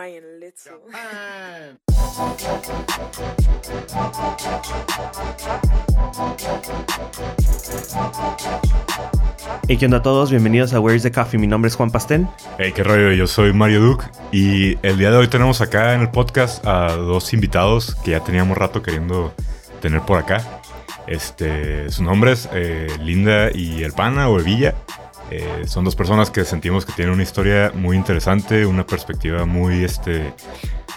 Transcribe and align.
Brian 0.00 0.40
Little. 0.40 0.80
Hey, 9.68 9.76
¿qué 9.76 9.84
onda 9.84 9.98
a 9.98 10.02
todos? 10.02 10.30
Bienvenidos 10.30 10.72
a 10.72 10.80
Where's 10.80 11.02
the 11.02 11.12
Coffee. 11.12 11.38
Mi 11.38 11.46
nombre 11.46 11.68
es 11.68 11.76
Juan 11.76 11.90
Pastén. 11.90 12.26
Hey, 12.56 12.72
qué 12.74 12.82
rollo, 12.82 13.12
yo 13.12 13.26
soy 13.26 13.52
Mario 13.52 13.80
Duke 13.80 14.06
y 14.32 14.78
el 14.86 14.96
día 14.96 15.10
de 15.10 15.18
hoy 15.18 15.28
tenemos 15.28 15.60
acá 15.60 15.92
en 15.92 16.00
el 16.00 16.10
podcast 16.10 16.66
a 16.66 16.96
dos 16.96 17.34
invitados 17.34 17.94
que 17.96 18.12
ya 18.12 18.24
teníamos 18.24 18.56
rato 18.56 18.82
queriendo 18.82 19.34
tener 19.82 20.00
por 20.00 20.18
acá. 20.18 20.62
Este, 21.08 21.90
sus 21.90 22.00
nombres, 22.00 22.48
eh, 22.54 22.86
Linda 23.00 23.50
y 23.52 23.82
El 23.82 23.92
Pana 23.92 24.30
o 24.30 24.40
Evilla. 24.40 24.74
Eh, 25.30 25.66
son 25.66 25.84
dos 25.84 25.94
personas 25.94 26.30
que 26.30 26.44
sentimos 26.44 26.84
que 26.84 26.92
tienen 26.92 27.14
una 27.14 27.22
historia 27.22 27.72
muy 27.74 27.96
interesante, 27.96 28.66
una 28.66 28.86
perspectiva 28.86 29.46
muy 29.46 29.84
este, 29.84 30.34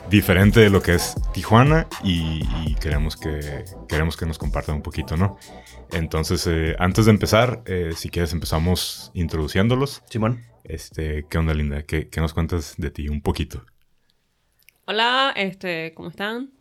diferente 0.09 0.59
de 0.59 0.69
lo 0.69 0.81
que 0.81 0.95
es 0.95 1.15
Tijuana 1.33 1.87
y, 2.03 2.41
y 2.65 2.75
queremos, 2.75 3.15
que, 3.15 3.63
queremos 3.87 4.17
que 4.17 4.25
nos 4.25 4.37
compartan 4.37 4.75
un 4.75 4.81
poquito, 4.81 5.17
¿no? 5.17 5.37
Entonces, 5.91 6.47
eh, 6.47 6.75
antes 6.79 7.05
de 7.05 7.11
empezar, 7.11 7.61
eh, 7.65 7.91
si 7.95 8.09
quieres 8.09 8.33
empezamos 8.33 9.11
introduciéndolos. 9.13 10.01
Simón. 10.09 10.41
Este, 10.63 11.25
¿Qué 11.29 11.37
onda, 11.37 11.53
Linda? 11.53 11.83
¿Qué, 11.83 12.09
qué 12.09 12.21
nos 12.21 12.33
cuentas 12.33 12.75
de 12.77 12.89
ti 12.89 13.09
un 13.09 13.21
poquito? 13.21 13.65
Hola, 14.85 15.33
este, 15.35 15.93
¿cómo 15.93 16.09
están? 16.09 16.51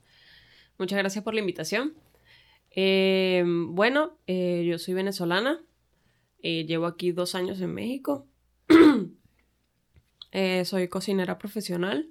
Muchas 0.79 0.98
gracias 0.98 1.25
por 1.25 1.34
la 1.34 1.41
invitación. 1.41 1.95
Eh, 2.70 3.45
bueno, 3.47 4.19
eh, 4.27 4.65
yo 4.67 4.79
soy 4.79 4.95
venezolana. 4.95 5.61
Eh, 6.43 6.65
llevo 6.67 6.87
aquí 6.87 7.13
dos 7.13 7.35
años 7.35 7.61
en 7.61 7.75
México. 7.75 8.27
Eh, 10.35 10.65
soy 10.65 10.89
cocinera 10.89 11.37
profesional. 11.37 12.09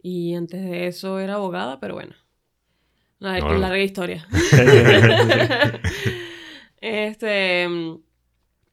Y 0.00 0.34
antes 0.36 0.62
de 0.62 0.86
eso 0.86 1.18
era 1.18 1.34
abogada, 1.34 1.80
pero 1.80 1.94
bueno. 1.94 2.14
Larga, 3.18 3.44
Órale. 3.46 3.60
larga 3.60 3.82
historia. 3.82 4.28
este. 6.80 7.68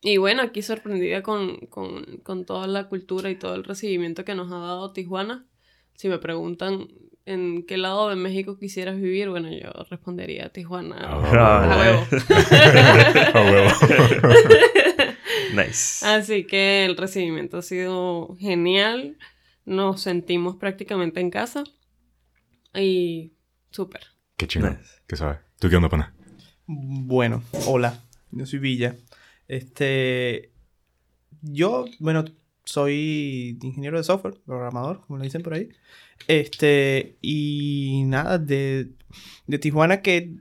Y 0.02 0.18
bueno, 0.18 0.44
aquí 0.44 0.62
sorprendida 0.62 1.24
con, 1.24 1.58
con, 1.72 2.18
con 2.18 2.46
toda 2.46 2.68
la 2.68 2.88
cultura 2.88 3.32
y 3.32 3.36
todo 3.36 3.56
el 3.56 3.64
recibimiento 3.64 4.24
que 4.24 4.36
nos 4.36 4.52
ha 4.52 4.60
dado 4.60 4.94
Tijuana. 4.94 5.48
Si 5.96 6.08
me 6.08 6.20
preguntan 6.20 6.88
en 7.28 7.64
qué 7.64 7.78
lado 7.78 8.10
de 8.10 8.16
México 8.16 8.58
quisieras 8.58 8.96
vivir, 8.96 9.30
bueno, 9.30 9.52
yo 9.52 9.70
respondería 9.90 10.50
Tijuana. 10.50 10.96
A 10.98 11.18
huevo. 11.78 12.08
A 13.34 13.42
huevo. 13.44 13.70
Nice. 15.54 16.06
Así 16.06 16.46
que 16.46 16.86
el 16.86 16.98
recibimiento 16.98 17.58
ha 17.58 17.62
sido 17.62 18.36
genial. 18.38 19.18
Nos 19.66 20.02
sentimos 20.02 20.58
prácticamente 20.58 21.20
en 21.20 21.30
casa. 21.30 21.64
Y 22.76 23.34
súper. 23.72 24.02
Qué 24.36 24.46
chingón. 24.48 24.78
Nice. 24.78 25.02
¿Qué 25.08 25.16
sabe? 25.16 25.40
¿Tú 25.60 25.70
qué 25.70 25.78
onda, 25.78 25.90
pana? 25.90 26.14
Bueno, 26.66 27.44
hola, 27.66 28.04
yo 28.32 28.46
soy 28.46 28.60
Villa. 28.60 28.96
Este, 29.48 30.52
yo, 31.42 31.86
bueno, 32.00 32.26
soy 32.68 33.58
ingeniero 33.62 33.98
de 33.98 34.04
software, 34.04 34.36
programador, 34.46 35.02
como 35.02 35.18
le 35.18 35.24
dicen 35.26 35.42
por 35.42 35.54
ahí. 35.54 35.70
Este, 36.28 37.16
y 37.22 38.04
nada, 38.06 38.38
de, 38.38 38.90
de 39.48 39.60
Tijuana 39.60 40.02
que, 40.02 40.34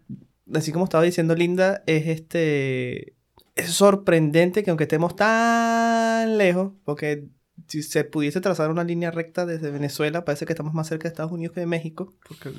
así 0.52 0.72
como 0.72 0.84
estaba 0.84 1.04
diciendo 1.04 1.34
Linda, 1.34 1.82
es 1.86 2.06
este, 2.08 3.14
es 3.54 3.70
sorprendente 3.70 4.64
que 4.64 4.70
aunque 4.70 4.84
estemos 4.84 5.14
tan 5.14 6.36
lejos, 6.36 6.72
porque 6.84 7.28
si 7.68 7.82
se 7.82 8.04
pudiese 8.04 8.40
trazar 8.40 8.70
una 8.70 8.84
línea 8.84 9.10
recta 9.10 9.46
desde 9.46 9.70
Venezuela, 9.70 10.24
parece 10.24 10.46
que 10.46 10.52
estamos 10.52 10.74
más 10.74 10.88
cerca 10.88 11.04
de 11.04 11.08
Estados 11.08 11.32
Unidos 11.32 11.54
que 11.54 11.60
de 11.60 11.66
México, 11.66 12.12
porque 12.26 12.50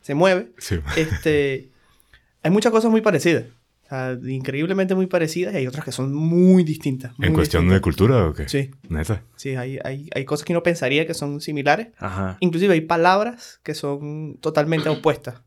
se, 0.00 0.14
mueve 0.14 0.52
Sí. 0.58 0.76
este, 0.96 1.70
hay 2.42 2.50
muchas 2.50 2.72
cosas 2.72 2.90
muy 2.90 3.00
parecidas. 3.02 3.44
Sea, 3.90 4.16
increíblemente 4.24 4.94
muy 4.94 5.06
parecidas 5.08 5.52
y 5.52 5.56
hay 5.56 5.66
otras 5.66 5.84
que 5.84 5.90
son 5.90 6.14
muy 6.14 6.62
distintas. 6.62 7.10
¿En 7.18 7.30
muy 7.30 7.32
cuestión 7.32 7.64
de 7.64 7.74
distintas. 7.74 7.82
cultura 7.82 8.26
o 8.28 8.32
qué? 8.32 8.48
Sí, 8.48 8.70
Neta. 8.88 9.24
sí, 9.34 9.56
hay, 9.56 9.80
hay, 9.82 10.08
hay 10.14 10.24
cosas 10.24 10.44
que 10.44 10.52
uno 10.52 10.62
pensaría 10.62 11.08
que 11.08 11.14
son 11.14 11.40
similares. 11.40 11.88
Ajá. 11.98 12.36
Inclusive 12.38 12.72
hay 12.72 12.82
palabras 12.82 13.58
que 13.64 13.74
son 13.74 14.38
totalmente 14.40 14.88
opuestas 14.88 15.42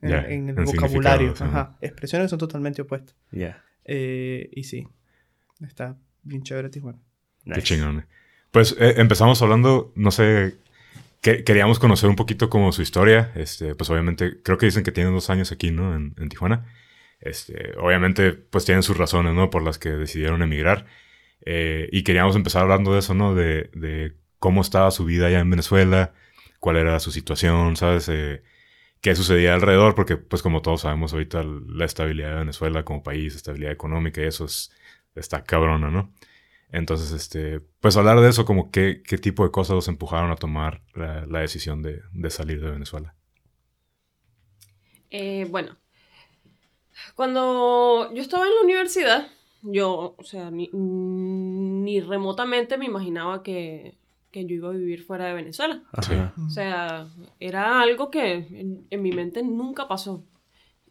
en, 0.00 0.10
Ya, 0.10 0.20
en 0.28 0.48
el 0.48 0.58
en 0.58 0.64
vocabulario. 0.64 1.34
sí. 1.34 1.42
Ajá, 1.42 1.76
expresiones 1.80 2.26
que 2.26 2.30
son 2.30 2.38
totalmente 2.38 2.82
opuestas. 2.82 3.16
Yeah. 3.32 3.64
Eh, 3.84 4.48
y 4.52 4.62
sí, 4.62 4.86
está 5.66 5.96
bien 6.22 6.44
chévere 6.44 6.68
Tijuana. 6.68 6.98
Nice. 7.44 7.60
Qué 7.60 7.62
chingón. 7.62 8.06
Pues 8.52 8.76
eh, 8.78 8.94
empezamos 8.98 9.42
hablando, 9.42 9.92
no 9.96 10.12
sé, 10.12 10.56
que, 11.20 11.42
queríamos 11.42 11.80
conocer 11.80 12.08
un 12.08 12.16
poquito 12.16 12.48
como 12.48 12.70
su 12.70 12.82
historia. 12.82 13.32
Este, 13.34 13.74
pues 13.74 13.90
obviamente, 13.90 14.40
creo 14.42 14.56
que 14.56 14.66
dicen 14.66 14.84
que 14.84 14.92
tienen 14.92 15.12
dos 15.12 15.30
años 15.30 15.50
aquí, 15.50 15.72
¿no? 15.72 15.96
En, 15.96 16.14
en 16.16 16.28
Tijuana. 16.28 16.64
Este, 17.20 17.76
obviamente, 17.78 18.32
pues 18.32 18.64
tienen 18.64 18.82
sus 18.82 18.96
razones, 18.96 19.34
¿no? 19.34 19.50
Por 19.50 19.62
las 19.62 19.78
que 19.78 19.90
decidieron 19.90 20.42
emigrar. 20.42 20.86
Eh, 21.44 21.88
y 21.92 22.02
queríamos 22.04 22.36
empezar 22.36 22.62
hablando 22.62 22.92
de 22.92 23.00
eso, 23.00 23.14
¿no? 23.14 23.34
De, 23.34 23.70
de 23.74 24.14
cómo 24.38 24.60
estaba 24.60 24.90
su 24.90 25.04
vida 25.04 25.26
allá 25.26 25.40
en 25.40 25.50
Venezuela, 25.50 26.12
cuál 26.60 26.76
era 26.76 27.00
su 27.00 27.10
situación, 27.10 27.76
¿sabes? 27.76 28.08
Eh, 28.08 28.42
qué 29.00 29.14
sucedía 29.14 29.54
alrededor, 29.54 29.94
porque 29.94 30.16
pues 30.16 30.42
como 30.42 30.62
todos 30.62 30.82
sabemos 30.82 31.12
ahorita 31.12 31.44
la 31.44 31.84
estabilidad 31.84 32.30
de 32.30 32.38
Venezuela 32.40 32.84
como 32.84 33.02
país, 33.02 33.34
estabilidad 33.34 33.72
económica 33.72 34.20
y 34.20 34.24
eso 34.26 34.44
es, 34.44 34.72
está 35.14 35.44
cabrona, 35.44 35.90
¿no? 35.90 36.12
Entonces, 36.70 37.12
este, 37.12 37.60
pues 37.80 37.96
hablar 37.96 38.20
de 38.20 38.28
eso, 38.28 38.44
como 38.44 38.70
qué, 38.70 39.02
qué 39.02 39.16
tipo 39.16 39.44
de 39.44 39.50
cosas 39.50 39.74
los 39.74 39.88
empujaron 39.88 40.30
a 40.30 40.36
tomar 40.36 40.82
la, 40.94 41.40
decisión 41.40 41.82
de, 41.82 42.02
de 42.12 42.30
salir 42.30 42.60
de 42.60 42.70
Venezuela. 42.70 43.14
Eh, 45.10 45.46
bueno, 45.48 45.78
cuando 47.14 48.12
yo 48.14 48.22
estaba 48.22 48.46
en 48.46 48.54
la 48.54 48.62
universidad, 48.62 49.28
yo, 49.62 50.14
o 50.16 50.24
sea, 50.24 50.50
ni, 50.50 50.70
ni 50.72 52.00
remotamente 52.00 52.78
me 52.78 52.86
imaginaba 52.86 53.42
que, 53.42 53.96
que 54.30 54.44
yo 54.44 54.54
iba 54.54 54.68
a 54.68 54.72
vivir 54.72 55.02
fuera 55.02 55.26
de 55.26 55.34
Venezuela. 55.34 55.82
Ajá. 55.92 56.34
O 56.46 56.50
sea, 56.50 57.08
era 57.40 57.80
algo 57.80 58.10
que 58.10 58.32
en, 58.34 58.86
en 58.90 59.02
mi 59.02 59.12
mente 59.12 59.42
nunca 59.42 59.88
pasó. 59.88 60.24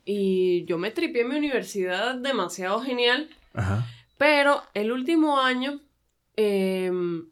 Y 0.10 0.64
yo 0.66 0.78
me 0.78 0.92
tripié 0.92 1.24
en 1.24 1.30
mi 1.30 1.36
universidad 1.36 2.16
demasiado 2.16 2.80
genial, 2.80 3.30
Ajá. 3.54 3.86
pero 4.18 4.62
el 4.74 4.94
último 4.94 5.40
año 5.40 5.82
em, 6.38 7.28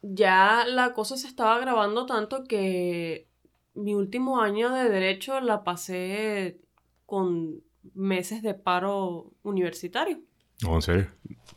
ya 0.00 0.64
la 0.66 0.94
cosa 0.94 1.18
se 1.18 1.26
estaba 1.26 1.56
agravando 1.56 2.06
tanto 2.06 2.44
que 2.44 3.28
mi 3.74 3.94
último 3.94 4.40
año 4.40 4.70
de 4.72 4.88
derecho 4.88 5.40
la 5.40 5.64
pasé 5.64 6.60
con 7.04 7.62
meses 7.94 8.42
de 8.42 8.54
paro 8.54 9.32
universitario. 9.42 10.20
¿O 10.66 10.74
en 10.76 10.82
serio? 10.82 11.06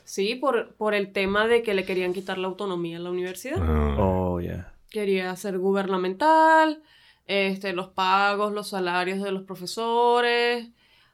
Sí, 0.03 0.35
por, 0.35 0.75
por 0.75 0.93
el 0.93 1.11
tema 1.13 1.47
de 1.47 1.61
que 1.63 1.73
le 1.73 1.85
querían 1.85 2.13
quitar 2.13 2.38
la 2.38 2.47
autonomía 2.47 2.97
a 2.97 3.01
la 3.01 3.11
universidad. 3.11 3.57
Ah, 3.61 3.95
Oh, 3.99 4.39
yeah. 4.39 4.73
quería 4.89 5.35
ser 5.35 5.57
gubernamental, 5.57 6.81
este, 7.25 7.73
los 7.73 7.89
pagos, 7.89 8.53
los 8.53 8.69
salarios 8.69 9.21
de 9.21 9.31
los 9.31 9.43
profesores, 9.43 10.69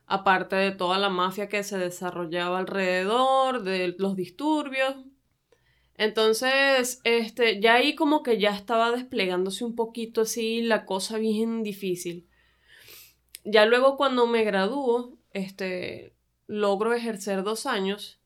aparte 0.06 0.56
de 0.56 0.72
toda 0.72 0.97
la 1.00 1.09
mafia 1.09 1.50
que 1.50 1.63
se 1.63 1.78
desarrollaba 1.78 2.59
alrededor, 2.59 3.63
de 3.63 3.96
los 3.97 4.16
disturbios. 4.16 4.96
Entonces, 5.96 7.00
este, 7.03 7.59
ya 7.62 7.75
ahí 7.75 7.96
como 7.96 8.23
que 8.23 8.40
ya 8.40 8.56
estaba 8.56 8.91
desplegándose 8.91 9.63
un 9.63 9.75
poquito 9.75 10.22
así 10.22 10.62
la 10.62 10.85
cosa 10.85 11.18
bien 11.18 11.63
difícil. 11.63 12.28
Ya 13.44 13.66
luego 13.66 13.98
cuando 13.98 14.28
me 14.28 14.44
gradúo, 14.44 15.18
este, 15.31 16.14
logro 16.48 16.94
ejercer 16.94 17.44
dos 17.44 17.66
años, 17.66 18.20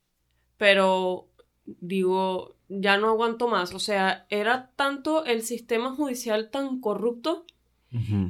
pero 0.56 1.28
digo, 1.64 2.56
ya 2.68 2.98
no 2.98 3.08
aguanto 3.08 3.48
más. 3.48 3.74
O 3.74 3.78
sea, 3.78 4.26
era 4.28 4.70
tanto 4.76 5.24
el 5.24 5.42
sistema 5.42 5.94
judicial 5.94 6.50
tan 6.50 6.80
corrupto 6.80 7.44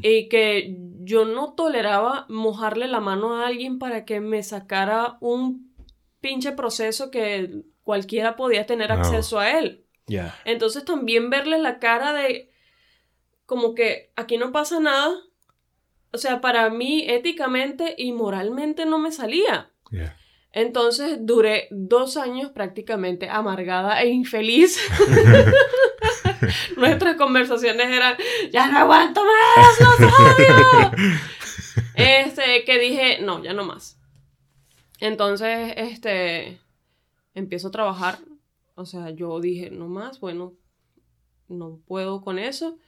y 0.03 0.29
que 0.29 0.77
yo 1.01 1.25
no 1.25 1.55
toleraba 1.55 2.27
mojarle 2.29 2.87
la 2.87 3.01
mano 3.01 3.35
a 3.35 3.49
alguien 3.49 3.81
para 3.81 4.05
que 4.05 4.21
me 4.21 4.45
sacara 4.45 5.19
un 5.21 5.75
pinche 6.21 6.53
proceso 6.53 7.11
que 7.11 7.65
cualquiera 7.83 8.37
podía 8.37 8.67
tener 8.67 8.93
acceso 8.93 9.41
a 9.41 9.59
él. 9.59 9.85
Yeah. 10.07 10.33
Entonces 10.45 10.85
también 10.85 11.29
verle 11.29 11.59
la 11.59 11.81
cara 11.81 12.13
de 12.13 12.53
como 13.47 13.75
que 13.75 14.13
aquí 14.15 14.39
no 14.39 14.53
pasa 14.53 14.79
nada. 14.79 15.11
O 16.13 16.19
sea, 16.19 16.41
para 16.41 16.71
mí 16.71 17.05
éticamente 17.07 17.95
y 17.99 18.13
moralmente 18.13 18.87
no 18.87 18.99
me 18.99 19.13
salía. 19.13 19.71
yeah. 19.91 20.17
Entonces 20.53 21.19
duré 21.21 21.69
dos 21.71 22.17
años 22.17 22.51
prácticamente 22.51 23.29
amargada 23.29 24.03
e 24.03 24.09
infeliz. 24.09 24.79
Nuestras 26.77 27.17
conversaciones 27.17 27.87
eran, 27.87 28.17
ya 28.51 28.69
no 28.69 28.79
aguanto 28.79 29.23
más, 29.25 29.81
los 29.81 30.13
odio. 30.13 30.93
Este, 31.95 32.65
que 32.65 32.79
dije, 32.79 33.19
no, 33.23 33.43
ya 33.43 33.53
no 33.53 33.65
más. 33.65 34.01
Entonces, 35.01 35.75
este, 35.77 36.61
empiezo 37.35 37.69
a 37.69 37.73
trabajar. 37.73 38.19
O 38.77 38.85
sea, 38.85 39.11
yo 39.11 39.41
dije, 39.41 39.71
no 39.71 39.89
más, 39.89 40.21
bueno, 40.21 40.55
no 41.49 41.81
puedo 41.87 42.21
con 42.21 42.39
eso, 42.39 42.79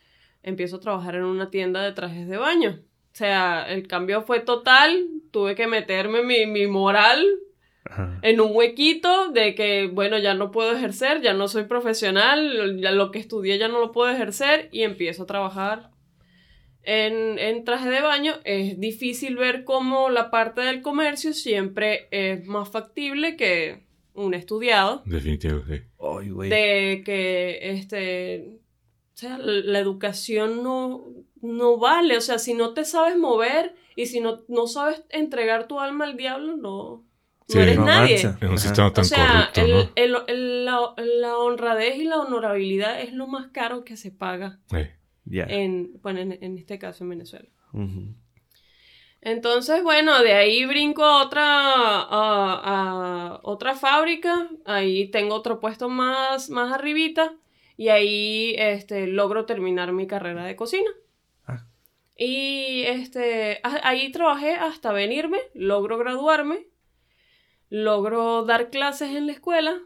empiezo 0.43 0.77
a 0.77 0.81
trabajar 0.81 1.17
en 1.17 1.25
una 1.25 1.51
tienda 1.51 1.83
de 1.83 1.93
trajes 1.93 2.29
de 2.29 2.37
baño. 2.37 2.81
O 3.21 3.23
sea, 3.23 3.67
el 3.69 3.87
cambio 3.87 4.23
fue 4.23 4.41
total, 4.41 5.07
tuve 5.31 5.55
que 5.55 5.67
meterme 5.67 6.23
mi, 6.23 6.47
mi 6.47 6.67
moral 6.67 7.23
Ajá. 7.85 8.19
en 8.23 8.41
un 8.41 8.57
huequito 8.57 9.31
de 9.31 9.55
que, 9.55 9.89
bueno, 9.93 10.17
ya 10.17 10.33
no 10.33 10.51
puedo 10.51 10.73
ejercer, 10.73 11.21
ya 11.21 11.35
no 11.35 11.47
soy 11.47 11.65
profesional, 11.65 12.81
ya 12.81 12.93
lo 12.93 13.11
que 13.11 13.19
estudié 13.19 13.59
ya 13.59 13.69
no 13.69 13.79
lo 13.79 13.93
puedo 13.93 14.11
ejercer 14.11 14.71
y 14.73 14.85
empiezo 14.85 15.25
a 15.25 15.27
trabajar 15.27 15.91
en, 16.83 17.39
en 17.39 17.63
traje 17.65 17.91
de 17.91 18.01
baño. 18.01 18.37
Es 18.45 18.81
difícil 18.81 19.37
ver 19.37 19.65
cómo 19.65 20.09
la 20.09 20.31
parte 20.31 20.63
del 20.63 20.81
comercio 20.81 21.35
siempre 21.35 22.09
es 22.13 22.47
más 22.47 22.71
factible 22.71 23.37
que 23.37 23.83
un 24.15 24.33
estudiado, 24.33 25.03
Definitivo, 25.05 25.63
sí. 25.69 25.83
De 26.49 27.03
que, 27.05 27.59
este, 27.71 28.61
o 29.13 29.17
sea, 29.17 29.37
la 29.37 29.79
educación 29.79 30.63
no, 30.63 31.05
no 31.43 31.79
vale, 31.79 32.17
o 32.17 32.21
sea, 32.21 32.39
si 32.39 32.55
no 32.55 32.75
te 32.75 32.85
sabes 32.85 33.17
mover 33.17 33.75
y 33.97 34.07
si 34.07 34.21
no, 34.21 34.43
no 34.49 34.67
sabes 34.67 35.03
entregar 35.11 35.67
tu 35.69 35.81
alma 35.81 36.05
al 36.05 36.17
diablo, 36.17 36.57
no, 36.57 37.05
Sí, 37.49 37.57
no 37.59 37.63
eres 37.65 37.79
No 37.79 37.85
nadie. 37.87 38.21
En 38.21 38.29
un 38.43 38.45
Ajá. 38.45 38.59
sistema 38.59 38.93
tan 38.93 39.03
O 39.03 39.09
sea, 39.09 39.51
corrupto, 39.53 39.61
el- 39.63 39.71
¿no? 39.73 39.93
el- 39.97 40.17
el- 40.29 40.65
la, 40.65 40.95
la 40.97 41.37
honradez 41.39 41.97
y 41.97 42.05
la 42.05 42.19
honorabilidad 42.19 43.01
es 43.01 43.13
lo 43.13 43.27
más 43.27 43.49
caro 43.49 43.83
que 43.85 43.97
se 43.97 44.13
paga 44.13 44.61
en, 45.49 45.99
bueno, 46.03 46.21
en, 46.21 46.39
en 46.43 46.59
este 46.59 46.79
caso 46.79 47.03
en 47.05 47.11
Venezuela. 47.11 47.49
Entonces, 49.23 49.83
bueno, 49.83 50.23
de 50.23 50.33
ahí 50.33 50.65
brinco 50.65 51.05
a 51.05 51.23
otra, 51.25 51.43
a, 51.45 52.07
a 53.35 53.41
otra 53.43 53.75
fábrica, 53.75 54.49
ahí 54.65 55.09
tengo 55.11 55.35
otro 55.35 55.61
puesto 55.61 55.89
más, 55.91 56.49
más 56.49 56.73
arribita 56.73 57.35
y 57.77 57.89
ahí 57.89 58.55
este, 58.57 59.07
logro 59.07 59.45
terminar 59.45 59.93
mi 59.93 60.07
carrera 60.07 60.45
de 60.45 60.57
cocina. 60.57 60.91
Y 62.23 62.83
este, 62.83 63.61
ahí 63.63 64.13
trabajé 64.13 64.53
hasta 64.53 64.93
venirme, 64.93 65.39
logro 65.55 65.97
graduarme, 65.97 66.67
logro 67.71 68.45
dar 68.45 68.69
clases 68.69 69.17
en 69.17 69.27
la 69.27 69.33
escuela, 69.33 69.81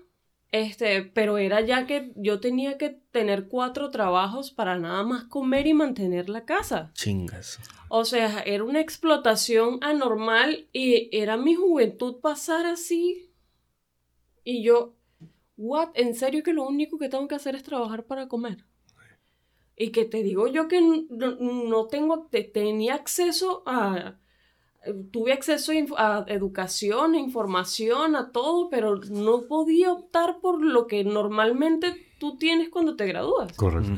este, 0.51 1.03
pero 1.03 1.39
era 1.39 1.61
ya 1.61 1.87
que 1.87 2.11
yo 2.17 2.41
tenía 2.41 2.77
que 2.77 2.91
tener 3.13 3.47
cuatro 3.47 3.93
trabajos 3.93 4.51
para 4.51 4.77
nada 4.77 5.05
más 5.05 5.27
comer 5.27 5.69
y 5.69 5.75
mantener 5.75 6.29
la 6.29 6.45
casa. 6.45 6.91
Chingas. 6.95 7.61
O 7.89 8.05
sea, 8.05 8.41
era 8.41 8.65
una 8.65 8.81
explotación 8.81 9.79
anormal 9.81 10.67
y 10.73 11.17
era 11.17 11.37
mi 11.37 11.55
juventud 11.55 12.17
pasar 12.17 12.67
así. 12.67 13.31
Y 14.43 14.65
yo, 14.65 14.97
¿what? 15.57 15.91
¿En 15.95 16.17
serio 16.17 16.43
que 16.43 16.53
lo 16.53 16.67
único 16.67 16.99
que 16.99 17.09
tengo 17.09 17.29
que 17.29 17.37
hacer 17.37 17.55
es 17.55 17.63
trabajar 17.63 18.07
para 18.07 18.27
comer? 18.27 18.65
Y 19.77 19.91
que 19.91 20.05
te 20.05 20.23
digo 20.23 20.47
yo 20.47 20.69
que 20.69 20.81
no, 20.81 21.37
no 21.41 21.87
tengo, 21.87 22.27
te- 22.31 22.45
tenía 22.45 22.95
acceso 22.95 23.63
a, 23.67 24.19
tuve 25.11 25.33
acceso 25.33 25.73
a, 25.97 26.25
educación, 26.29 27.15
a 27.15 27.19
información, 27.19 28.15
a 28.17 28.31
todo, 28.31 28.71
pero 28.71 28.97
no 29.11 29.43
podía 29.49 29.93
optar 29.93 30.39
por 30.41 30.63
lo 30.63 30.87
que 30.87 31.03
normalmente 31.05 31.97
tú 32.21 32.37
tienes 32.37 32.69
cuando 32.69 32.95
te 32.97 33.07
gradúas. 33.07 33.53
correcto. 33.57 33.93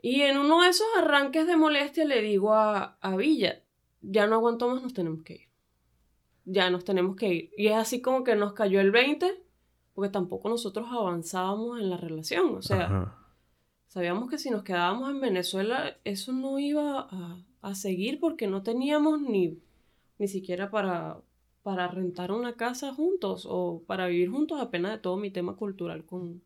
Y 0.00 0.20
en 0.20 0.38
uno 0.38 0.62
de 0.62 0.68
esos 0.68 0.86
arranques 0.98 1.46
de 1.46 1.56
molestia 1.56 2.04
le 2.04 2.20
digo 2.20 2.52
a, 2.54 2.98
a 3.00 3.16
Villa, 3.16 3.62
ya 4.02 4.26
no 4.26 4.36
aguanto 4.36 4.68
más, 4.68 4.82
nos 4.82 4.92
tenemos 4.92 5.22
que 5.22 5.32
ir. 5.34 5.48
Ya 6.44 6.68
nos 6.68 6.84
tenemos 6.84 7.16
que 7.16 7.32
ir. 7.32 7.50
Y 7.56 7.68
es 7.68 7.74
así 7.76 8.02
como 8.02 8.22
que 8.22 8.36
nos 8.36 8.52
cayó 8.52 8.80
el 8.80 8.90
20, 8.90 9.42
porque 9.94 10.10
tampoco 10.10 10.50
nosotros 10.50 10.86
avanzábamos 10.90 11.80
en 11.80 11.88
la 11.88 11.96
relación. 11.96 12.54
O 12.54 12.60
sea, 12.60 12.84
Ajá. 12.84 13.18
Sabíamos 13.94 14.28
que 14.28 14.38
si 14.38 14.50
nos 14.50 14.64
quedábamos 14.64 15.08
en 15.10 15.20
Venezuela, 15.20 15.96
eso 16.04 16.32
no 16.32 16.58
iba 16.58 17.08
a, 17.10 17.38
a 17.62 17.74
seguir 17.74 18.18
porque 18.20 18.46
no 18.48 18.62
teníamos 18.62 19.20
ni, 19.20 19.56
ni 20.18 20.28
siquiera 20.28 20.68
para, 20.70 21.18
para 21.62 21.86
rentar 21.88 22.32
una 22.32 22.54
casa 22.54 22.92
juntos 22.92 23.46
o 23.48 23.82
para 23.86 24.06
vivir 24.08 24.30
juntos, 24.30 24.60
apenas 24.60 24.90
de 24.92 24.98
todo 24.98 25.16
mi 25.16 25.30
tema 25.30 25.54
cultural 25.56 26.04
con, 26.04 26.42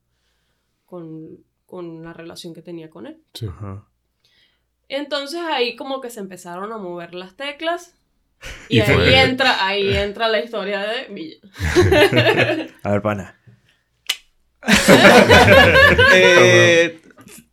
con, 0.87 1.39
con 1.67 2.05
la 2.05 2.13
relación 2.13 2.53
que 2.55 2.63
tenía 2.63 2.91
con 2.91 3.07
él. 3.07 3.19
Sí. 3.35 3.47
Ajá. 3.47 3.85
Entonces 4.91 5.41
ahí 5.43 5.75
como 5.75 6.01
que 6.01 6.11
se 6.11 6.21
empezaron 6.21 6.73
a 6.73 6.79
mover 6.79 7.15
las 7.15 7.35
teclas. 7.37 7.95
Y, 8.69 8.77
Y 8.77 8.81
ahí 8.83 8.95
fue- 8.95 9.21
entra, 9.23 9.67
ahí 9.67 9.97
entra 9.97 10.29
la 10.29 10.39
historia 10.41 10.81
de 10.83 11.13
Villa. 11.13 11.39
A 12.85 12.91
ver, 12.93 13.03
pana. 13.03 13.35
Eh, 16.15 17.01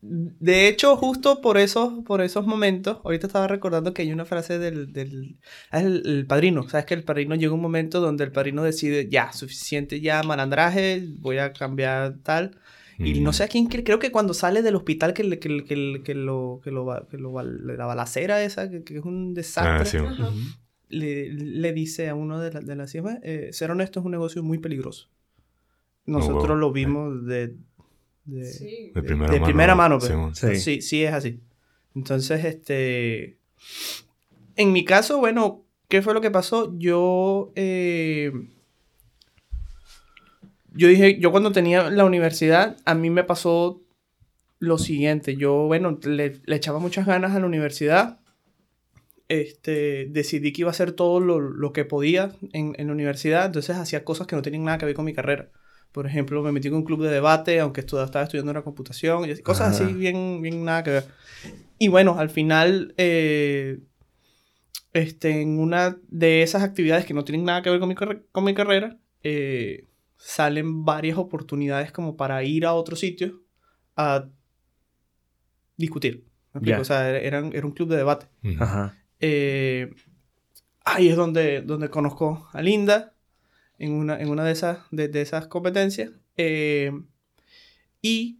de 0.02 0.68
hecho, 0.68 0.96
justo 0.98 1.42
por 1.42 1.58
esos, 1.58 2.04
por 2.06 2.22
esos 2.22 2.46
momentos, 2.46 3.00
ahorita 3.04 3.28
estaba 3.28 3.48
recordando 3.48 3.94
que 3.94 4.02
hay 4.04 4.12
una 4.14 4.26
frase 4.26 4.60
del, 4.60 4.94
del 4.94 5.38
el, 5.72 6.04
el 6.06 6.26
padrino. 6.28 6.68
Sabes 6.70 6.86
que 6.86 6.94
el 6.94 7.04
padrino 7.04 7.36
llega 7.36 7.54
un 7.54 7.62
momento 7.62 8.00
donde 8.02 8.24
el 8.24 8.32
padrino 8.32 8.64
decide, 8.64 9.08
ya, 9.10 9.32
suficiente 9.34 10.02
ya 10.02 10.22
malandraje, 10.24 11.06
voy 11.20 11.38
a 11.40 11.54
cambiar 11.54 12.18
tal. 12.24 12.58
Y 12.98 13.20
Mm. 13.20 13.24
no 13.24 13.34
sé 13.34 13.44
a 13.44 13.48
quién, 13.50 13.68
cre- 13.70 13.84
creo 13.84 14.00
que 14.00 14.10
cuando 14.12 14.34
sale 14.34 14.62
del 14.62 14.76
hospital 14.76 15.14
que, 15.14 15.24
le- 15.26 15.38
que, 15.40 15.50
le- 15.50 15.64
que, 15.66 16.02
que 16.04 16.16
lo, 16.16 16.62
que 16.64 16.72
lo, 16.72 16.86
va- 16.86 17.06
que 17.10 17.18
lo, 17.18 17.34
la 17.44 17.86
balacera 17.86 18.42
esa, 18.42 18.70
que, 18.70 18.84
que 18.86 18.98
es 19.00 19.04
un 19.04 19.34
desastre, 19.34 20.00
Ah, 20.08 20.32
sí. 20.32 20.56
Le, 20.88 21.34
le 21.34 21.74
dice 21.74 22.08
a 22.10 22.16
uno 22.16 22.40
de, 22.40 22.54
la- 22.54 22.62
de 22.62 22.76
las 22.76 22.94
hijas, 22.96 23.18
eh, 23.24 23.50
ser 23.52 23.72
honesto 23.72 24.00
es 24.00 24.06
un 24.06 24.12
negocio 24.14 24.44
muy 24.44 24.60
peligroso. 24.60 25.10
Nosotros 26.06 26.44
huevo. 26.44 26.56
lo 26.56 26.72
vimos 26.72 27.26
de... 27.26 27.56
de- 28.26 28.46
Sí. 28.46 28.92
De 28.94 29.02
primera 29.04 29.32
de 29.32 29.40
mano. 29.40 29.46
primera 29.46 29.76
mano, 29.76 30.00
pues. 30.00 30.12
Sí. 30.38 30.56
Sí, 30.58 30.82
sí 30.82 31.04
es 31.04 31.14
así. 31.14 31.40
Entonces, 31.96 32.44
este... 32.46 33.38
En 34.58 34.72
mi 34.72 34.86
caso, 34.86 35.18
bueno, 35.20 35.64
¿qué 35.88 36.02
fue 36.02 36.14
lo 36.14 36.22
que 36.22 36.32
pasó? 36.32 36.78
Yo... 36.78 37.52
eh, 37.56 38.32
yo 40.74 40.88
dije, 40.90 41.20
yo 41.20 41.32
cuando 41.32 41.52
tenía 41.52 41.90
la 41.90 42.04
universidad, 42.06 42.78
a 42.86 42.96
mí 42.96 43.10
me 43.10 43.24
pasó 43.24 43.82
lo 44.60 44.78
siguiente. 44.78 45.38
Yo, 45.38 45.54
bueno, 45.68 46.00
le, 46.04 46.42
le 46.46 46.56
echaba 46.56 46.80
muchas 46.80 47.06
ganas 47.06 47.34
a 47.34 47.40
la 47.40 47.46
universidad. 47.46 48.20
Este, 49.30 50.06
decidí 50.10 50.52
que 50.54 50.62
iba 50.62 50.70
a 50.70 50.72
hacer 50.72 50.92
todo 50.92 51.20
lo, 51.20 51.40
lo 51.40 51.72
que 51.74 51.86
podía 51.86 52.34
en, 52.52 52.76
en 52.78 52.88
la 52.88 52.94
universidad. 52.94 53.46
Entonces 53.46 53.76
hacía 53.78 54.04
cosas 54.04 54.28
que 54.28 54.36
no 54.36 54.42
tenían 54.42 54.66
nada 54.66 54.78
que 54.78 54.86
ver 54.86 54.96
con 54.96 55.06
mi 55.06 55.14
carrera. 55.14 55.50
Por 55.96 56.08
ejemplo, 56.08 56.44
me 56.44 56.52
metí 56.52 56.68
en 56.68 56.74
un 56.74 56.84
club 56.84 57.04
de 57.04 57.10
debate, 57.10 57.58
aunque 57.62 57.80
estaba 57.80 58.24
estudiando 58.24 58.52
la 58.52 58.64
computación. 58.64 59.30
y 59.30 59.38
cosas 59.38 59.74
Ajá. 59.74 59.86
así 59.86 59.94
bien, 59.94 60.42
bien 60.42 60.66
nada 60.66 60.84
que 60.84 60.90
ver. 60.90 61.06
Y 61.80 61.88
bueno, 61.88 62.20
al 62.20 62.30
final, 62.30 62.94
eh, 62.98 63.80
este, 64.92 65.42
en 65.42 65.58
una 65.58 65.98
de 66.10 66.42
esas 66.42 66.64
actividades 66.64 67.06
que 67.06 67.14
no 67.14 67.24
tienen 67.24 67.46
nada 67.46 67.62
que 67.62 67.70
ver 67.70 67.80
con 67.80 67.88
mi, 67.88 67.96
con 67.96 68.44
mi 68.44 68.54
carrera, 68.54 68.98
eh, 69.24 69.88
salen 70.18 70.84
varias 70.84 71.18
oportunidades 71.18 71.94
como 71.94 72.18
para 72.18 72.44
ir 72.44 72.66
a 72.66 72.74
otro 72.74 72.98
sitio 72.98 73.44
a 73.96 74.28
discutir. 75.78 76.26
¿Me 76.52 76.60
explico? 76.60 76.76
Ya. 76.76 76.82
O 76.82 76.84
sea, 76.84 77.10
eran, 77.10 77.54
era 77.54 77.66
un 77.66 77.72
club 77.72 77.88
de 77.88 77.96
debate. 77.96 78.26
Ajá. 78.60 78.98
Eh, 79.22 79.94
ahí 80.84 81.08
es 81.08 81.16
donde, 81.16 81.62
donde 81.62 81.90
conozco 81.90 82.50
a 82.52 82.62
Linda 82.62 83.15
en 83.80 83.92
una, 83.94 84.20
en 84.20 84.30
una 84.30 84.44
de, 84.44 84.52
esas, 84.52 84.80
de, 84.92 85.08
de 85.08 85.22
esas 85.22 85.48
competencias. 85.48 86.12
Eh, 86.38 86.92
y 88.02 88.40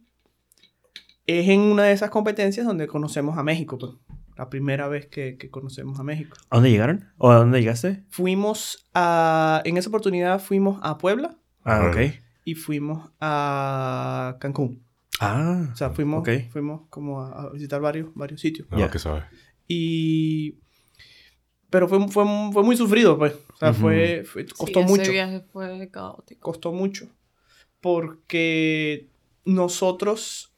es 1.26 1.48
en 1.48 1.60
una 1.60 1.84
de 1.84 1.92
esas 1.92 2.10
competencias 2.10 2.66
donde 2.66 2.86
conocemos 2.86 3.36
a 3.38 3.42
México. 3.42 3.78
pues. 3.78 3.92
La 4.36 4.50
primera 4.50 4.86
vez 4.86 5.06
que, 5.06 5.38
que 5.38 5.50
conocemos 5.50 5.98
a 5.98 6.02
México. 6.02 6.36
¿A 6.50 6.56
dónde 6.56 6.70
llegaron? 6.70 7.08
¿O 7.16 7.30
a 7.30 7.36
dónde 7.36 7.58
llegaste? 7.60 8.04
Fuimos 8.10 8.86
a... 8.92 9.62
En 9.64 9.78
esa 9.78 9.88
oportunidad 9.88 10.40
fuimos 10.40 10.78
a 10.82 10.98
Puebla 10.98 11.38
Ah, 11.64 11.90
ok. 11.90 12.12
y 12.44 12.54
fuimos 12.54 13.10
a 13.18 14.36
Cancún. 14.38 14.82
Ah. 15.20 15.70
O 15.72 15.76
sea, 15.76 15.90
fuimos, 15.90 16.20
Ok. 16.20 16.50
fuimos 16.50 16.82
como 16.90 17.22
a, 17.22 17.44
a 17.44 17.50
visitar 17.50 17.80
varios, 17.80 18.10
varios 18.14 18.40
sitios. 18.42 18.68
Ah, 18.70 18.76
Ya. 18.78 18.90
que 18.90 18.98
sabe. 18.98 19.22
Y... 19.66 20.58
Pero 21.70 21.88
fue, 21.88 21.98
fue, 22.08 22.24
fue 22.52 22.62
muy 22.62 22.76
sufrido, 22.76 23.18
pues. 23.18 23.34
O 23.52 23.56
sea, 23.56 23.72
fue, 23.72 24.24
fue- 24.24 24.44
Sí, 24.46 24.52
costó 24.56 24.80
ese 24.80 24.88
mucho. 24.88 25.10
viaje 25.12 25.40
fue 25.52 25.88
caótico. 25.90 26.40
Costó 26.40 26.72
mucho. 26.72 27.08
Porque 27.80 29.08
nosotros... 29.44 30.52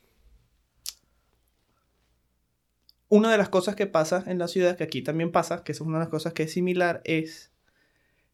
Una 3.11 3.33
de 3.33 3.39
las 3.39 3.49
cosas 3.49 3.75
que 3.75 3.87
pasa 3.87 4.23
en 4.27 4.39
la 4.39 4.49
ciudad, 4.49 4.77
que 4.77 4.85
aquí 4.85 5.01
también 5.01 5.33
pasa, 5.33 5.65
que 5.65 5.73
es 5.73 5.81
una 5.81 5.97
de 5.99 6.05
las 6.05 6.09
cosas 6.11 6.35
que 6.35 6.43
es 6.45 6.53
similar, 6.53 7.01
es... 7.05 7.51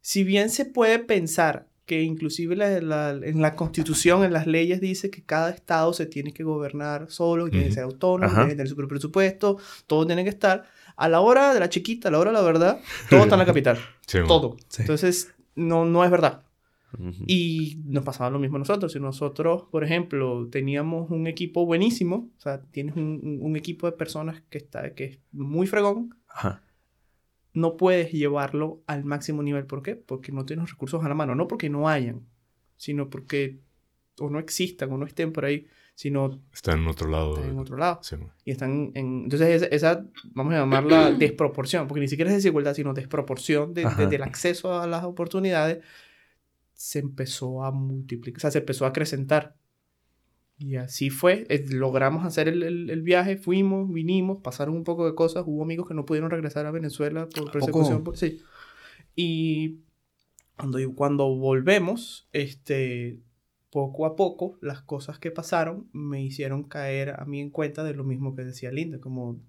Si 0.01 0.25
bien 0.25 0.51
se 0.51 0.65
puede 0.65 0.99
pensar 0.99 1.69
que 1.87 2.03
inclusive 2.03 2.57
la- 2.57 2.81
la- 2.81 3.11
en 3.11 3.41
la 3.41 3.55
constitución, 3.55 4.25
en 4.25 4.33
las 4.33 4.47
leyes, 4.47 4.81
dice 4.81 5.11
que 5.11 5.23
cada 5.23 5.51
estado 5.51 5.93
se 5.93 6.07
tiene 6.07 6.33
que 6.33 6.43
gobernar 6.43 7.11
solo, 7.11 7.45
que 7.45 7.51
tiene 7.53 7.67
que 7.67 7.73
ser 7.75 7.85
autónomo, 7.85 8.27
Ajá. 8.27 8.37
tiene 8.37 8.51
que 8.51 8.57
tener 8.57 8.69
su 8.69 8.75
propio 8.77 8.89
presupuesto, 8.97 9.59
todo 9.87 10.07
tiene 10.07 10.25
que 10.25 10.31
estar. 10.31 10.65
A 10.97 11.09
la 11.09 11.21
hora 11.21 11.53
de 11.53 11.61
la 11.61 11.69
chiquita, 11.69 12.09
a 12.09 12.13
la 12.13 12.19
hora 12.19 12.31
de 12.31 12.37
la 12.37 12.43
verdad, 12.43 12.81
todo 13.11 13.21
está 13.21 13.35
en 13.35 13.41
la 13.41 13.47
capital. 13.53 13.79
Sí, 14.07 14.19
todo. 14.27 14.57
Sí. 14.69 14.83
Entonces, 14.83 15.35
no, 15.55 15.85
no 15.85 16.05
es 16.05 16.11
verdad. 16.11 16.45
Ujú. 16.99 17.25
Y 17.27 17.81
nos 17.87 18.05
pasaba 18.05 18.31
lo 18.31 18.39
mismo 18.39 18.57
a 18.57 18.61
nosotros. 18.61 18.93
Si 18.93 19.01
nosotros, 19.01 19.65
por 19.71 19.85
ejemplo, 19.85 20.49
teníamos 20.51 21.11
un 21.11 21.27
equipo 21.27 21.67
buenísimo, 21.67 22.31
o 22.37 22.41
sea, 22.41 22.63
tienes 22.63 22.97
un, 22.97 23.55
equipo 23.57 23.87
de 23.87 23.97
personas 23.97 24.43
que, 24.51 24.59
está, 24.59 24.95
que 24.95 25.05
es 25.05 25.19
muy 25.33 25.67
fregón, 25.67 26.15
Ajá. 26.29 26.63
no 27.53 27.77
puedes 27.77 28.13
llevarlo 28.13 28.83
al 28.87 29.05
máximo 29.05 29.43
nivel. 29.43 29.67
¿Por 29.67 29.83
qué? 29.83 29.97
Porque 29.97 30.33
no 30.33 30.45
tienes 30.45 30.63
los 30.63 30.71
recursos 30.71 31.05
a 31.05 31.09
la 31.09 31.15
mano. 31.15 31.35
No 31.35 31.49
porque 31.49 31.69
no 31.69 31.89
hayan, 31.89 32.23
sino 32.77 33.11
porque 33.11 33.59
o 34.21 34.31
no 34.31 34.39
existan 34.39 34.93
o 34.93 34.99
no 34.99 35.07
estén 35.07 35.33
por 35.33 35.45
ahí, 35.45 35.67
sino 35.95 36.41
Está 36.53 36.73
en 36.73 36.87
otro 36.89 37.09
lado. 37.09 37.35
están 37.37 37.51
en 37.51 37.59
otro 37.59 37.77
lado. 37.77 38.01
Sí. 38.03 38.17
Y 38.45 38.51
están 38.51 38.91
en... 38.95 39.23
Entonces 39.25 39.63
esa, 39.63 39.67
esa, 39.67 40.07
vamos 40.33 40.53
a 40.55 40.59
llamarla 40.59 41.11
desproporción, 41.19 41.87
porque 41.87 42.01
ni 42.01 42.09
siquiera 42.09 42.31
es 42.31 42.37
desigualdad, 42.37 42.75
sino 42.75 42.93
desproporción 42.95 43.75
de- 43.75 43.85
de- 43.97 44.07
del 44.09 44.23
acceso 44.23 44.79
a 44.81 44.87
las 44.87 45.05
oportunidades, 45.05 45.85
se 46.73 46.99
empezó 46.99 47.63
a 47.65 47.71
multiplicar, 47.71 48.39
o 48.39 48.41
sea, 48.41 48.51
se 48.51 48.59
empezó 48.59 48.85
a 48.85 48.89
acrecentar. 48.89 49.55
Y 50.59 50.77
así 50.77 51.11
fue, 51.11 51.47
eh, 51.49 51.65
logramos 51.69 52.25
hacer 52.25 52.49
el, 52.49 52.63
el- 52.63 52.91
el 52.91 53.03
viaje, 53.03 53.37
fuimos, 53.37 53.93
vinimos, 53.93 54.41
pasaron 54.43 54.75
un 54.77 54.85
poco 54.85 55.07
de 55.07 55.15
cosas, 55.15 55.45
hubo 55.47 55.63
amigos 55.63 55.87
que 55.89 55.95
no 55.95 56.05
pudieron 56.05 56.31
regresar 56.31 56.67
a 56.67 56.71
Venezuela 56.73 57.29
por 57.29 57.49
¿A 57.49 57.53
persecución. 57.53 58.03
por- 58.05 58.17
sí. 58.17 58.41
Y 59.17 59.81
cuando, 60.57 60.79
cuando 60.95 61.27
volvemos, 61.37 62.29
este, 62.33 63.21
poco 63.75 64.07
a 64.07 64.15
poco, 64.15 64.57
las 64.61 64.83
cosas 64.83 65.19
que 65.19 65.33
pasaron 65.33 65.89
me 65.93 66.23
hicieron 66.23 66.63
caer 66.63 67.21
a 67.21 67.25
mí 67.25 67.41
en 67.41 67.51
cuenta 67.51 67.83
de 67.83 67.93
lo 67.93 68.05
mismo 68.05 68.37
que 68.37 68.45
decía 68.45 68.71
Linda, 68.71 69.01
como 69.01 69.41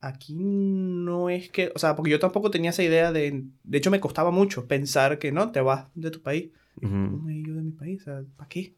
aquí 0.00 0.34
no 0.42 1.30
es 1.30 1.48
que, 1.48 1.70
o 1.72 1.78
sea, 1.78 1.94
porque 1.94 2.10
yo 2.10 2.18
tampoco 2.18 2.50
tenía 2.50 2.70
esa 2.70 2.82
idea 2.82 3.12
de, 3.12 3.44
de 3.62 3.78
hecho 3.78 3.92
me 3.92 4.00
costaba 4.00 4.32
mucho 4.32 4.66
pensar 4.66 5.20
que 5.20 5.30
no, 5.30 5.52
te 5.52 5.60
vas 5.60 5.86
de 5.94 6.10
tu 6.10 6.20
país, 6.20 6.50
no 6.80 6.88
Ujú. 6.88 7.22
me 7.22 7.34
he 7.34 7.36
ido 7.36 7.54
de 7.54 7.62
mi 7.62 7.70
país, 7.70 8.02
o 8.02 8.04
sea, 8.06 8.24
¿para 8.36 8.48
qué? 8.48 8.74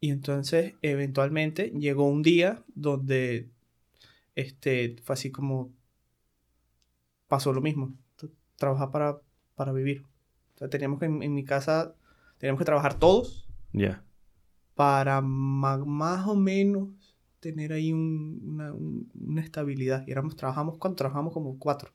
Y 0.00 0.08
entonces, 0.08 0.72
eventualmente, 0.80 1.70
llegó 1.78 2.08
un 2.08 2.22
día 2.22 2.62
donde, 2.74 3.50
este, 4.36 4.96
fue 5.04 5.12
así 5.12 5.30
como, 5.30 5.70
pasó 7.28 7.52
lo 7.52 7.60
mismo, 7.60 7.92
trabajar 8.56 8.90
para, 8.90 9.20
para 9.54 9.72
vivir. 9.72 10.02
O 10.54 10.58
sea, 10.60 10.70
teníamos 10.70 10.98
que, 10.98 11.04
en, 11.04 11.22
en 11.22 11.34
mi 11.34 11.44
casa, 11.44 11.94
teníamos 12.44 12.58
que 12.58 12.66
trabajar 12.66 12.98
todos 12.98 13.48
Ya. 13.72 14.04
para 14.74 15.22
más 15.22 16.26
o 16.28 16.34
menos 16.36 16.90
tener 17.40 17.72
ahí 17.72 17.90
un- 17.90 18.38
una, 18.44 18.70
un- 18.74 19.10
una 19.18 19.40
estabilidad. 19.40 20.04
Y 20.06 20.10
éramos, 20.10 20.36
trabajamos, 20.36 20.76
cuando 20.76 20.96
trabajamos 20.96 21.32
como 21.32 21.58
cuatro. 21.58 21.90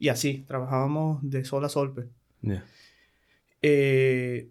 Y 0.00 0.08
así, 0.08 0.44
trabajábamos 0.48 1.20
de 1.22 1.44
sol 1.44 1.64
a 1.64 1.68
sol, 1.68 1.94
pues. 1.94 2.08
Ya. 2.42 2.64
Eh, 3.62 4.50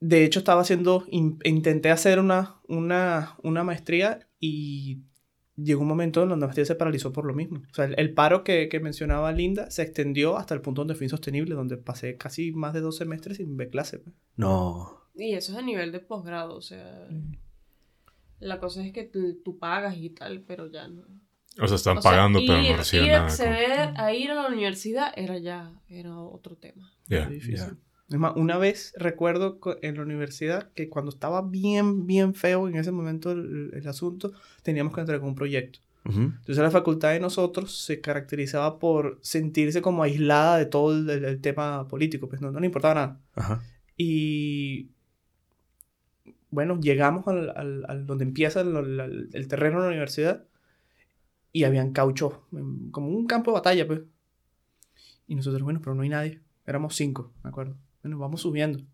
de 0.00 0.24
hecho, 0.24 0.40
estaba 0.40 0.62
haciendo, 0.62 1.04
in- 1.08 1.38
intenté 1.44 1.90
hacer 1.92 2.18
una, 2.18 2.56
una, 2.66 3.36
una 3.44 3.62
maestría 3.62 4.26
y 4.40 4.98
llegó 5.56 5.82
un 5.82 5.88
momento 5.88 6.22
en 6.22 6.28
donde 6.28 6.42
la 6.42 6.46
maestría 6.48 6.66
se 6.66 6.74
paralizó 6.74 7.12
por 7.12 7.24
lo 7.24 7.34
mismo. 7.34 7.62
O 7.70 7.74
sea, 7.74 7.86
el, 7.86 7.94
el 7.98 8.12
paro 8.14 8.44
que, 8.44 8.68
que 8.68 8.78
mencionaba 8.80 9.32
Linda 9.32 9.70
se 9.70 9.82
extendió 9.82 10.36
hasta 10.36 10.54
el 10.54 10.60
punto 10.60 10.82
donde 10.82 10.94
fue 10.94 11.06
insostenible, 11.06 11.54
donde 11.54 11.76
pasé 11.76 12.16
casi 12.16 12.52
más 12.52 12.74
de 12.74 12.80
dos 12.80 12.96
semestres 12.96 13.38
sin 13.38 13.56
ver 13.56 13.70
clase. 13.70 13.98
pues. 13.98 14.14
No. 14.36 15.00
Y 15.14 15.32
eso 15.34 15.52
es 15.52 15.58
a 15.58 15.62
nivel 15.62 15.92
de 15.92 16.00
posgrado, 16.00 16.54
o 16.56 16.60
sea, 16.60 17.08
la 18.38 18.60
cosa 18.60 18.84
es 18.84 18.92
que 18.92 19.04
tú, 19.04 19.40
tú 19.44 19.58
pagas 19.58 19.96
y 19.96 20.10
tal, 20.10 20.42
pero 20.42 20.70
ya 20.70 20.88
no. 20.88 21.02
O 21.58 21.66
sea, 21.66 21.76
están 21.76 21.96
O 21.98 22.02
sea, 22.02 22.10
pagando, 22.10 22.38
pero 22.46 22.60
ir- 22.60 22.70
no 22.72 22.76
reciben 22.76 23.06
ir 23.06 23.12
nada. 23.12 23.24
acceder 23.24 23.94
a 23.96 24.12
ir 24.12 24.30
a 24.30 24.34
la 24.34 24.46
universidad 24.48 25.10
era 25.16 25.38
ya, 25.38 25.72
era 25.88 26.18
otro 26.20 26.56
tema. 26.56 26.92
Ya. 27.06 27.24
Muy 27.26 27.36
difícil. 27.36 27.78
Es 28.08 28.18
más, 28.18 28.34
una 28.36 28.56
vez 28.56 28.92
recuerdo 28.96 29.58
en 29.82 29.96
la 29.96 30.02
universidad 30.02 30.70
que 30.74 30.88
cuando 30.88 31.10
estaba 31.10 31.42
bien, 31.42 32.06
bien 32.06 32.34
feo 32.34 32.68
en 32.68 32.76
ese 32.76 32.92
momento 32.92 33.32
el, 33.32 33.70
el 33.74 33.88
asunto, 33.88 34.32
teníamos 34.62 34.94
que 34.94 35.00
entregar 35.00 35.24
un 35.26 35.34
proyecto. 35.34 35.80
Entonces 36.08 36.58
la 36.58 36.70
facultad 36.70 37.10
de 37.10 37.18
nosotros 37.18 37.76
se 37.84 38.00
caracterizaba 38.00 38.78
por 38.78 39.18
sentirse 39.22 39.82
como 39.82 40.04
aislada 40.04 40.56
de 40.56 40.66
todo 40.66 40.94
el, 40.96 41.40
tema 41.40 41.88
político, 41.88 42.28
pues 42.28 42.40
no, 42.40 42.52
no 42.52 42.60
le 42.60 42.66
importaba 42.66 42.94
nada. 42.94 43.20
Ajá. 43.34 43.64
Y 43.96 44.90
bueno, 46.50 46.78
llegamos 46.80 47.26
al, 47.26 47.50
al- 47.56 47.84
al 47.88 48.06
donde 48.06 48.24
empieza 48.24 48.60
el, 48.60 49.46
terreno 49.48 49.78
de 49.78 49.82
la 49.82 49.88
universidad 49.88 50.44
y 51.52 51.64
habían 51.64 51.92
caucho, 51.92 52.44
como 52.92 53.08
un 53.08 53.26
campo 53.26 53.50
de 53.50 53.54
batalla, 53.54 53.86
pues. 53.86 54.02
Y 55.26 55.34
nosotros, 55.34 55.62
bueno, 55.62 55.80
pero 55.82 55.94
no 55.94 56.02
hay 56.02 56.08
nadie. 56.08 56.40
Éramos 56.66 56.94
cinco, 56.94 57.32
me 57.42 57.48
acuerdo. 57.50 57.76
Bueno, 58.06 58.20
vamos 58.20 58.42
subiendo. 58.42 58.84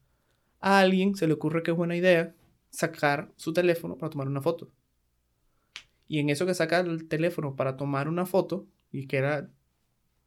A 0.58 0.78
alguien 0.78 1.14
se 1.16 1.26
le 1.26 1.34
ocurre 1.34 1.62
que 1.62 1.70
es 1.70 1.76
buena 1.76 1.94
idea 1.94 2.34
sacar 2.70 3.30
su 3.36 3.52
teléfono 3.52 3.98
para 3.98 4.08
tomar 4.08 4.26
una 4.26 4.40
foto. 4.40 4.72
Y 6.08 6.18
en 6.18 6.30
eso 6.30 6.46
que 6.46 6.54
saca 6.54 6.80
el 6.80 7.08
teléfono 7.08 7.54
para 7.54 7.76
tomar 7.76 8.08
una 8.08 8.24
foto, 8.24 8.66
y 8.90 9.06
que 9.06 9.18
era... 9.18 9.50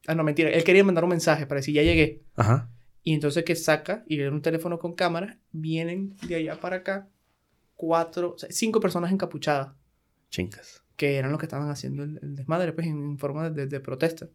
Ah, 0.06 0.14
no, 0.14 0.24
mentira. 0.24 0.52
Él 0.52 0.64
quería 0.64 0.84
mandar 0.84 1.04
un 1.04 1.10
mensaje 1.10 1.48
para 1.48 1.62
decir, 1.62 1.74
ya 1.74 1.82
llegué. 1.82 2.22
Ajá. 2.36 2.70
Y 3.02 3.16
entonces 3.16 3.44
que 3.44 3.56
saca 3.56 4.04
y 4.08 4.20
era 4.20 4.30
un 4.32 4.44
teléfono 4.44 4.78
con 4.78 4.94
cámara, 4.94 5.40
vienen 5.52 6.16
de 6.28 6.36
allá 6.36 6.60
para 6.60 6.76
acá 6.76 7.10
cuatro, 7.74 8.34
o 8.36 8.38
sea, 8.38 8.50
cinco 8.52 8.80
personas 8.80 9.12
encapuchadas, 9.12 9.74
Chingas. 10.30 10.84
que 10.96 11.16
eran 11.16 11.32
los 11.32 11.40
que 11.40 11.48
estaban 11.48 11.72
haciendo 11.72 12.04
el, 12.04 12.20
el 12.22 12.36
desmadre, 12.36 12.72
pues 12.72 12.86
en, 12.86 13.04
en 13.04 13.18
forma 13.18 13.50
de, 13.50 13.66
de 13.66 13.80
protesta. 13.80 14.30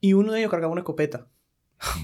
Y 0.00 0.14
uno 0.14 0.32
de 0.32 0.38
ellos 0.38 0.50
cargaba 0.50 0.72
una 0.72 0.80
escopeta. 0.80 1.28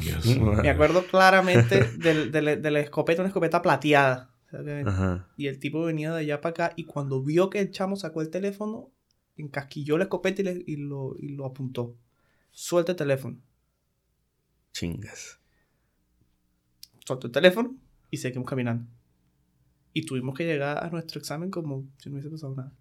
Dios. 0.01 0.25
Me 0.63 0.69
acuerdo 0.71 1.07
claramente 1.07 1.85
del- 1.99 2.31
de, 2.33 2.43
la, 2.43 2.57
de 2.57 2.71
la 2.71 2.81
escopeta, 2.81 3.23
una 3.23 3.29
escopeta 3.29 3.63
plateada. 3.63 4.31
Ajá. 4.87 5.29
Y 5.37 5.47
el 5.47 5.59
tipo 5.61 5.83
venía 5.85 6.13
de 6.13 6.21
allá 6.21 6.41
para 6.41 6.51
acá 6.67 6.73
y 6.77 6.85
cuando 6.85 7.23
vio 7.23 7.51
que 7.51 7.61
el 7.61 7.71
chamo 7.71 7.97
sacó 7.97 8.21
el 8.21 8.31
teléfono, 8.31 8.91
encasquilló 9.37 9.97
la 9.97 10.05
escopeta 10.05 10.43
y, 10.43 10.45
le- 10.45 10.65
y 10.67 10.77
lo, 10.77 11.15
y 11.19 11.29
lo 11.31 11.47
apuntó. 11.47 11.97
Suelta 12.51 12.93
el 12.93 12.97
teléfono. 12.99 13.39
Chingas. 14.73 15.39
soltó 17.07 17.27
el 17.27 17.33
teléfono 17.33 17.77
y 18.11 18.17
seguimos 18.19 18.49
caminando. 18.49 18.87
Y 19.93 20.07
tuvimos 20.07 20.37
que 20.37 20.45
llegar 20.45 20.85
a 20.85 20.91
nuestro 20.91 21.19
examen 21.19 21.51
como 21.51 21.85
si 21.99 22.09
no 22.09 22.15
hubiese 22.15 22.31
pasado 22.31 22.55
nada. 22.55 22.73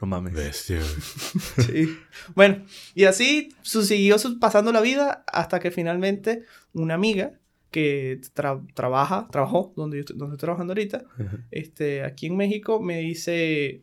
No 0.00 0.06
mames. 0.06 0.34
Bestia. 0.34 0.78
güey. 0.78 1.66
Sí. 1.66 1.98
Bueno, 2.34 2.64
y 2.94 3.04
así 3.04 3.48
su- 3.62 3.82
siguió 3.84 4.18
su- 4.18 4.38
pasando 4.38 4.72
la 4.72 4.80
vida 4.80 5.24
hasta 5.32 5.60
que 5.60 5.70
finalmente 5.70 6.44
una 6.72 6.94
amiga 6.94 7.32
que 7.70 8.20
tra- 8.34 8.64
trabaja, 8.74 9.28
trabajó 9.32 9.72
donde 9.76 9.96
yo 9.96 10.00
estoy, 10.00 10.16
donde 10.16 10.34
estoy 10.36 10.46
trabajando 10.46 10.72
ahorita, 10.72 11.04
este, 11.50 12.04
aquí 12.04 12.26
en 12.26 12.36
México, 12.36 12.80
me 12.80 12.98
dice, 13.00 13.82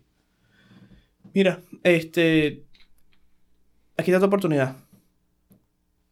mira, 1.33 1.59
este, 1.83 2.63
aquí 3.97 4.11
está 4.11 4.19
tu 4.19 4.25
oportunidad. 4.27 4.77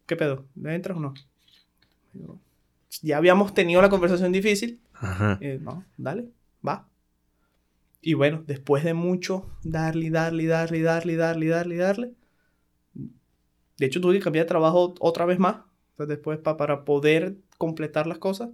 ¿Qué 0.06 0.16
pedo? 0.16 0.44
¿Le 0.56 0.74
entras 0.74 0.98
o 0.98 1.00
no? 1.00 1.14
Ya 3.02 3.16
habíamos 3.16 3.54
tenido 3.54 3.80
la 3.80 3.88
conversación 3.88 4.32
difícil. 4.32 4.80
Ajá. 4.94 5.38
Eh, 5.40 5.58
no, 5.62 5.84
dale, 5.96 6.28
va. 6.66 6.86
Y 8.02 8.14
bueno, 8.14 8.42
después 8.46 8.82
de 8.84 8.94
mucho 8.94 9.50
darle, 9.62 10.06
y 10.06 10.10
darle, 10.10 10.44
y 10.44 10.46
darle, 10.46 10.78
y 10.78 10.82
darle, 10.82 11.12
y 11.12 11.16
darle, 11.16 11.44
y 11.44 11.48
darle, 11.48 11.74
y 11.74 11.78
darle. 11.78 12.14
De 13.78 13.86
hecho, 13.86 14.00
tuve 14.00 14.14
que 14.14 14.20
cambiar 14.24 14.44
de 14.44 14.48
trabajo 14.48 14.94
otra 15.00 15.24
vez 15.26 15.38
más. 15.38 15.56
pues, 15.96 16.08
después 16.08 16.38
pa- 16.38 16.56
para 16.56 16.84
poder 16.84 17.36
completar 17.58 18.06
las 18.06 18.18
cosas. 18.18 18.50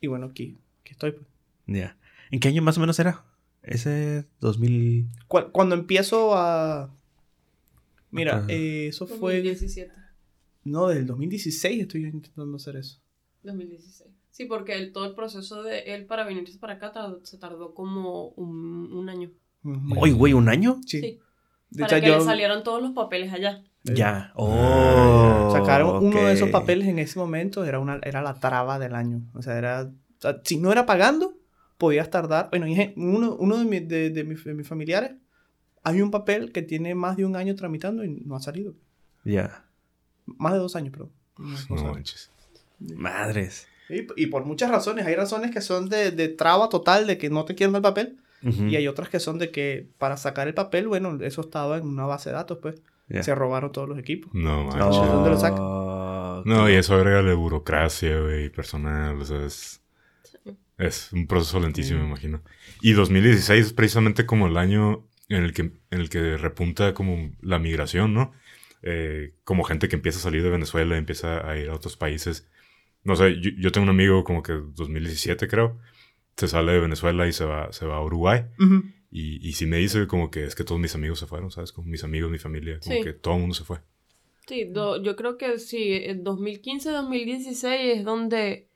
Y 0.00 0.06
bueno, 0.06 0.26
aquí, 0.26 0.56
aquí 0.80 0.92
estoy. 0.92 1.12
pues. 1.12 1.26
Ya. 1.66 1.98
¿En 2.30 2.40
qué 2.40 2.48
año 2.48 2.62
más 2.62 2.78
o 2.78 2.80
menos 2.80 2.98
era? 2.98 3.24
Ese 3.62 4.26
2000. 4.40 5.08
Cu- 5.26 5.50
Cuando 5.52 5.74
empiezo 5.74 6.34
a... 6.34 6.94
Mira, 8.10 8.46
eh, 8.48 8.86
eso 8.88 9.06
fue... 9.06 9.34
2017. 9.42 9.92
No, 10.64 10.88
desde 10.88 11.00
el 11.02 11.06
2016 11.06 11.82
estoy 11.82 12.04
intentando 12.06 12.56
hacer 12.56 12.76
eso. 12.76 13.00
2016. 13.42 14.10
Sí, 14.38 14.44
porque 14.46 14.74
el, 14.74 14.92
todo 14.92 15.04
el 15.04 15.14
proceso 15.16 15.64
de 15.64 15.80
él 15.94 16.06
para 16.06 16.22
venirse 16.24 16.58
para 16.60 16.74
acá 16.74 16.92
tardó- 16.92 17.24
se 17.24 17.38
tardó 17.38 17.74
como 17.74 18.28
un, 18.36 18.92
un 18.92 19.08
año. 19.08 19.32
Oye, 19.98 20.12
güey, 20.12 20.32
¿un 20.32 20.48
año? 20.48 20.78
Sí. 20.86 21.00
Sí. 21.00 21.18
De 21.70 21.82
Para 21.82 21.96
hecho, 21.96 22.04
que 22.04 22.10
yo- 22.12 22.18
le 22.18 22.24
salieran 22.24 22.62
todos 22.62 22.80
los 22.80 22.92
papeles 22.92 23.32
allá. 23.32 23.64
Eh, 23.84 23.94
Ya. 23.96 24.32
Oh. 24.36 25.50
Sacaron 25.52 26.04
uno 26.06 26.20
de 26.24 26.32
esos 26.34 26.50
papeles 26.50 26.86
en 26.86 27.00
ese 27.00 27.18
momento, 27.18 27.64
era, 27.64 27.80
una, 27.80 27.98
era 28.04 28.22
la 28.22 28.34
traba 28.38 28.78
del 28.78 28.94
año. 28.94 29.22
O 29.34 29.42
sea, 29.42 29.58
era. 29.58 29.82
o 29.90 30.20
sea, 30.20 30.40
si 30.44 30.56
no 30.56 30.70
era 30.70 30.86
pagando, 30.86 31.34
podías 31.76 32.08
tardar. 32.08 32.48
Bueno, 32.50 32.66
uno, 32.94 33.34
uno 33.40 33.56
de, 33.58 33.64
mi- 33.64 33.80
de, 33.80 34.10
de 34.10 34.22
mis, 34.22 34.44
de 34.44 34.54
mis 34.54 34.68
familiares, 34.68 35.16
hay 35.82 36.00
un 36.00 36.12
papel 36.12 36.52
que 36.52 36.62
tiene 36.62 36.94
más 36.94 37.16
de 37.16 37.24
un 37.24 37.34
año 37.34 37.56
tramitando 37.56 38.04
y 38.04 38.08
no 38.24 38.36
ha 38.36 38.40
salido. 38.40 38.74
Ya. 39.24 39.64
Más 40.26 40.52
de 40.52 40.60
dos 40.60 40.76
años, 40.76 40.92
perdón. 40.92 41.10
No, 41.38 41.92
manches. 41.92 42.30
Madres. 42.78 43.66
Y, 43.88 44.06
y 44.16 44.26
por 44.26 44.44
muchas 44.44 44.70
razones. 44.70 45.06
Hay 45.06 45.14
razones 45.14 45.50
que 45.50 45.60
son 45.60 45.88
de, 45.88 46.10
de 46.10 46.28
traba 46.28 46.68
total, 46.68 47.06
de 47.06 47.18
que 47.18 47.30
no 47.30 47.44
te 47.44 47.54
quieren 47.54 47.74
el 47.76 47.82
papel. 47.82 48.18
Ujú. 48.42 48.66
Y 48.66 48.76
hay 48.76 48.86
otras 48.86 49.08
que 49.08 49.18
son 49.20 49.38
de 49.38 49.50
que 49.50 49.88
para 49.98 50.16
sacar 50.16 50.46
el 50.48 50.54
papel, 50.54 50.86
bueno, 50.88 51.18
eso 51.22 51.40
estaba 51.40 51.76
en 51.78 51.86
una 51.86 52.06
base 52.06 52.30
de 52.30 52.36
datos, 52.36 52.58
pues. 52.62 52.76
Ya. 53.08 53.22
Se 53.22 53.34
robaron 53.34 53.72
todos 53.72 53.88
los 53.88 53.98
equipos. 53.98 54.30
No 54.34 54.64
No. 54.64 54.76
manches. 54.76 55.06
¿dónde 55.10 55.30
lo 55.30 55.38
saca? 55.38 55.56
Oh, 55.60 56.42
No, 56.44 56.68
y 56.68 56.74
eso 56.74 56.94
agrega 56.94 57.22
de 57.22 57.32
burocracia, 57.34 58.20
güey, 58.20 58.50
personal, 58.50 59.20
o 59.20 59.24
sea, 59.24 59.44
es... 59.46 59.80
Es 60.76 61.12
un 61.12 61.26
proceso 61.26 61.58
lentísimo, 61.58 61.98
me 62.00 62.06
imagino. 62.06 62.40
Y 62.80 62.92
2016 62.92 63.66
es 63.66 63.72
precisamente 63.72 64.26
como 64.26 64.46
el 64.46 64.56
año 64.56 65.04
en 65.28 65.42
el 65.42 65.52
que, 65.52 65.62
en 65.62 66.00
el 66.00 66.08
que 66.08 66.36
repunta 66.36 66.94
como 66.94 67.32
la 67.40 67.58
migración, 67.58 68.14
¿no? 68.14 68.30
Eh, 68.82 69.32
como 69.42 69.64
gente 69.64 69.88
que 69.88 69.96
empieza 69.96 70.18
a 70.20 70.22
salir 70.22 70.42
de 70.44 70.50
Venezuela, 70.50 70.96
empieza 70.96 71.48
a 71.50 71.56
ir 71.56 71.68
a 71.70 71.74
otros 71.74 71.96
países. 71.96 72.46
No 73.04 73.16
sé, 73.16 73.40
yo, 73.40 73.50
yo 73.58 73.72
tengo 73.72 73.84
un 73.84 73.90
amigo 73.90 74.24
como 74.24 74.42
que 74.42 74.52
2017 74.52 75.48
creo, 75.48 75.78
se 76.36 76.48
sale 76.48 76.72
de 76.72 76.80
Venezuela 76.80 77.26
y 77.26 77.32
se 77.32 77.44
va, 77.44 77.72
se 77.72 77.86
va 77.86 77.96
a 77.96 78.04
Uruguay. 78.04 78.44
Ujú. 78.58 78.82
Y, 79.10 79.46
y 79.48 79.52
sí 79.54 79.64
me 79.66 79.78
dice 79.78 80.06
como 80.06 80.30
que 80.30 80.44
es 80.44 80.54
que 80.54 80.64
todos 80.64 80.80
mis 80.80 80.94
amigos 80.94 81.18
se 81.18 81.26
fueron, 81.26 81.50
¿sabes? 81.50 81.72
Como 81.72 81.88
mis 81.88 82.04
amigos, 82.04 82.30
mi 82.30 82.38
familia, 82.38 82.78
como 82.80 82.96
Sí. 82.96 83.02
que 83.02 83.12
todo 83.14 83.34
el 83.34 83.40
mundo 83.40 83.54
se 83.54 83.64
fue. 83.64 83.78
Sí, 84.46 84.64
do- 84.64 85.02
yo 85.02 85.16
creo 85.16 85.36
que 85.38 85.58
sí, 85.58 85.92
en 85.92 86.24
2015-2016 86.24 87.98
es 87.98 88.04
donde, 88.04 88.68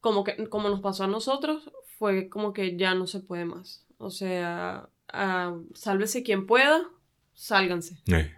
como 0.00 0.24
que 0.24 0.48
como 0.48 0.68
nos 0.68 0.80
pasó 0.80 1.04
a 1.04 1.08
nosotros, 1.08 1.70
fue 1.98 2.28
como 2.28 2.52
que 2.52 2.76
ya 2.76 2.94
no 2.94 3.06
se 3.06 3.20
puede 3.20 3.44
más. 3.44 3.86
O 3.98 4.10
sea, 4.10 4.88
ah, 5.12 5.56
sálvese 5.74 6.22
quien 6.22 6.46
pueda, 6.46 6.88
sálganse. 7.34 7.98
Eh, 8.06 8.32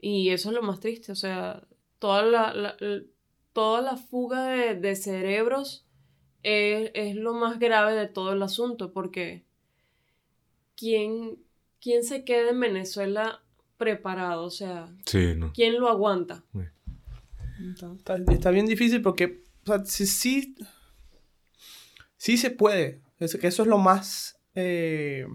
Y 0.00 0.30
eso 0.30 0.48
es 0.50 0.54
lo 0.54 0.62
más 0.62 0.80
triste, 0.80 1.12
o 1.12 1.16
sea, 1.16 1.62
toda 1.98 2.22
la, 2.24 2.52
la- 2.54 2.76
l- 2.80 3.06
toda 3.52 3.80
la 3.80 3.96
fuga 3.96 4.48
de, 4.48 4.74
de 4.74 4.96
cerebros 4.96 5.86
es, 6.42 6.90
es 6.94 7.16
lo 7.16 7.34
más 7.34 7.58
grave 7.58 7.94
de 7.94 8.06
todo 8.08 8.32
el 8.32 8.42
asunto, 8.42 8.92
porque 8.92 9.44
¿quién, 10.76 11.38
quién 11.80 12.04
se 12.04 12.24
queda 12.24 12.50
en 12.50 12.60
Venezuela 12.60 13.42
preparado? 13.76 14.44
O 14.44 14.50
sea, 14.50 14.92
sí, 15.06 15.34
no. 15.36 15.52
¿quién 15.52 15.78
lo 15.78 15.88
aguanta? 15.88 16.44
Está, 18.28 18.50
bien 18.50 18.66
difícil 18.66 19.02
porque, 19.02 19.44
o 19.64 19.66
sea, 19.66 19.84
sí, 19.84 20.06
sí, 20.06 20.54
sí 22.16 22.36
se 22.36 22.50
puede. 22.50 23.02
Es 23.18 23.36
que 23.36 23.46
eso 23.46 23.62
es 23.62 23.68
lo 23.68 23.78
más 23.78 24.40
eh, 24.54 25.26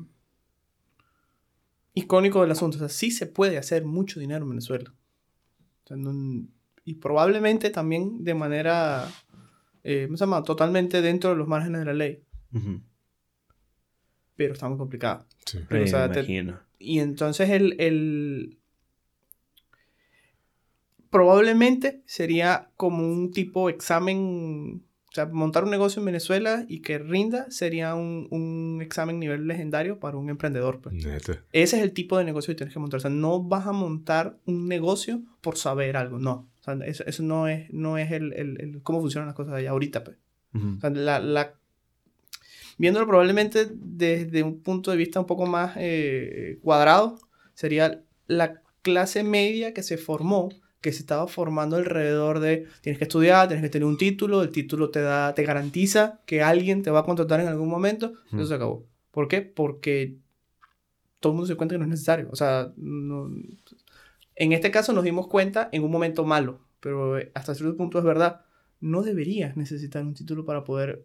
icónico 1.94 2.42
del 2.42 2.52
asunto. 2.52 2.78
O 2.78 2.80
sea, 2.80 2.90
sí 2.90 3.12
se 3.12 3.28
puede 3.28 3.58
hacer 3.58 3.86
mucho 3.86 4.20
dinero 4.20 4.44
en 4.44 4.50
Venezuela. 4.50 4.94
O 5.86 5.88
sea, 5.88 5.98
no- 5.98 6.48
y 6.88 6.96
probablemente 6.96 7.70
también 7.70 8.24
de 8.24 8.34
manera, 8.34 9.08
eh, 9.84 10.06
¿cómo 10.08 10.18
se 10.18 10.24
llama? 10.26 10.44
Totalmente 10.44 11.02
dentro 11.02 11.30
de 11.32 11.36
los 11.36 11.48
márgenes 11.48 11.80
de 11.82 11.86
la 11.86 11.94
ley. 11.94 12.24
Pero 14.36 14.54
está 14.54 14.70
muy 14.70 14.78
complicado. 14.78 15.26
Sí. 15.46 15.60
Pero, 15.68 15.84
o 15.84 15.86
Sí, 15.86 15.92
sea, 15.92 16.08
me 16.08 16.14
te- 16.14 16.20
imagino. 16.22 16.60
Y 16.80 17.00
entonces 17.00 17.50
el, 17.50 17.76
el- 17.80 18.58
Probablemente 21.10 22.02
sería 22.06 22.70
como 22.76 23.08
un 23.08 23.32
tipo 23.32 23.70
examen... 23.70 24.84
O 25.10 25.14
sea, 25.18 25.26
montar 25.26 25.64
un 25.64 25.72
negocio 25.72 26.00
en 26.02 26.06
Venezuela 26.06 26.66
y 26.68 26.82
que 26.82 27.00
rinda 27.00 27.50
sería 27.50 27.96
un, 27.96 28.28
un 28.30 28.82
examen 28.84 29.20
nivel 29.20 29.48
legendario 29.48 30.00
para 30.00 30.18
un 30.18 30.30
emprendedor. 30.30 30.80
pues. 30.82 30.94
Neta. 30.96 31.44
Ese 31.54 31.78
es 31.78 31.82
el 31.84 31.94
tipo 31.94 32.18
de 32.20 32.26
negocio 32.26 32.52
que 32.52 32.58
tienes 32.58 32.74
que 32.74 32.80
montar. 32.80 32.98
O 32.98 33.02
sea, 33.02 33.10
no 33.10 33.42
vas 33.42 33.66
a 33.66 33.72
montar 33.72 34.38
un 34.46 34.68
negocio 34.68 35.24
por 35.42 35.58
saber 35.58 35.98
algo. 35.98 36.20
No. 36.20 36.48
O 36.68 36.78
sea, 36.78 36.86
eso, 36.86 37.04
eso 37.06 37.24
no 37.24 37.48
es, 37.48 37.72
no 37.74 37.98
es 37.98 38.12
el, 38.12 38.34
el- 38.34 38.60
el- 38.62 38.82
cómo 38.84 39.00
funcionan 39.02 39.28
las 39.28 39.36
cosas 39.36 39.54
allá 39.54 39.70
ahorita. 39.72 40.04
Pues. 40.04 40.18
Ujú. 40.54 40.76
O 40.78 40.80
sea, 40.82 40.90
la, 40.90 41.20
la- 41.20 41.54
viéndolo 42.78 43.08
probablemente 43.08 43.68
desde 43.72 44.44
un 44.44 44.60
punto 44.62 44.92
de 44.92 44.98
vista 44.98 45.20
un 45.20 45.26
poco 45.26 45.46
más 45.46 45.74
eh, 45.78 46.60
cuadrado, 46.62 47.20
sería 47.54 48.02
la 48.28 48.62
clase 48.82 49.24
media 49.24 49.74
que 49.74 49.84
se 49.84 49.98
formó, 49.98 50.50
que 50.82 50.92
se 50.92 51.00
estaba 51.00 51.28
formando 51.28 51.76
alrededor 51.76 52.40
de 52.40 52.68
tienes 52.82 52.98
que 53.00 53.06
estudiar, 53.06 53.48
tienes 53.48 53.64
que 53.64 53.70
tener 53.70 53.86
un 53.88 53.98
título, 53.98 54.44
el 54.44 54.50
título 54.52 54.90
te 54.92 55.02
da, 55.02 55.34
te 55.34 55.44
garantiza 55.44 56.22
que 56.26 56.42
alguien 56.44 56.84
te 56.84 56.92
va 56.92 57.00
a 57.00 57.04
contratar 57.06 57.40
en 57.40 57.48
algún 57.48 57.70
momento, 57.70 58.14
Ujú. 58.28 58.38
eso 58.38 58.46
se 58.46 58.54
acabó. 58.54 58.86
¿Por 59.12 59.28
qué? 59.28 59.42
Porque 59.42 60.18
todo 61.20 61.32
el 61.34 61.38
mundo 61.38 61.48
se 61.48 61.56
cuenta 61.56 61.74
que 61.74 61.80
no 61.80 61.86
es 61.86 61.90
necesario. 61.90 62.30
O 62.32 62.36
sea, 62.36 62.72
no- 62.78 63.32
en 64.38 64.54
este 64.54 64.72
caso 64.72 64.94
nos 64.94 65.04
dimos 65.04 65.28
cuenta 65.28 65.70
en 65.72 65.84
un 65.84 65.92
momento 65.92 66.24
malo, 66.26 66.60
pero 66.80 67.18
eh, 67.18 67.32
hasta 67.34 67.54
cierto 67.56 67.76
punto 67.76 67.98
es 68.00 68.04
verdad. 68.06 68.42
No 68.80 69.02
deberías 69.02 69.58
necesitar 69.58 70.04
un 70.04 70.14
título 70.14 70.46
para 70.46 70.64
poder 70.64 71.04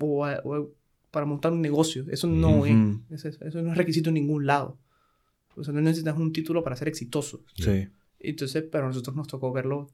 o, 0.00 0.26
o 0.26 0.70
para 1.10 1.26
montar 1.26 1.52
un 1.52 1.60
negocio. 1.60 2.04
Eso 2.10 2.26
no 2.26 2.60
Ujú. 2.60 3.02
es, 3.10 3.24
eso, 3.24 3.44
eso 3.44 3.62
no 3.62 3.70
es 3.72 3.76
requisito 3.78 4.08
en 4.10 4.14
ningún 4.14 4.46
lado. 4.46 4.78
O 5.56 5.62
sea, 5.62 5.72
no 5.74 5.80
necesitas 5.80 6.16
un 6.18 6.32
título 6.32 6.64
para 6.64 6.74
ser 6.76 6.88
exitoso. 6.88 7.44
Sí. 7.54 7.88
Entonces, 8.18 8.64
pero 8.72 8.84
a 8.84 8.88
nosotros 8.88 9.14
nos 9.14 9.28
tocó 9.28 9.52
verlo 9.52 9.88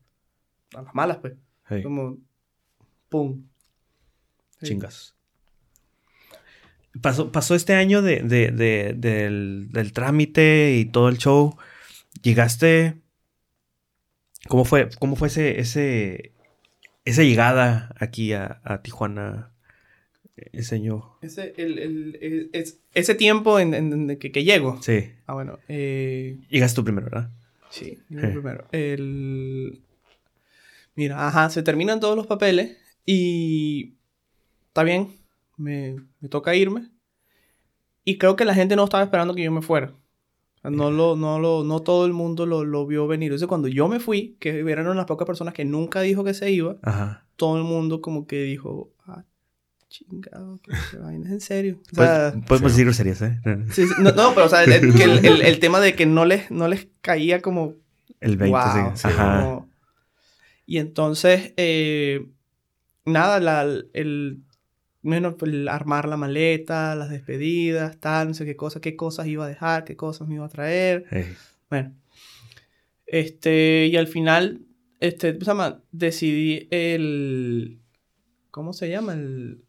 a 0.75 0.83
las 0.83 0.95
malas, 0.95 1.19
pues. 1.19 1.35
sí. 1.69 1.83
Como, 1.83 2.17
¡pum! 3.09 3.43
Sí. 4.61 4.67
Chingas. 4.69 5.15
Pasó, 7.03 7.31
pasó 7.31 7.55
este 7.55 7.75
año 7.75 8.03
de, 8.03 8.21
de- 8.23 8.51
de- 8.51 8.95
del, 8.97 9.69
del 9.71 9.93
trámite 9.93 10.77
y 10.79 10.85
todo 10.87 11.09
el 11.09 11.19
show. 11.19 11.57
Llegaste. 12.23 13.01
¿Cómo 14.49 14.65
fue, 14.65 14.89
cómo 14.99 15.17
fue 15.17 15.29
ese, 15.29 15.61
ese, 15.61 16.33
esa 17.05 17.23
llegada 17.23 17.95
aquí 17.99 18.33
a, 18.33 18.61
a 18.65 18.83
Tijuana? 18.83 19.53
Ese 20.37 20.77
año. 20.77 21.19
Ese, 21.21 21.53
el, 21.59 21.79
el- 21.79 22.19
el- 22.23 22.51
es- 22.55 22.81
ese 22.95 23.15
tiempo 23.15 23.59
en, 23.61 23.75
en- 23.75 24.19
que, 24.19 24.33
que 24.33 24.43
llego. 24.45 24.81
Sí. 24.83 25.13
Ah, 25.27 25.35
bueno. 25.35 25.59
Eh, 25.69 26.39
Llegaste 26.49 26.77
tú 26.77 26.85
primero, 26.85 27.07
¿verdad? 27.11 27.31
Sí, 27.69 27.99
Sí. 28.09 28.15
primero. 28.17 28.67
El... 28.73 29.83
Mira, 30.95 31.27
ajá, 31.29 31.51
se 31.51 31.63
terminan 31.63 32.01
todos 32.01 32.17
los 32.17 32.27
papeles 32.27 32.77
y 33.07 33.95
está 34.69 34.83
bien, 34.83 35.15
me, 35.59 35.97
me 36.21 36.29
toca 36.31 36.55
irme. 36.55 36.89
Y 38.05 38.17
creo 38.19 38.35
que 38.35 38.45
la 38.47 38.55
gente 38.55 38.77
no 38.77 38.85
estaba 38.85 39.05
esperando 39.05 39.35
que 39.35 39.43
yo 39.45 39.53
me 39.53 39.63
fuera. 39.63 39.93
O 40.61 40.63
sea, 40.63 40.71
No, 40.71 40.91
lo, 40.91 41.17
no, 41.17 41.39
lo, 41.39 41.65
no 41.65 41.81
todo 41.81 42.07
el 42.07 42.13
mundo 42.13 42.45
lo, 42.47 42.65
lo 42.65 42.87
vio 42.87 43.07
venir. 43.07 43.29
Entonces, 43.29 43.49
cuando 43.49 43.69
yo 43.69 43.89
me 43.89 43.99
fui, 44.01 44.37
que 44.41 44.61
eran 44.61 44.97
las 44.97 45.07
pocas 45.07 45.27
personas 45.27 45.55
que 45.55 45.65
nunca 45.65 46.01
dijo 46.03 46.23
que 46.25 46.35
se 46.35 46.51
iba, 46.51 46.77
Ajá. 46.83 47.27
todo 47.37 47.57
el 47.57 47.65
mundo 47.65 48.01
como 48.01 48.27
que 48.27 48.43
dijo, 48.43 48.93
ah, 49.07 49.25
chingado, 49.89 50.59
que 50.63 50.71
se 50.91 50.99
vaina 50.99 51.31
en 51.31 51.41
serio. 51.41 51.81
O 51.93 51.97
sea, 51.97 52.33
Pues- 52.35 52.45
podemos 52.47 52.73
sí. 52.73 52.77
decir 52.85 52.85
groserías, 52.87 53.23
¿eh? 53.23 53.39
sí, 53.73 53.87
sí, 53.87 53.95
no, 53.99 54.13
no, 54.13 54.35
pero 54.35 54.47
o 54.47 54.49
sea, 54.49 54.63
el, 54.65 54.73
el- 54.73 55.25
el- 55.25 55.43
el- 55.43 55.59
tema 55.61 55.81
de 55.81 55.95
que 55.95 56.07
no 56.07 56.25
les, 56.25 56.51
no 56.51 56.69
les 56.69 56.89
caía 57.01 57.41
como 57.41 57.75
El 58.21 58.37
20, 58.37 58.51
Wow, 58.51 58.93
Ajá. 59.03 59.41
como- 59.45 59.71
Y 60.67 60.77
entonces, 60.79 61.55
eh, 61.57 62.27
nada, 63.07 63.41
la, 63.41 63.63
el, 63.95 64.43
bueno, 65.03 65.37
pues, 65.37 65.53
el 65.53 65.69
armar 65.69 66.09
la 66.09 66.17
maleta, 66.17 66.95
las 66.95 67.11
despedidas, 67.11 67.99
tal, 68.01 68.29
no 68.29 68.35
sé 68.35 68.45
qué 68.45 68.57
cosas, 68.57 68.83
qué 68.83 68.97
cosas 68.97 69.27
iba 69.27 69.45
a 69.45 69.49
dejar, 69.49 69.85
qué 69.85 69.97
cosas 69.97 70.29
me 70.29 70.37
iba 70.37 70.47
a 70.47 70.49
traer. 70.49 71.07
Ey. 71.11 71.37
Bueno. 71.71 71.95
Este, 73.07 73.87
y 73.87 73.97
al 73.97 74.07
final, 74.07 74.67
este, 75.01 75.33
¿cómo 75.33 75.45
se 75.45 75.51
llama? 75.51 75.83
Decidí 75.93 76.69
el, 76.71 77.81
¿cómo 78.51 78.73
se 78.73 78.89
llama? 78.91 79.15
El, 79.15 79.65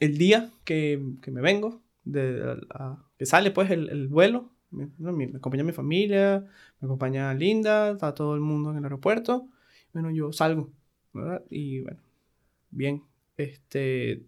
el 0.00 0.18
día 0.18 0.50
que, 0.64 1.00
que 1.22 1.30
me 1.30 1.40
vengo, 1.40 1.82
de, 2.04 2.56
a- 2.70 3.04
que 3.18 3.26
sale 3.26 3.50
pues 3.50 3.70
el, 3.70 3.88
el 3.90 4.08
vuelo. 4.08 4.50
Me, 4.70 4.86
mi- 4.98 5.26
me 5.26 5.38
acompaña 5.38 5.64
mi 5.64 5.72
familia, 5.72 6.40
me 6.80 6.86
acompaña 6.86 7.32
Linda, 7.34 7.90
está 7.92 8.14
todo 8.14 8.34
el 8.34 8.40
mundo 8.40 8.70
en 8.70 8.78
el 8.78 8.84
aeropuerto. 8.84 9.48
Bueno, 9.92 10.10
yo 10.10 10.32
salgo, 10.32 10.70
¿verdad? 11.12 11.42
Y 11.50 11.80
bueno, 11.80 12.00
bien. 12.70 13.02
Este, 13.38 14.22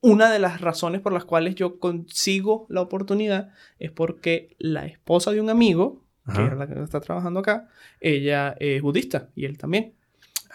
una 0.00 0.30
de 0.32 0.38
las 0.38 0.60
razones 0.60 1.00
por 1.00 1.12
las 1.12 1.24
cuales 1.24 1.54
yo 1.54 1.78
consigo 1.78 2.66
la 2.68 2.80
oportunidad 2.80 3.50
es 3.78 3.90
porque 3.90 4.56
la 4.58 4.86
esposa 4.86 5.30
de 5.32 5.40
un 5.40 5.50
amigo, 5.50 6.04
que 6.34 6.40
era 6.42 6.54
la 6.54 6.66
que 6.66 6.80
está 6.82 7.00
trabajando 7.00 7.40
acá, 7.40 7.68
ella 8.00 8.54
es 8.60 8.82
budista 8.82 9.30
y 9.34 9.44
él 9.44 9.56
también. 9.58 9.94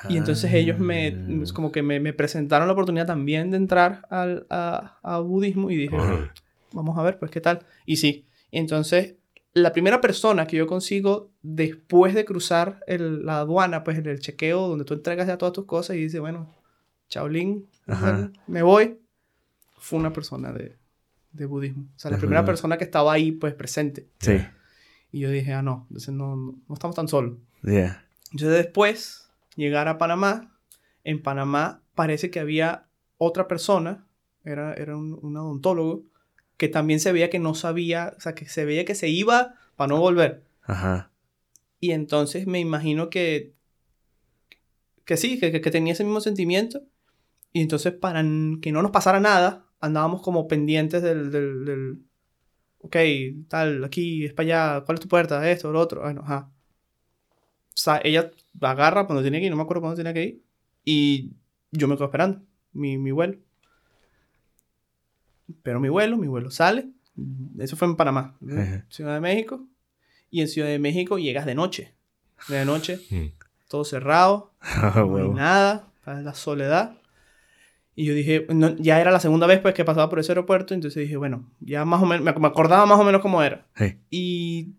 Y 0.09 0.17
entonces 0.17 0.51
ellos 0.53 0.79
me, 0.79 1.07
Ah. 1.09 1.43
como 1.53 1.71
que 1.71 1.81
me, 1.83 1.99
me 1.99 2.13
presentaron 2.13 2.67
la 2.67 2.73
oportunidad 2.73 3.05
también 3.07 3.51
de 3.51 3.57
entrar 3.57 4.05
al, 4.09 4.45
a, 4.49 4.97
a 5.01 5.19
budismo 5.19 5.69
y 5.71 5.75
dije, 5.77 5.95
Ajá. 5.95 6.33
vamos 6.73 6.97
a 6.97 7.03
ver, 7.03 7.19
pues, 7.19 7.31
¿qué 7.31 7.39
tal? 7.41 7.59
Y 7.85 7.97
sí, 7.97 8.25
entonces, 8.51 9.15
la 9.53 9.71
primera 9.71 10.01
persona 10.01 10.47
que 10.47 10.57
yo 10.57 10.67
consigo 10.67 11.31
después 11.41 12.15
de 12.15 12.25
cruzar 12.25 12.79
el- 12.87 13.25
la 13.25 13.39
aduana, 13.39 13.83
pues, 13.83 13.97
en 13.97 14.07
el 14.07 14.19
chequeo, 14.19 14.67
donde 14.67 14.83
tú 14.85 14.93
entregas 14.95 15.27
ya 15.27 15.37
todas 15.37 15.53
tus 15.53 15.65
cosas 15.65 15.95
y 15.95 15.99
dices, 16.01 16.19
bueno, 16.19 16.53
Shaolin, 17.13 17.67
me 18.47 18.61
voy, 18.63 18.99
fue 19.77 19.99
una 19.99 20.11
persona 20.13 20.51
de, 20.51 20.77
de 21.31 21.45
budismo. 21.45 21.83
O 21.95 21.99
sea, 21.99 22.09
la 22.11 22.17
Ajá. 22.17 22.21
primera 22.21 22.45
persona 22.45 22.77
que 22.77 22.83
estaba 22.83 23.13
ahí, 23.13 23.31
pues, 23.31 23.53
presente. 23.53 24.07
Sí. 24.19 24.37
Y 25.11 25.19
yo 25.19 25.29
dije, 25.29 25.53
ah, 25.53 25.61
no, 25.61 25.85
entonces 25.89 26.13
no, 26.13 26.35
no, 26.35 26.55
no 26.67 26.73
estamos 26.73 26.95
tan 26.95 27.07
solos. 27.07 27.37
Yeah. 27.63 28.05
Entonces 28.31 28.49
después, 28.57 29.29
llegar 29.55 29.87
a 29.87 29.97
Panamá, 29.97 30.57
en 31.03 31.21
Panamá 31.21 31.81
parece 31.95 32.31
que 32.31 32.39
había 32.39 32.87
otra 33.17 33.47
persona, 33.47 34.07
era, 34.43 34.73
era 34.73 34.97
un, 34.97 35.17
un 35.21 35.37
odontólogo, 35.37 36.03
que 36.57 36.67
también 36.67 36.99
se 36.99 37.11
veía 37.11 37.29
que 37.29 37.39
no 37.39 37.53
sabía, 37.55 38.13
o 38.17 38.19
sea, 38.21 38.33
que 38.35 38.47
se 38.47 38.65
veía 38.65 38.85
que 38.85 38.95
se 38.95 39.09
iba 39.09 39.55
para 39.75 39.89
no 39.89 39.99
volver. 39.99 40.43
Ajá. 40.63 41.11
Y 41.79 41.91
entonces 41.91 42.47
me 42.47 42.59
imagino 42.59 43.09
que 43.09 43.53
que 45.05 45.17
sí, 45.17 45.37
que- 45.39 45.59
que 45.61 45.71
tenía 45.71 45.93
ese 45.93 46.03
mismo 46.05 46.21
sentimiento. 46.21 46.81
Y 47.53 47.61
entonces, 47.61 47.93
para 47.93 48.21
que 48.61 48.71
no 48.71 48.81
nos 48.81 48.91
pasara 48.91 49.19
nada, 49.19 49.67
andábamos 49.79 50.21
como 50.21 50.47
pendientes 50.47 51.01
del, 51.03 51.31
del, 51.31 51.65
del- 51.65 51.97
ok, 52.79 52.95
tal, 53.47 53.83
aquí, 53.83 54.25
es 54.25 54.33
para 54.33 54.75
allá, 54.77 54.85
¿cuál 54.85 54.95
es 54.95 55.01
tu 55.01 55.07
puerta? 55.07 55.49
Esto, 55.49 55.71
lo 55.71 55.79
otro. 55.79 56.01
Bueno, 56.01 56.21
ajá. 56.23 56.49
O 57.69 57.75
sea, 57.75 58.01
ella 58.03 58.31
agarra 58.61 59.05
cuando 59.05 59.21
tiene 59.21 59.39
que 59.39 59.45
ir, 59.45 59.51
no 59.51 59.57
me 59.57 59.63
acuerdo 59.63 59.81
cuándo 59.81 59.97
tenía 59.97 60.13
que 60.13 60.23
ir. 60.23 60.43
Y 60.83 61.31
yo 61.71 61.87
me 61.87 61.95
quedo 61.95 62.05
esperando 62.05 62.41
mi, 62.73 62.97
mi 62.97 63.11
vuelo. 63.11 63.37
Pero 65.61 65.79
mi 65.79 65.89
vuelo, 65.89 66.17
mi 66.17 66.27
vuelo 66.27 66.49
sale. 66.51 66.89
Eso 67.59 67.75
fue 67.75 67.87
en 67.87 67.95
Panamá, 67.95 68.35
Ajá. 68.51 68.85
Ciudad 68.89 69.13
de 69.13 69.19
México. 69.21 69.67
Y 70.31 70.41
en 70.41 70.47
Ciudad 70.47 70.69
de 70.69 70.79
México 70.79 71.19
llegas 71.19 71.45
de 71.45 71.53
noche. 71.55 71.93
De 72.47 72.65
noche, 72.65 72.99
Mm. 73.11 73.27
todo 73.69 73.85
cerrado, 73.85 74.51
Ah, 74.61 75.05
no 75.07 75.17
hay 75.17 75.29
nada, 75.29 75.87
la 76.05 76.33
soledad. 76.33 76.97
Y 77.95 78.05
yo 78.05 78.13
dije, 78.15 78.47
no, 78.49 78.75
ya 78.77 78.99
era 78.99 79.11
la 79.11 79.19
segunda 79.19 79.45
vez 79.47 79.59
pues 79.59 79.73
que 79.75 79.85
pasaba 79.85 80.09
por 80.09 80.19
ese 80.19 80.31
aeropuerto, 80.31 80.73
entonces 80.73 81.03
dije, 81.03 81.15
bueno, 81.17 81.51
ya 81.59 81.85
más 81.85 82.01
o 82.01 82.05
menos, 82.05 82.25
me, 82.25 82.33
me 82.33 82.47
acordaba 82.47 82.85
más 82.87 82.99
o 82.99 83.03
menos 83.03 83.21
cómo 83.21 83.43
era. 83.43 83.67
Sí. 83.75 83.99
Y, 84.09 84.73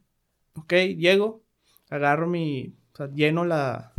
ok, 0.54 0.72
llego, 0.96 1.44
agarro 1.90 2.26
mi, 2.26 2.74
o 2.92 2.96
sea, 2.96 3.10
lleno 3.12 3.44
la, 3.44 3.92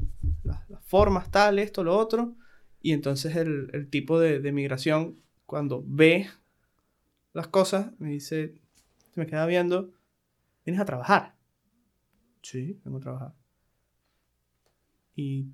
la- 0.43 0.65
las 0.67 0.84
formas, 0.86 1.32
tal, 1.32 1.60
esto, 1.60 1.84
lo 1.84 1.95
otro. 1.97 2.36
Y 2.82 2.91
entonces 2.91 3.36
el, 3.38 3.69
el 3.73 3.89
tipo 3.89 4.19
de, 4.19 4.39
de 4.41 4.51
migración, 4.51 5.17
cuando 5.45 5.84
ve 5.88 6.28
las 7.34 7.47
cosas, 7.47 7.91
me 7.99 8.10
dice, 8.10 8.56
se 9.13 9.19
me 9.19 9.28
queda 9.28 9.45
viendo, 9.45 9.91
¿vienes 10.65 10.82
a 10.82 10.86
trabajar? 10.86 11.36
Sí, 12.41 12.80
vengo 12.84 12.97
a 12.97 13.01
trabajar. 13.01 13.34
¿Y 15.15 15.47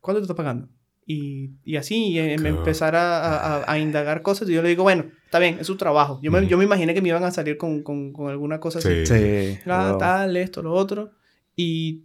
cuánto 0.00 0.20
te 0.20 0.24
está 0.24 0.34
pagando? 0.34 0.68
Y, 1.12 1.50
y 1.64 1.76
así 1.76 2.16
y, 2.16 2.20
me 2.20 2.36
Claro. 2.36 2.56
empezar 2.58 2.96
a, 2.96 3.36
a- 3.62 3.70
a 3.72 3.78
indagar 3.78 4.22
cosas 4.22 4.48
y 4.48 4.52
yo 4.54 4.62
le 4.62 4.68
digo, 4.70 4.82
bueno, 4.84 5.04
está 5.24 5.38
bien, 5.38 5.58
es 5.60 5.66
su 5.66 5.76
trabajo. 5.76 6.18
Yo 6.22 6.30
me, 6.30 6.46
yo 6.46 6.56
me 6.56 6.64
imaginé 6.64 6.94
que 6.94 7.02
me 7.02 7.08
iban 7.08 7.24
a 7.24 7.30
salir 7.30 7.56
con, 7.58 7.82
con, 7.82 8.12
con 8.12 8.30
alguna 8.30 8.60
cosa 8.60 8.78
así. 8.78 9.04
Sí. 9.06 9.14
Sí. 9.54 9.58
Ah, 9.66 9.96
tal, 9.98 10.36
esto, 10.36 10.62
lo 10.62 10.72
otro. 10.72 11.10
Y 11.56 12.04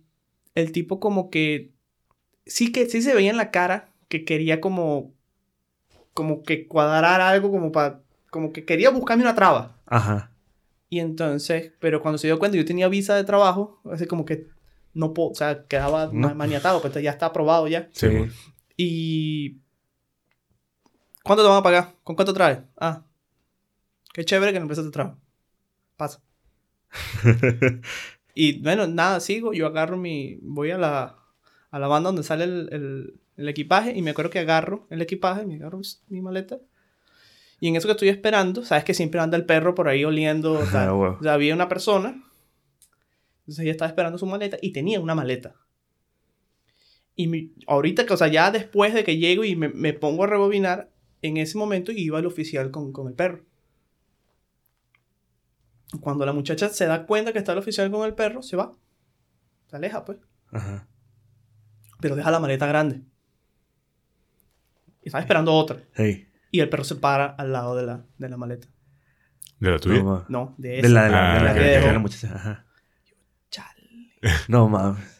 el 0.55 0.71
tipo 0.71 0.99
como 0.99 1.29
que... 1.29 1.71
Sí 2.45 2.71
que 2.71 2.85
sí 2.89 3.01
se 3.01 3.13
veía 3.13 3.29
en 3.31 3.37
la 3.37 3.51
cara 3.51 3.89
que 4.09 4.25
quería 4.25 4.59
como... 4.61 5.13
Como 6.13 6.43
que 6.43 6.67
cuadrar 6.67 7.21
algo 7.21 7.51
como 7.51 7.71
para... 7.71 8.01
Como 8.29 8.51
que 8.51 8.65
quería 8.65 8.89
buscarme 8.89 9.23
una 9.23 9.35
traba. 9.35 9.77
Ajá. 9.85 10.31
Y 10.89 10.99
entonces, 10.99 11.71
pero 11.79 12.01
cuando 12.01 12.17
se 12.17 12.27
dio 12.27 12.39
cuenta 12.39 12.57
yo 12.57 12.65
tenía 12.65 12.87
visa 12.87 13.15
de 13.15 13.23
trabajo, 13.23 13.79
así 13.91 14.05
como 14.05 14.25
que 14.25 14.47
no 14.93 15.13
puedo, 15.13 15.29
o 15.29 15.35
sea, 15.35 15.65
quedaba 15.67 16.05
No. 16.07 16.29
ma- 16.29 16.33
maniatado, 16.33 16.81
pues 16.81 16.93
ya 17.03 17.11
está 17.11 17.27
aprobado 17.27 17.67
ya. 17.67 17.89
Sí, 17.91 18.07
Sí. 18.09 18.31
Y... 18.77 19.57
¿Cuánto 21.23 21.43
te 21.43 21.49
van 21.49 21.57
a 21.57 21.63
pagar? 21.63 21.93
¿Con 22.03 22.15
cuánto 22.15 22.33
traes? 22.33 22.59
Ah, 22.79 23.03
qué 24.13 24.23
chévere 24.23 24.51
que 24.53 24.59
la 24.59 24.63
empresa 24.63 24.83
te 24.83 24.91
trajo. 24.91 25.17
Pasa. 25.97 26.21
Y 28.39 28.61
bueno, 28.61 28.85
nada, 28.85 29.19
sigo, 29.19 29.51
yo 29.51 29.65
agarro 29.65 29.97
mi, 29.97 30.37
voy 30.43 30.69
a 30.69 30.77
la, 30.77 31.17
a 31.71 31.79
la 31.79 31.87
banda 31.87 32.09
donde 32.09 32.21
sale 32.21 32.43
el, 32.43 32.69
el- 32.71 33.19
el 33.35 33.49
equipaje 33.49 33.97
y 33.97 34.03
me 34.03 34.11
acuerdo 34.11 34.29
que 34.29 34.37
agarro 34.37 34.85
el 34.91 35.01
equipaje, 35.01 35.43
me 35.43 35.55
agarro 35.55 35.81
mi 36.09 36.21
maleta. 36.21 36.59
Y 37.59 37.67
en 37.67 37.75
eso 37.77 37.87
que 37.87 37.93
estoy 37.93 38.09
esperando, 38.09 38.63
sabes 38.63 38.83
que 38.83 38.93
siempre 38.93 39.19
anda 39.19 39.37
el 39.37 39.45
perro 39.47 39.73
por 39.73 39.87
ahí 39.87 40.05
oliendo, 40.05 40.53
o 40.53 40.65
sea, 40.67 40.83
Ah, 40.89 40.93
huevo. 40.93 41.17
o 41.19 41.23
sea, 41.23 41.33
había 41.33 41.55
una 41.55 41.67
persona, 41.67 42.23
entonces 43.39 43.63
ella 43.63 43.71
estaba 43.71 43.89
esperando 43.89 44.19
su 44.19 44.27
maleta 44.27 44.57
y 44.61 44.71
tenía 44.71 44.99
una 44.99 45.15
maleta. 45.15 45.55
Y 47.17 47.27
mi- 47.27 47.51
ahorita, 47.67 48.05
que, 48.05 48.13
o 48.13 48.17
sea, 48.17 48.27
ya 48.27 48.51
después 48.51 48.93
de 48.93 49.03
que 49.03 49.17
llego 49.17 49.43
y 49.43 49.55
me, 49.57 49.67
me 49.69 49.91
pongo 49.91 50.23
a 50.23 50.27
rebobinar, 50.27 50.89
en 51.23 51.35
ese 51.37 51.57
momento 51.57 51.91
iba 51.91 52.19
el 52.19 52.25
oficial 52.27 52.71
con, 52.71 52.93
con 52.93 53.07
el 53.09 53.13
perro. 53.15 53.43
Cuando 56.01 56.25
la 56.25 56.33
muchacha 56.33 56.69
se 56.69 56.85
da 56.85 57.05
cuenta 57.05 57.33
que 57.33 57.39
está 57.39 57.53
el 57.53 57.57
oficial 57.59 57.89
con 57.91 58.05
el 58.05 58.13
perro, 58.13 58.41
se 58.43 58.55
va. 58.55 58.73
Se 59.67 59.75
aleja, 59.75 60.05
pues. 60.05 60.19
Ajá. 60.51 60.87
Pero 61.99 62.15
deja 62.15 62.29
la 62.29 62.39
maleta 62.39 62.67
grande. 62.67 63.01
Y 65.01 65.07
estaba 65.09 65.21
esperando 65.21 65.53
otra. 65.53 65.81
Sí. 65.95 66.27
Y 66.51 66.59
el 66.59 66.69
perro 66.69 66.83
se 66.83 66.95
para 66.95 67.25
al 67.25 67.51
lado 67.51 67.75
de 67.75 67.83
la, 67.85 68.05
de 68.17 68.29
la 68.29 68.37
maleta. 68.37 68.67
¿De 69.59 69.71
la 69.71 69.79
tuya? 69.79 70.03
No, 70.29 70.53
de 70.57 70.69
de 70.69 70.79
esa. 70.79 70.89
la 70.89 71.03
de 71.05 71.09
la, 71.11 71.33
de 71.33 71.39
la 71.43 71.49
Ah, 71.51 71.53
de 71.87 71.93
la 71.93 71.99
muchacha. 71.99 72.35
Ajá. 72.35 72.65
Chale. 73.49 74.11
No 74.49 74.67
mames. 74.69 75.16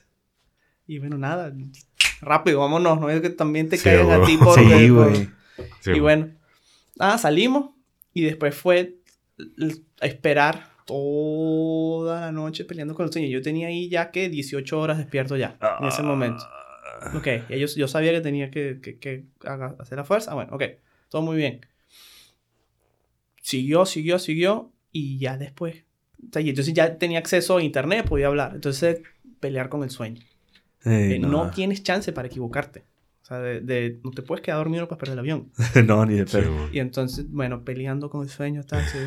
Y 0.87 0.99
bueno, 0.99 1.17
nada. 1.17 1.53
Rápido, 2.21 2.59
vámonos. 2.61 2.99
No 2.99 3.09
es 3.09 3.21
que 3.21 3.29
también 3.29 3.69
te 3.69 3.77
Sí, 3.77 3.83
caigan 3.83 4.09
a 4.11 4.17
güey. 4.17 4.27
ti 4.27 4.37
por... 4.43 4.55
Sí, 4.57 4.89
güey. 4.89 5.29
Sí, 5.81 5.91
y 5.91 5.99
bueno. 5.99 6.29
nada, 6.97 7.17
salimos 7.17 7.71
y 8.13 8.23
después 8.23 8.55
fue 8.55 8.95
a 10.01 10.05
esperar 10.05 10.69
toda 10.85 12.21
la 12.21 12.31
noche 12.31 12.63
peleando 12.65 12.95
con 12.95 13.05
el 13.05 13.11
sueño. 13.11 13.27
Yo 13.27 13.41
tenía 13.41 13.67
ahí 13.67 13.89
ya 13.89 14.11
que 14.11 14.29
18 14.29 14.79
horas 14.79 14.97
despierto 14.97 15.35
ya, 15.35 15.57
en 15.81 15.87
ese 15.87 16.01
momento. 16.03 16.43
Ah. 16.43 17.11
Ok, 17.15 17.25
ya 17.49 17.55
yo, 17.57 17.67
yo 17.67 17.87
sabía 17.87 18.11
que 18.13 18.21
tenía 18.21 18.49
que, 18.49 18.79
que- 18.81 18.97
que 18.97 19.25
hacer 19.79 19.97
la 19.97 20.03
fuerza. 20.05 20.31
Ah, 20.31 20.35
Bueno, 20.35 20.55
ok, 20.55 20.63
todo 21.09 21.21
muy 21.21 21.37
bien. 21.37 21.61
Siguió, 23.41 23.85
siguió, 23.85 24.19
siguió 24.19 24.71
y 24.91 25.19
ya 25.19 25.37
después. 25.37 25.83
o 26.23 26.31
sea, 26.33 26.41
y 26.41 26.49
entonces 26.49 26.73
ya 26.73 26.97
tenía 26.97 27.19
acceso 27.19 27.57
a 27.57 27.63
internet, 27.63 28.07
podía 28.07 28.27
hablar. 28.27 28.53
Entonces, 28.55 29.01
pelear 29.39 29.69
con 29.69 29.83
el 29.83 29.89
sueño. 29.89 30.21
Sí, 30.87 31.13
Eh, 31.13 31.19
no. 31.19 31.27
no, 31.27 31.49
tienes 31.51 31.83
chance 31.83 32.11
para 32.13 32.27
equivocarte. 32.27 32.85
O 33.23 33.25
sea, 33.27 33.39
de, 33.39 33.59
de- 33.61 33.99
no 34.03 34.11
te 34.11 34.21
puedes 34.21 34.41
quedar 34.41 34.57
dormido 34.59 34.87
para 34.87 34.97
perder 34.99 35.13
el 35.13 35.19
avión. 35.19 35.51
no, 35.85 36.05
ni 36.05 36.15
de 36.15 36.27
Sí, 36.27 36.37
pedo. 36.37 36.51
bueno. 36.53 36.69
Y 36.71 36.79
entonces, 36.79 37.29
bueno, 37.29 37.63
peleando 37.65 38.09
con 38.09 38.23
el 38.23 38.29
sueño, 38.29 38.63
tal, 38.63 38.83
sí. 38.85 38.97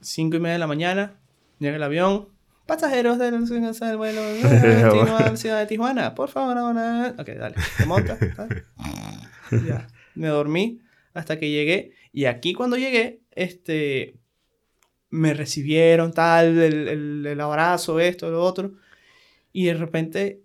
Cinco 0.00 0.36
y 0.36 0.40
media 0.40 0.54
de 0.54 0.58
la 0.58 0.66
mañana, 0.66 1.14
llega 1.58 1.76
el 1.76 1.82
avión. 1.82 2.28
Pasajeros 2.66 3.18
del 3.18 3.46
del 3.46 3.96
vuelo 3.96 4.20
de 4.34 4.88
Tijuana, 4.90 5.36
ciudad 5.36 5.58
de 5.60 5.66
Tijuana, 5.66 6.14
por 6.14 6.28
favor, 6.28 6.58
ahora. 6.58 7.14
Ok, 7.18 7.28
dale, 7.28 7.56
te 7.78 7.86
montas. 7.86 8.18
Ya, 9.66 9.86
me 10.14 10.28
dormí 10.28 10.80
hasta 11.14 11.38
que 11.38 11.48
llegué. 11.50 11.92
Y 12.12 12.24
aquí 12.26 12.52
cuando 12.54 12.76
llegué, 12.76 13.20
este, 13.30 14.16
me 15.10 15.32
recibieron, 15.32 16.12
tal, 16.12 16.58
el, 16.58 16.88
el, 16.88 17.26
el 17.26 17.40
abrazo, 17.40 18.00
esto, 18.00 18.30
lo 18.30 18.42
otro. 18.42 18.72
Y 19.58 19.64
de 19.64 19.72
repente 19.72 20.42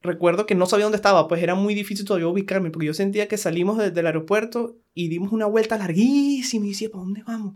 recuerdo 0.00 0.46
que 0.46 0.54
no 0.54 0.64
sabía 0.64 0.86
dónde 0.86 0.96
estaba, 0.96 1.28
pues 1.28 1.42
era 1.42 1.54
muy 1.54 1.74
difícil 1.74 2.06
todavía 2.06 2.26
ubicarme, 2.26 2.70
porque 2.70 2.86
yo 2.86 2.94
sentía 2.94 3.28
que 3.28 3.36
salimos 3.36 3.76
de- 3.76 3.90
del 3.90 4.06
aeropuerto 4.06 4.78
y 4.94 5.08
dimos 5.08 5.30
una 5.30 5.44
vuelta 5.44 5.76
larguísima 5.76 6.64
y 6.64 6.70
decía, 6.70 6.88
¿para 6.88 7.04
dónde 7.04 7.22
vamos? 7.24 7.54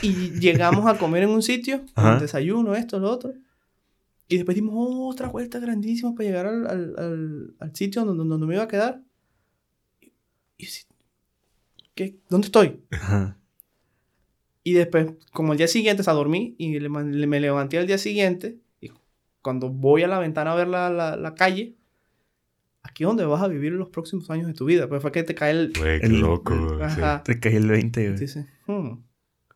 Y 0.00 0.38
llegamos 0.38 0.86
a 0.86 0.96
comer 0.96 1.24
en 1.24 1.30
un 1.30 1.42
sitio, 1.42 1.84
un 1.96 2.20
desayuno, 2.20 2.76
esto, 2.76 3.00
lo 3.00 3.10
otro. 3.10 3.32
Y 4.28 4.36
después 4.36 4.54
dimos 4.54 4.76
otra 5.12 5.28
vuelta 5.28 5.58
grandísima 5.58 6.14
para 6.14 6.28
llegar 6.28 6.46
al, 6.46 6.66
al- 6.68 6.94
al- 6.96 7.54
al 7.58 7.74
sitio 7.74 8.04
donde, 8.04 8.24
donde 8.24 8.46
me 8.46 8.54
iba 8.54 8.62
a 8.62 8.68
quedar. 8.68 9.02
Y, 10.56 10.64
y 10.66 10.68
¿qué? 11.96 12.16
¿Dónde 12.28 12.46
estoy? 12.46 12.80
Ajá. 12.92 13.36
Y 14.64 14.74
después, 14.74 15.12
como 15.32 15.52
el 15.52 15.58
día 15.58 15.68
siguiente, 15.68 16.02
o 16.02 16.04
sea, 16.04 16.14
dormí 16.14 16.54
y 16.58 16.78
le 16.78 16.88
me 16.88 17.40
levanté 17.40 17.78
al 17.78 17.86
día 17.86 17.98
siguiente. 17.98 18.58
Y 18.80 18.90
cuando 19.42 19.68
voy 19.70 20.02
a 20.02 20.08
la 20.08 20.18
ventana 20.20 20.52
a 20.52 20.54
ver 20.54 20.68
la, 20.68 20.88
la, 20.90 21.16
la 21.16 21.34
calle, 21.34 21.74
aquí 22.84 23.02
es 23.02 23.06
donde 23.08 23.24
vas 23.24 23.42
a 23.42 23.48
vivir 23.48 23.72
los 23.72 23.88
próximos 23.88 24.30
años 24.30 24.46
de 24.46 24.54
tu 24.54 24.64
vida. 24.64 24.88
Pues 24.88 25.02
fue 25.02 25.10
que 25.10 25.24
te 25.24 25.34
cae 25.34 25.50
el. 25.52 25.72
Qué 25.72 25.96
El- 25.96 26.20
loco. 26.20 26.54
güey, 26.56 26.90
sí. 26.90 27.00
Ajá. 27.00 27.22
Te 27.24 27.40
caí 27.40 27.56
el 27.56 27.68
20, 27.68 28.06
güey. 28.08 28.18
Dices, 28.20 28.46
hmm, 28.66 28.98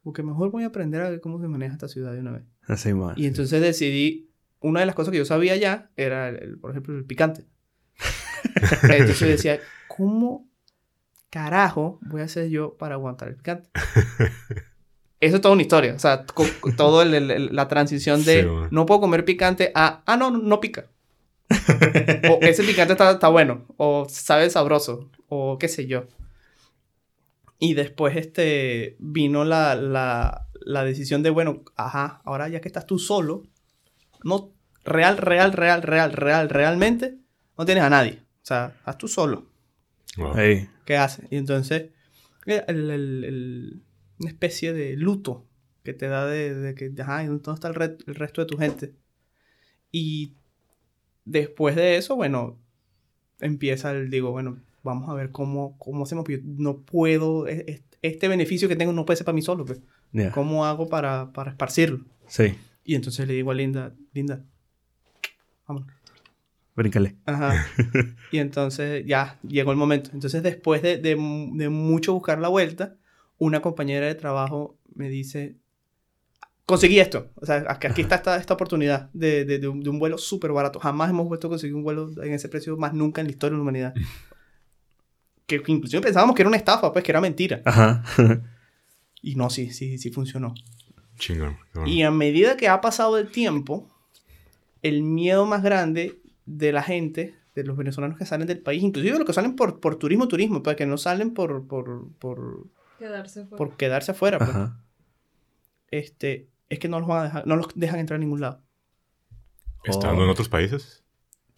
porque 0.02 0.22
mejor 0.24 0.50
voy 0.50 0.64
a 0.64 0.68
aprender 0.68 1.02
a 1.02 1.10
ver 1.10 1.20
cómo 1.20 1.40
se 1.40 1.46
maneja 1.46 1.74
esta 1.74 1.86
ciudad 1.88 2.12
de 2.12 2.18
una 2.20 2.32
vez. 2.32 2.42
Así, 2.66 2.92
man. 2.92 3.14
Y 3.16 3.26
entonces 3.26 3.60
decidí, 3.60 4.30
una 4.60 4.80
de 4.80 4.86
las 4.86 4.94
cosas 4.96 5.12
que 5.12 5.18
yo 5.18 5.24
sabía 5.24 5.54
ya 5.56 5.90
era, 5.96 6.28
el- 6.30 6.42
el- 6.42 6.58
por 6.58 6.72
ejemplo, 6.72 6.96
el 6.98 7.04
picante. 7.04 7.44
entonces 8.82 9.20
yo 9.20 9.26
decía, 9.28 9.60
¿cómo 9.86 10.48
carajo 11.30 12.00
voy 12.02 12.22
a 12.22 12.24
hacer 12.24 12.48
yo 12.48 12.76
para 12.76 12.94
aguantar 12.96 13.28
el 13.28 13.36
picante? 13.36 13.70
Eso 15.20 15.36
es 15.36 15.42
toda 15.42 15.54
una 15.54 15.62
historia. 15.62 15.94
O 15.94 15.98
sea, 15.98 16.24
el- 17.30 17.54
la 17.54 17.68
transición 17.68 18.24
de 18.24 18.42
Sí, 18.42 18.48
no 18.70 18.86
puedo 18.86 19.00
comer 19.00 19.24
picante 19.24 19.72
a, 19.74 20.02
ah, 20.06 20.16
no, 20.16 20.30
no, 20.30 20.38
no 20.38 20.60
pica. 20.60 20.86
o 22.30 22.38
ese 22.42 22.64
picante 22.64 22.92
está, 22.92 23.12
está 23.12 23.28
bueno. 23.28 23.64
O 23.76 24.06
sabe 24.10 24.50
sabroso. 24.50 25.10
O 25.28 25.58
qué 25.58 25.68
sé 25.68 25.86
yo. 25.86 26.04
Y 27.58 27.74
después 27.74 28.16
este, 28.16 28.96
vino 28.98 29.44
la, 29.44 29.74
la, 29.74 30.46
la 30.60 30.84
decisión 30.84 31.22
de, 31.22 31.30
bueno, 31.30 31.62
ajá, 31.76 32.20
ahora 32.24 32.48
ya 32.48 32.60
que 32.60 32.68
estás 32.68 32.86
tú 32.86 32.98
solo, 32.98 33.44
no, 34.22 34.52
real, 34.84 35.16
real, 35.16 35.52
real, 35.52 35.80
real, 35.82 36.12
real, 36.12 36.48
realmente, 36.50 37.16
no 37.56 37.64
tienes 37.64 37.84
a 37.84 37.88
nadie. 37.90 38.22
O 38.42 38.46
sea, 38.46 38.74
estás 38.78 38.98
tú 38.98 39.08
solo. 39.08 39.46
Wow. 40.18 40.34
¿Qué 40.84 40.96
haces? 40.98 41.24
Y 41.30 41.36
entonces, 41.36 41.86
el- 42.44 42.64
el- 42.68 42.90
el- 42.90 43.24
el- 43.24 43.82
una 44.20 44.30
especie 44.30 44.72
de 44.72 44.96
luto 44.96 45.46
que 45.82 45.92
te 45.94 46.08
da 46.08 46.26
de, 46.26 46.54
de 46.54 46.74
que, 46.74 46.92
ajá, 47.00 47.22
¿y 47.24 47.26
¿dónde 47.26 47.52
está 47.54 47.68
el, 47.68 47.74
re- 47.74 47.98
el 48.06 48.14
resto 48.14 48.40
de 48.40 48.46
tu 48.46 48.58
gente? 48.58 48.94
Y 49.92 50.34
después 51.24 51.76
de 51.76 51.96
eso, 51.96 52.16
bueno, 52.16 52.58
empieza 53.40 53.90
el, 53.92 54.10
digo, 54.10 54.30
bueno, 54.32 54.58
vamos 54.82 55.08
a 55.08 55.14
ver 55.14 55.30
cómo, 55.30 55.76
cómo 55.78 56.04
hacemos, 56.04 56.24
porque 56.24 56.38
yo 56.38 56.44
no 56.44 56.78
puedo, 56.82 57.46
e- 57.48 57.64
e- 57.68 57.82
este 58.02 58.28
beneficio 58.28 58.68
que 58.68 58.76
tengo 58.76 58.92
no 58.92 59.04
puede 59.04 59.16
ser 59.16 59.24
para 59.26 59.34
mí 59.34 59.42
solo, 59.42 59.64
pues. 59.64 59.80
¿Cómo 60.32 60.64
hago 60.64 60.88
para, 60.88 61.32
para 61.32 61.50
esparcirlo? 61.50 62.04
Sí. 62.26 62.54
Y 62.84 62.94
entonces 62.94 63.26
le 63.26 63.34
digo 63.34 63.50
a 63.50 63.54
Linda, 63.54 63.94
Linda, 64.12 64.44
vamos. 65.66 65.84
Bríncale. 66.74 67.16
Ajá. 67.24 67.66
y 68.32 68.38
entonces 68.38 69.04
ya 69.06 69.38
llegó 69.42 69.72
el 69.72 69.76
momento. 69.76 70.10
Entonces 70.12 70.42
después 70.42 70.82
de, 70.82 70.98
de, 70.98 71.10
de 71.54 71.68
mucho 71.68 72.12
buscar 72.14 72.38
la 72.38 72.48
vuelta, 72.48 72.96
una 73.38 73.60
compañera 73.60 74.06
de 74.06 74.14
trabajo 74.14 74.76
me 74.94 75.08
dice, 75.08 75.56
conseguí 76.64 76.98
esto. 76.98 77.30
O 77.36 77.46
sea, 77.46 77.64
aquí, 77.68 78.02
está 78.02 78.16
esta, 78.16 78.36
esta 78.36 78.54
oportunidad 78.54 79.10
de, 79.12 79.44
de, 79.44 79.58
de 79.58 79.68
un, 79.68 79.80
de 79.80 79.90
un 79.90 79.98
vuelo 79.98 80.18
súper 80.18 80.52
barato. 80.52 80.80
Jamás 80.80 81.10
hemos 81.10 81.28
vuelto 81.28 81.46
a 81.46 81.50
conseguir 81.50 81.74
un 81.74 81.84
vuelo 81.84 82.10
en 82.22 82.32
ese 82.32 82.48
precio 82.48 82.76
más 82.76 82.92
nunca 82.92 83.20
en 83.20 83.28
la 83.28 83.32
historia 83.32 83.52
de 83.52 83.56
la 83.56 83.62
humanidad. 83.62 83.94
que, 85.46 85.62
que 85.62 85.72
inclusive 85.72 86.02
pensábamos 86.02 86.34
que 86.34 86.42
era 86.42 86.48
una 86.48 86.56
estafa, 86.56 86.92
pues 86.92 87.04
que 87.04 87.12
era 87.12 87.20
mentira. 87.20 87.62
Ajá. 87.64 88.02
Y 89.22 89.34
no, 89.34 89.50
sí, 89.50 89.70
sí, 89.72 89.98
sí 89.98 90.10
funcionó. 90.10 90.54
Chingón. 91.18 91.56
bueno. 91.74 91.88
Y 91.88 92.02
a 92.02 92.10
medida 92.10 92.56
que 92.56 92.68
ha 92.68 92.80
pasado 92.80 93.18
el 93.18 93.28
tiempo, 93.28 93.88
el 94.82 95.02
miedo 95.02 95.46
más 95.46 95.62
grande 95.62 96.20
de 96.44 96.72
la 96.72 96.82
gente, 96.82 97.34
de 97.54 97.64
los 97.64 97.76
venezolanos 97.76 98.18
que 98.18 98.26
salen 98.26 98.46
del 98.46 98.60
país, 98.60 98.82
inclusive 98.82 99.18
los 99.18 99.26
que 99.26 99.32
salen 99.32 99.56
por, 99.56 99.80
por 99.80 99.96
turismo, 99.96 100.28
turismo, 100.28 100.62
para 100.62 100.76
que 100.76 100.86
no 100.86 100.98
salen 100.98 101.32
por, 101.32 101.66
por, 101.66 102.08
por, 102.18 102.66
Quedarse 102.98 103.44
fuera. 103.44 103.56
por 103.56 103.76
quedarse 103.76 104.10
afuera, 104.12 104.38
pues, 104.38 104.50
este, 105.90 106.48
es 106.68 106.78
que 106.78 106.88
no 106.88 106.98
los 107.00 107.08
van 107.08 107.20
a 107.20 107.24
dejar, 107.24 107.46
no 107.46 107.56
los 107.56 107.68
dejan 107.74 108.00
entrar 108.00 108.16
a 108.16 108.20
ningún 108.20 108.40
lado. 108.40 108.62
¿Estando 109.84 110.24
en 110.24 110.30
otros 110.30 110.48
países? 110.48 111.04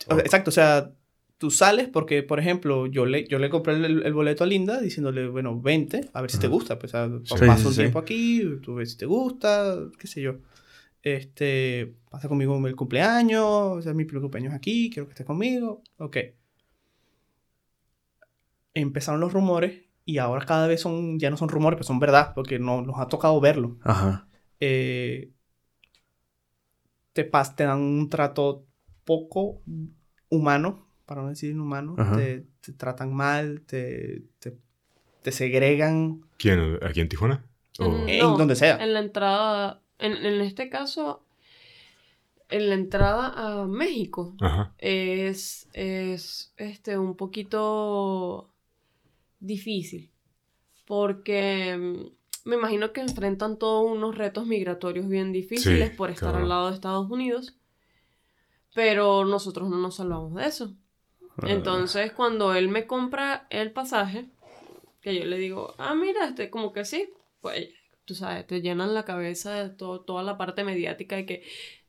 O 0.08 0.14
sea, 0.14 0.24
Exacto, 0.24 0.50
o 0.50 0.52
sea, 0.52 0.92
tú 1.38 1.50
sales 1.50 1.88
porque, 1.88 2.22
por 2.22 2.38
ejemplo, 2.38 2.86
yo 2.86 3.06
le, 3.06 3.26
yo 3.26 3.38
le 3.38 3.48
compré 3.50 3.74
el, 3.74 4.02
el 4.04 4.12
boleto 4.12 4.44
a 4.44 4.46
Linda 4.46 4.80
diciéndole, 4.80 5.28
bueno, 5.28 5.58
vente, 5.60 6.10
a 6.12 6.20
ver 6.20 6.30
si 6.30 6.38
te 6.38 6.48
gusta. 6.48 6.78
Pues, 6.78 6.94
o 6.94 7.24
sea, 7.24 7.38
Sí, 7.38 7.46
pasa 7.46 7.56
sí, 7.58 7.66
un 7.66 7.72
sí. 7.72 7.80
tiempo 7.80 7.98
aquí, 7.98 8.42
tú 8.62 8.74
ves 8.76 8.92
si 8.92 8.98
te 8.98 9.06
gusta, 9.06 9.78
qué 9.98 10.06
sé 10.06 10.20
yo. 10.20 10.36
Este, 11.02 11.94
pasa 12.10 12.28
conmigo 12.28 12.64
el 12.66 12.76
cumpleaños, 12.76 13.42
o 13.44 13.80
sea, 13.82 13.94
mi 13.94 14.04
primer 14.04 14.22
cumpleaños 14.22 14.52
aquí, 14.52 14.90
quiero 14.90 15.06
que 15.06 15.12
estés 15.12 15.26
conmigo. 15.26 15.82
Ok. 15.98 16.16
Empezaron 18.74 19.20
los 19.20 19.32
rumores 19.32 19.82
y 20.08 20.16
ahora 20.16 20.46
cada 20.46 20.66
vez 20.66 20.80
son, 20.80 21.18
ya 21.18 21.28
no 21.28 21.36
son 21.36 21.50
rumores, 21.50 21.76
pues 21.76 21.86
son 21.86 21.98
verdad, 21.98 22.32
porque 22.34 22.58
no, 22.58 22.80
nos 22.80 22.98
ha 22.98 23.08
tocado 23.08 23.38
verlo 23.42 23.76
Ajá. 23.82 24.26
eh, 24.58 25.32
te, 27.12 27.30
pas- 27.30 27.54
te 27.54 27.64
dan 27.64 27.80
un 27.80 28.08
trato 28.08 28.64
poco 29.04 29.60
humano, 30.30 30.86
para 31.04 31.20
no 31.22 31.28
decir 31.28 31.50
inhumano, 31.50 31.94
te, 32.16 32.46
te 32.60 32.72
tratan 32.72 33.12
mal, 33.14 33.62
te, 33.66 34.22
te, 34.40 34.56
te 35.22 35.32
segregan 35.32 36.22
¿Quién? 36.38 36.78
¿Aquí 36.82 37.00
en 37.00 37.08
Tijuana? 37.08 37.44
O- 37.78 37.84
En- 37.84 38.08
en 38.08 38.18
No, 38.20 38.38
donde 38.38 38.56
sea. 38.56 38.82
En 38.82 38.94
la 38.94 39.00
entrada, 39.00 39.82
en, 39.98 40.12
en 40.24 40.40
este 40.40 40.70
caso, 40.70 41.22
en 42.48 42.68
la 42.70 42.74
entrada 42.76 43.32
a 43.62 43.66
México 43.66 44.34
Ajá. 44.40 44.74
es, 44.78 45.68
es 45.74 46.52
este, 46.56 46.96
un 46.96 47.14
poquito 47.14 48.54
difícil 49.40 50.10
porque 50.88 51.76
mm, 51.76 52.48
me 52.48 52.56
imagino 52.56 52.92
que 52.92 53.02
enfrentan 53.02 53.58
todos 53.58 53.88
unos 53.88 54.16
retos 54.16 54.46
migratorios 54.46 55.06
bien 55.06 55.32
difíciles 55.32 55.90
Sí, 55.90 55.96
por 55.96 56.10
estar 56.10 56.34
al 56.34 56.48
lado 56.48 56.68
de 56.68 56.74
Estados 56.74 57.10
Unidos, 57.10 57.54
pero 58.74 59.24
nosotros 59.26 59.68
no 59.68 59.76
nos 59.76 59.96
salvamos 59.96 60.34
de 60.34 60.46
eso. 60.46 60.74
Entonces, 61.42 62.12
cuando 62.12 62.54
él 62.54 62.68
me 62.68 62.86
compra 62.86 63.46
el 63.50 63.70
pasaje, 63.70 64.26
que 65.02 65.14
yo 65.14 65.24
le 65.26 65.38
digo, 65.38 65.74
ah, 65.78 65.94
mira, 65.94 66.26
este, 66.26 66.50
como 66.50 66.72
que 66.72 66.84
sí, 66.84 67.10
pues, 67.40 67.68
tú 68.04 68.14
sabes, 68.14 68.46
te 68.46 68.60
llenan 68.60 68.94
la 68.94 69.04
cabeza 69.04 69.52
de 69.54 69.68
todo, 69.68 70.00
toda 70.00 70.22
la 70.22 70.36
parte 70.38 70.64
mediática 70.64 71.16
de 71.16 71.26
que, 71.26 71.44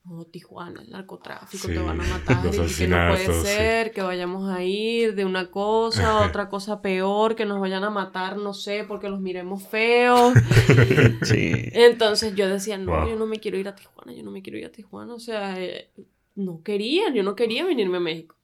no, 0.05 0.23
Tijuana, 0.25 0.81
el 0.81 0.89
narcotráfico, 0.89 1.67
Sí, 1.67 1.73
te 1.73 1.79
van 1.79 1.99
a 2.01 2.03
matar, 2.07 2.37
y 2.37 2.41
que 2.41 2.45
no 2.47 2.51
puede 2.51 2.61
asesinatos, 2.65 3.35
sí. 3.35 3.43
ser, 3.55 3.91
que 3.91 4.01
vayamos 4.01 4.49
a 4.49 4.63
ir 4.63 5.13
de 5.15 5.25
una 5.25 5.51
cosa 5.51 6.09
a 6.23 6.27
otra 6.27 6.49
cosa 6.49 6.81
peor, 6.81 7.35
que 7.35 7.45
nos 7.45 7.59
vayan 7.59 7.83
a 7.83 7.89
matar, 7.89 8.37
no 8.37 8.53
sé, 8.53 8.85
porque 8.87 9.09
los 9.09 9.19
miremos 9.19 9.67
feos. 9.67 10.33
Sí. 11.23 11.51
Entonces 11.73 12.33
yo 12.35 12.47
decía, 12.47 12.77
no, 12.77 12.91
Wow. 13.01 13.09
yo 13.09 13.15
no 13.17 13.25
me 13.27 13.39
quiero 13.39 13.57
ir 13.57 13.67
a 13.67 13.75
Tijuana, 13.75 14.13
yo 14.13 14.23
no 14.23 14.31
me 14.31 14.41
quiero 14.41 14.57
ir 14.57 14.65
a 14.65 14.71
Tijuana. 14.71 15.13
O 15.13 15.19
sea, 15.19 15.59
eh, 15.61 15.89
no 16.35 16.63
quería, 16.63 17.13
yo 17.13 17.21
no 17.23 17.35
quería 17.35 17.65
venirme 17.65 17.97
a 17.97 18.01
México. 18.01 18.35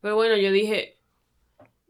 Pero 0.00 0.14
bueno, 0.14 0.36
yo 0.36 0.52
dije, 0.52 0.98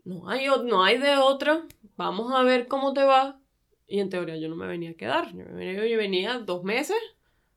no 0.05 0.29
hay, 0.31 0.47
no 0.65 0.85
hay 0.85 0.99
de 0.99 1.17
otra, 1.19 1.65
vamos 1.97 2.33
a 2.33 2.43
ver 2.43 2.69
cómo 2.69 2.93
te 2.95 3.03
va. 3.05 3.39
Y 3.87 4.01
en 4.01 4.09
teoría 4.11 4.37
yo 4.37 4.49
no 4.49 4.57
me 4.57 4.67
venía 4.67 4.91
a 4.91 4.95
quedar, 4.95 5.35
yo 5.35 5.45
venía, 5.53 5.87
yo 5.87 5.99
venía 5.99 6.39
dos 6.39 6.63
meses 6.63 6.97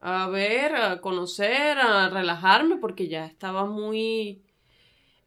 a 0.01 0.27
ver, 0.27 0.75
a 0.75 0.99
conocer, 0.99 1.77
a 1.77 2.09
relajarme, 2.09 2.77
porque 2.77 3.07
ya 3.07 3.25
estaba 3.25 3.65
muy, 3.65 4.41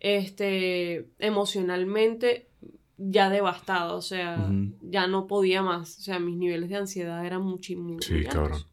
este, 0.00 1.08
emocionalmente 1.18 2.50
ya 2.96 3.28
devastado, 3.30 3.96
o 3.96 4.02
sea, 4.02 4.48
ya 4.82 5.06
no 5.06 5.26
podía 5.26 5.62
más, 5.62 5.98
o 5.98 6.02
sea, 6.02 6.18
mis 6.18 6.36
niveles 6.36 6.68
de 6.70 6.76
ansiedad 6.76 7.24
eran 7.24 7.42
muy, 7.42 7.60
Sí, 7.62 7.74
altos. 7.74 8.32
cabrón. 8.32 8.64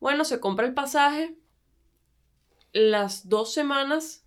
Bueno, 0.00 0.24
se 0.24 0.40
compra 0.40 0.66
el 0.66 0.74
pasaje. 0.74 1.36
Las 2.72 3.28
dos 3.28 3.54
semanas 3.54 4.26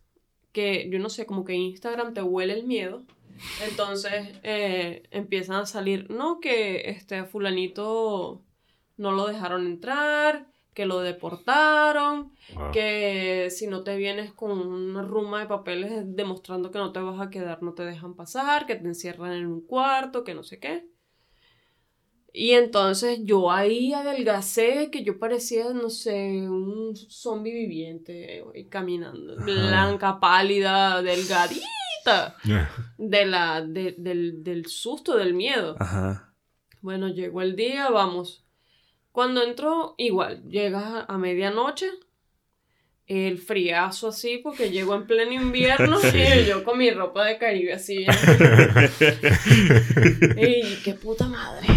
que, 0.51 0.89
yo 0.89 0.97
no 0.97 1.10
sé, 1.10 1.25
como 1.27 1.43
que 1.45 1.53
Instagram 1.53 2.13
te 2.15 2.23
huele 2.23 2.53
el 2.53 2.65
miedo. 2.65 3.03
Entonces 3.69 4.29
eh, 4.41 5.03
empiezan 5.12 5.57
a 5.57 5.65
salir, 5.67 6.10
no, 6.10 6.39
que 6.39 6.89
este 6.89 7.25
fulanito 7.25 8.41
no 8.97 9.12
lo 9.12 9.27
dejaron 9.27 9.65
entrar, 9.67 10.47
que 10.73 10.86
lo 10.86 10.99
deportaron, 10.99 12.31
Wow. 12.53 12.71
que 12.71 13.47
si 13.49 13.65
no 13.67 13.83
te 13.83 13.95
vienes 13.97 14.31
con 14.33 14.51
una 14.51 15.01
ruma 15.01 15.39
de 15.39 15.47
papeles 15.47 15.91
demostrando 16.05 16.69
que 16.71 16.77
no 16.79 16.91
te 16.91 16.99
vas 16.99 17.19
a 17.19 17.29
quedar, 17.29 17.63
no 17.63 17.73
te 17.73 17.83
dejan 17.83 18.13
pasar, 18.15 18.65
que 18.67 18.75
te 18.75 18.86
encierran 18.86 19.33
en 19.33 19.47
un 19.47 19.62
cuarto, 19.65 20.23
que 20.23 20.33
no 20.36 20.43
sé 20.43 20.60
qué. 20.60 20.86
Y 22.33 22.51
entonces 22.51 23.21
yo 23.23 23.49
ahí 23.51 23.93
adelgacé, 23.93 24.89
que 24.91 25.03
yo 25.03 25.17
parecía, 25.17 25.73
no 25.73 25.89
sé, 25.89 26.47
un 26.47 26.95
zombie 26.95 27.53
viviente, 27.53 28.41
güey, 28.43 28.67
caminando, 28.67 29.38
blanca, 29.38 30.19
pálida, 30.19 31.01
delgadita, 31.01 32.36
de 32.99 33.25
la, 33.25 33.62
de- 33.62 33.95
del, 33.97 34.43
del 34.43 34.67
susto, 34.67 35.17
del 35.17 35.33
miedo. 35.33 35.75
Ajá. 35.79 36.31
Bueno, 36.81 37.07
llegó 37.07 37.41
el 37.41 37.55
día, 37.55 37.89
vamos. 37.89 38.43
Cuando 39.17 39.41
entró, 39.41 39.95
igual, 39.97 40.43
llegas 40.47 41.06
a, 41.08 41.17
medianoche, 41.17 41.89
el 43.08 43.39
friazo 43.39 44.10
así, 44.10 44.38
porque 44.43 44.69
llegó 44.69 44.93
en 44.93 45.08
pleno 45.08 45.32
invierno 45.32 45.97
Sí. 46.01 46.19
y 46.19 46.45
yo 46.45 46.63
con 46.63 46.77
mi 46.77 46.91
ropa 46.91 47.25
de 47.25 47.39
Caribe 47.39 47.73
así. 47.73 48.06
¡Y 50.38 50.75
qué 50.84 50.93
puta 51.01 51.27
madre! 51.27 51.65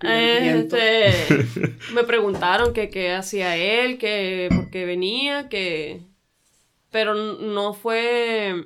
Este, 0.00 1.12
me 1.92 2.04
preguntaron 2.04 2.72
que 2.72 2.88
qué 2.88 3.12
hacía 3.12 3.58
él, 3.58 3.98
que 3.98 4.48
por 4.50 4.70
qué 4.70 4.86
venía, 4.86 5.50
que... 5.50 6.00
Pero 6.90 7.14
no 7.14 7.74
fue... 7.74 8.64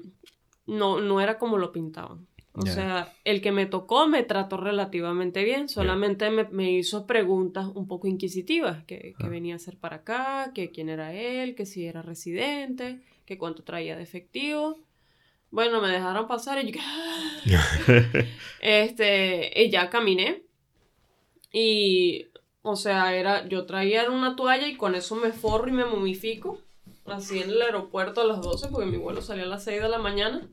No, 0.66 1.00
no 1.00 1.20
era 1.20 1.36
como 1.36 1.58
lo 1.58 1.72
pintaban. 1.72 2.27
O 2.60 2.64
Ya. 2.64 2.72
sea, 2.74 3.12
el 3.24 3.40
que 3.40 3.52
me 3.52 3.66
tocó 3.66 4.08
me 4.08 4.24
trató 4.24 4.56
relativamente 4.56 5.44
bien, 5.44 5.68
solamente 5.68 6.28
me, 6.30 6.44
me 6.44 6.72
hizo 6.72 7.06
preguntas 7.06 7.66
un 7.72 7.86
poco 7.86 8.08
inquisitivas, 8.08 8.84
que, 8.84 9.14
que 9.16 9.26
Ah. 9.26 9.28
venía 9.28 9.54
a 9.54 9.56
hacer 9.56 9.76
para 9.78 9.96
acá, 9.96 10.50
que 10.54 10.70
quién 10.72 10.88
era 10.88 11.14
él, 11.14 11.54
que 11.54 11.66
si 11.66 11.86
era 11.86 12.02
residente, 12.02 13.00
que 13.26 13.38
cuánto 13.38 13.62
traía 13.62 13.96
de 13.96 14.02
efectivo. 14.02 14.78
Bueno, 15.50 15.80
me 15.80 15.88
dejaron 15.88 16.26
pasar 16.26 16.62
y 16.64 16.72
yo... 16.72 16.80
Este, 18.60 19.62
y 19.62 19.70
ya 19.70 19.88
caminé. 19.88 20.42
Y, 21.52 22.26
o 22.62 22.76
sea, 22.76 23.14
era, 23.14 23.46
yo 23.48 23.66
traía 23.66 24.10
una 24.10 24.36
toalla 24.36 24.66
y 24.68 24.76
con 24.76 24.94
eso 24.94 25.16
me 25.16 25.32
forro 25.32 25.68
y 25.68 25.72
me 25.72 25.84
momifico. 25.84 26.60
Así 27.06 27.40
en 27.40 27.50
el 27.50 27.62
aeropuerto 27.62 28.20
a 28.20 28.24
las 28.26 28.42
12, 28.42 28.68
porque 28.68 28.90
mi 28.90 28.98
vuelo 28.98 29.22
salía 29.22 29.44
a 29.44 29.48
las 29.48 29.64
6 29.64 29.80
de 29.80 29.88
la 29.88 29.98
mañana. 29.98 30.46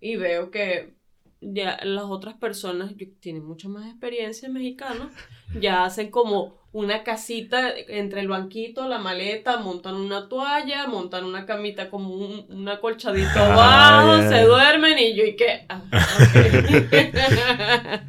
Y 0.00 0.16
veo 0.16 0.50
que 0.50 0.94
ya 1.42 1.78
las 1.82 2.04
otras 2.04 2.34
personas 2.34 2.92
que 2.96 3.06
tienen 3.06 3.44
mucha 3.44 3.68
más 3.68 3.86
experiencia 3.86 4.48
mexicanos, 4.48 5.08
ya 5.60 5.84
hacen 5.84 6.10
como 6.10 6.54
una 6.72 7.02
casita 7.02 7.70
entre 7.88 8.20
el 8.20 8.28
banquito, 8.28 8.88
la 8.88 8.98
maleta, 8.98 9.58
montan 9.58 9.96
una 9.96 10.28
toalla, 10.28 10.86
montan 10.86 11.24
una 11.24 11.44
camita 11.44 11.90
como 11.90 12.14
un, 12.14 12.46
un 12.48 12.68
acolchadito 12.68 13.28
Ah, 13.36 14.00
abajo, 14.00 14.22
ya. 14.22 14.28
se 14.28 14.42
duermen 14.44 14.98
y 14.98 15.14
yo 15.14 15.24
y 15.24 15.36
qué. 15.36 15.66
Ah. 15.68 15.82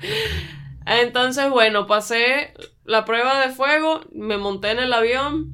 Entonces, 0.86 1.50
bueno, 1.50 1.88
pasé 1.88 2.54
la 2.86 3.06
prueba 3.06 3.46
de 3.46 3.54
fuego, 3.54 4.02
me 4.14 4.38
monté 4.38 4.72
en 4.72 4.80
el 4.80 4.94
avión, 4.94 5.54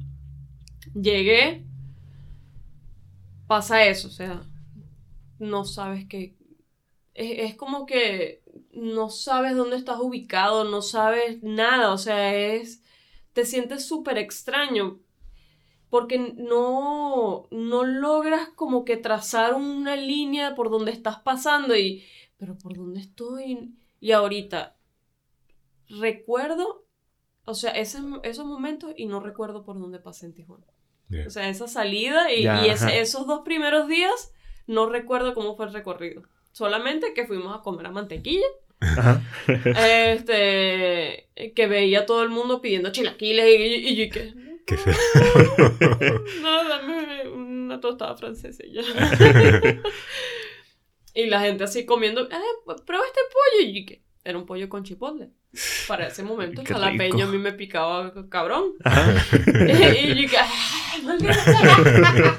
Llegué, 0.94 1.64
pasa 3.46 3.84
eso, 3.84 4.08
o 4.08 4.10
sea, 4.10 4.42
no 5.38 5.64
sabes 5.64 6.06
qué. 6.08 6.34
Es, 7.20 7.50
es 7.50 7.56
como 7.56 7.86
que 7.86 8.42
no 8.72 9.10
sabes 9.10 9.54
dónde 9.56 9.76
estás 9.76 9.98
ubicado, 10.00 10.64
no 10.64 10.80
sabes 10.82 11.42
nada, 11.42 11.92
o 11.92 11.98
sea, 11.98 12.34
es. 12.34 12.82
Te 13.32 13.44
sientes 13.44 13.86
súper 13.86 14.18
extraño 14.18 14.98
porque 15.88 16.18
no, 16.36 17.46
no 17.50 17.84
logras 17.84 18.48
como 18.56 18.84
que 18.84 18.96
trazar 18.96 19.54
una 19.54 19.96
línea 19.96 20.54
por 20.54 20.70
donde 20.70 20.92
estás 20.92 21.18
pasando 21.20 21.76
y, 21.76 22.04
pero 22.36 22.56
¿por 22.58 22.76
dónde 22.76 23.00
estoy? 23.00 23.74
Y 24.00 24.12
ahorita 24.12 24.76
recuerdo, 25.88 26.86
o 27.44 27.54
sea, 27.54 27.70
ese, 27.72 27.98
esos 28.22 28.46
momentos 28.46 28.92
y 28.96 29.06
no 29.06 29.20
recuerdo 29.20 29.64
por 29.64 29.78
dónde 29.78 29.98
pasé 29.98 30.26
en 30.26 30.34
Tijuana. 30.34 30.66
Yeah. 31.08 31.26
O 31.26 31.30
sea, 31.30 31.48
esa 31.48 31.66
salida 31.66 32.32
y, 32.32 32.44
y 32.64 32.68
ese- 32.70 33.00
esos 33.00 33.26
dos 33.26 33.40
primeros 33.44 33.88
días 33.88 34.32
no 34.66 34.86
recuerdo 34.86 35.34
cómo 35.34 35.56
fue 35.56 35.66
el 35.66 35.72
recorrido. 35.72 36.22
Solamente 36.52 37.14
que 37.14 37.26
fuimos 37.26 37.56
a 37.56 37.62
comer 37.62 37.86
a 37.86 37.90
mantequilla, 37.90 38.46
Ajá. 38.80 39.22
este, 39.46 41.28
que 41.54 41.66
veía 41.66 42.00
a 42.00 42.06
todo 42.06 42.22
el 42.22 42.28
mundo 42.30 42.60
pidiendo 42.60 42.92
chilaquiles 42.92 43.46
y, 43.46 44.02
y, 44.02 44.10
que... 44.10 44.34
¿Qué 44.66 44.76
sé? 44.76 44.90
No, 46.42 46.68
dame 46.68 47.28
una 47.28 47.80
tostada 47.80 48.16
francesa 48.16 48.64
y 48.64 48.72
ya. 48.74 48.82
y 51.14 51.26
la 51.26 51.40
gente 51.40 51.64
así 51.64 51.84
comiendo, 51.86 52.22
eh, 52.22 52.82
prueba 52.86 53.04
este 53.04 53.20
pollo. 53.32 53.68
Y 53.68 53.86
que 53.86 54.02
era 54.24 54.36
un 54.38 54.46
pollo 54.46 54.68
con 54.68 54.84
chipotle. 54.84 55.30
Para 55.88 56.06
ese 56.08 56.22
momento 56.30 56.60
el 56.60 56.66
Qué 56.66 56.74
jalapeño 56.74 57.16
rico. 57.16 57.28
a 57.28 57.32
mí 57.32 57.38
me 57.38 57.52
picaba 57.52 58.12
cabrón. 58.28 58.72
Y 58.84 60.22
yo 60.22 60.30
que, 60.30 60.36
"Ay, 60.38 61.02
maldita 61.02 61.34
sea". 61.34 62.38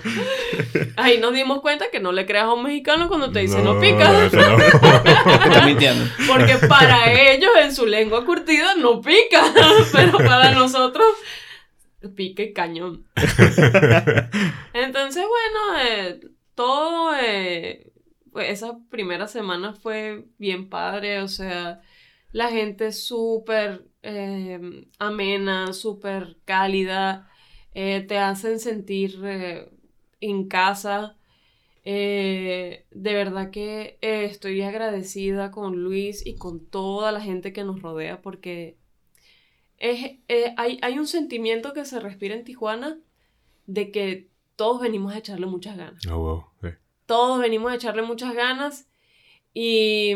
Ahí 0.98 1.20
nos 1.20 1.34
dimos 1.34 1.62
cuenta 1.62 1.90
que 1.92 2.00
no 2.00 2.12
le 2.12 2.26
creas 2.26 2.46
a 2.46 2.54
un 2.54 2.64
mexicano 2.64 3.08
cuando 3.08 3.32
te 3.32 3.40
dice 3.40 3.62
no, 3.62 3.80
pica. 3.80 4.12
no. 4.12 4.22
Está 4.24 5.66
mintiendo. 5.66 6.06
Porque 6.28 6.56
para 6.68 7.12
ellos 7.12 7.52
en 7.62 7.74
su 7.76 7.86
lengua 7.86 8.26
curtida 8.26 8.76
no 8.76 9.02
pica. 9.02 9.42
Pero 9.92 10.18
para 10.20 10.52
nosotros 10.52 11.06
pica 12.16 12.44
y 12.44 12.54
cañón. 12.54 13.06
Entonces, 14.74 15.24
bueno, 15.28 15.80
eh, 15.86 16.20
todo 16.56 17.14
eh, 17.20 17.91
esa 18.36 18.80
primera 18.90 19.28
semana 19.28 19.74
fue 19.74 20.26
bien 20.38 20.70
padre. 20.70 21.22
O 21.22 21.28
sea, 21.28 21.82
la 22.32 22.50
gente 22.50 22.92
súper 22.92 23.86
eh, 24.04 24.88
amena, 25.00 25.74
súper 25.74 26.38
cálida. 26.46 27.30
eh, 27.74 28.02
te 28.08 28.18
hacen 28.18 28.60
sentir 28.60 29.20
eh, 29.24 29.70
en 30.20 30.48
casa. 30.48 31.18
De 31.84 32.86
verdad 32.92 33.50
que 33.50 33.98
estoy 34.02 34.62
agradecida 34.62 35.50
con 35.52 35.82
Luis 35.82 36.26
y 36.26 36.36
con 36.36 36.66
toda 36.66 37.12
la 37.12 37.22
gente 37.22 37.54
que 37.54 37.64
nos 37.64 37.82
rodea 37.82 38.22
porque 38.22 38.78
es, 39.78 40.20
hay, 40.58 40.80
hay 40.84 41.00
un 41.00 41.08
sentimiento 41.08 41.74
que 41.74 41.86
se 41.86 42.00
respira 42.00 42.36
en 42.36 42.44
Tijuana 42.44 43.00
de 43.66 43.90
que 43.90 44.30
todos 44.56 44.80
venimos 44.80 45.14
a 45.14 45.18
echarle 45.18 45.48
muchas 45.48 45.76
ganas. 45.76 46.06
Oh, 46.06 46.18
wow. 46.62 46.74
Todos 47.12 47.42
venimos 47.42 47.70
a 47.70 47.76
echarle 47.76 48.04
muchas 48.04 48.34
ganas 48.34 48.90
y, 49.54 50.14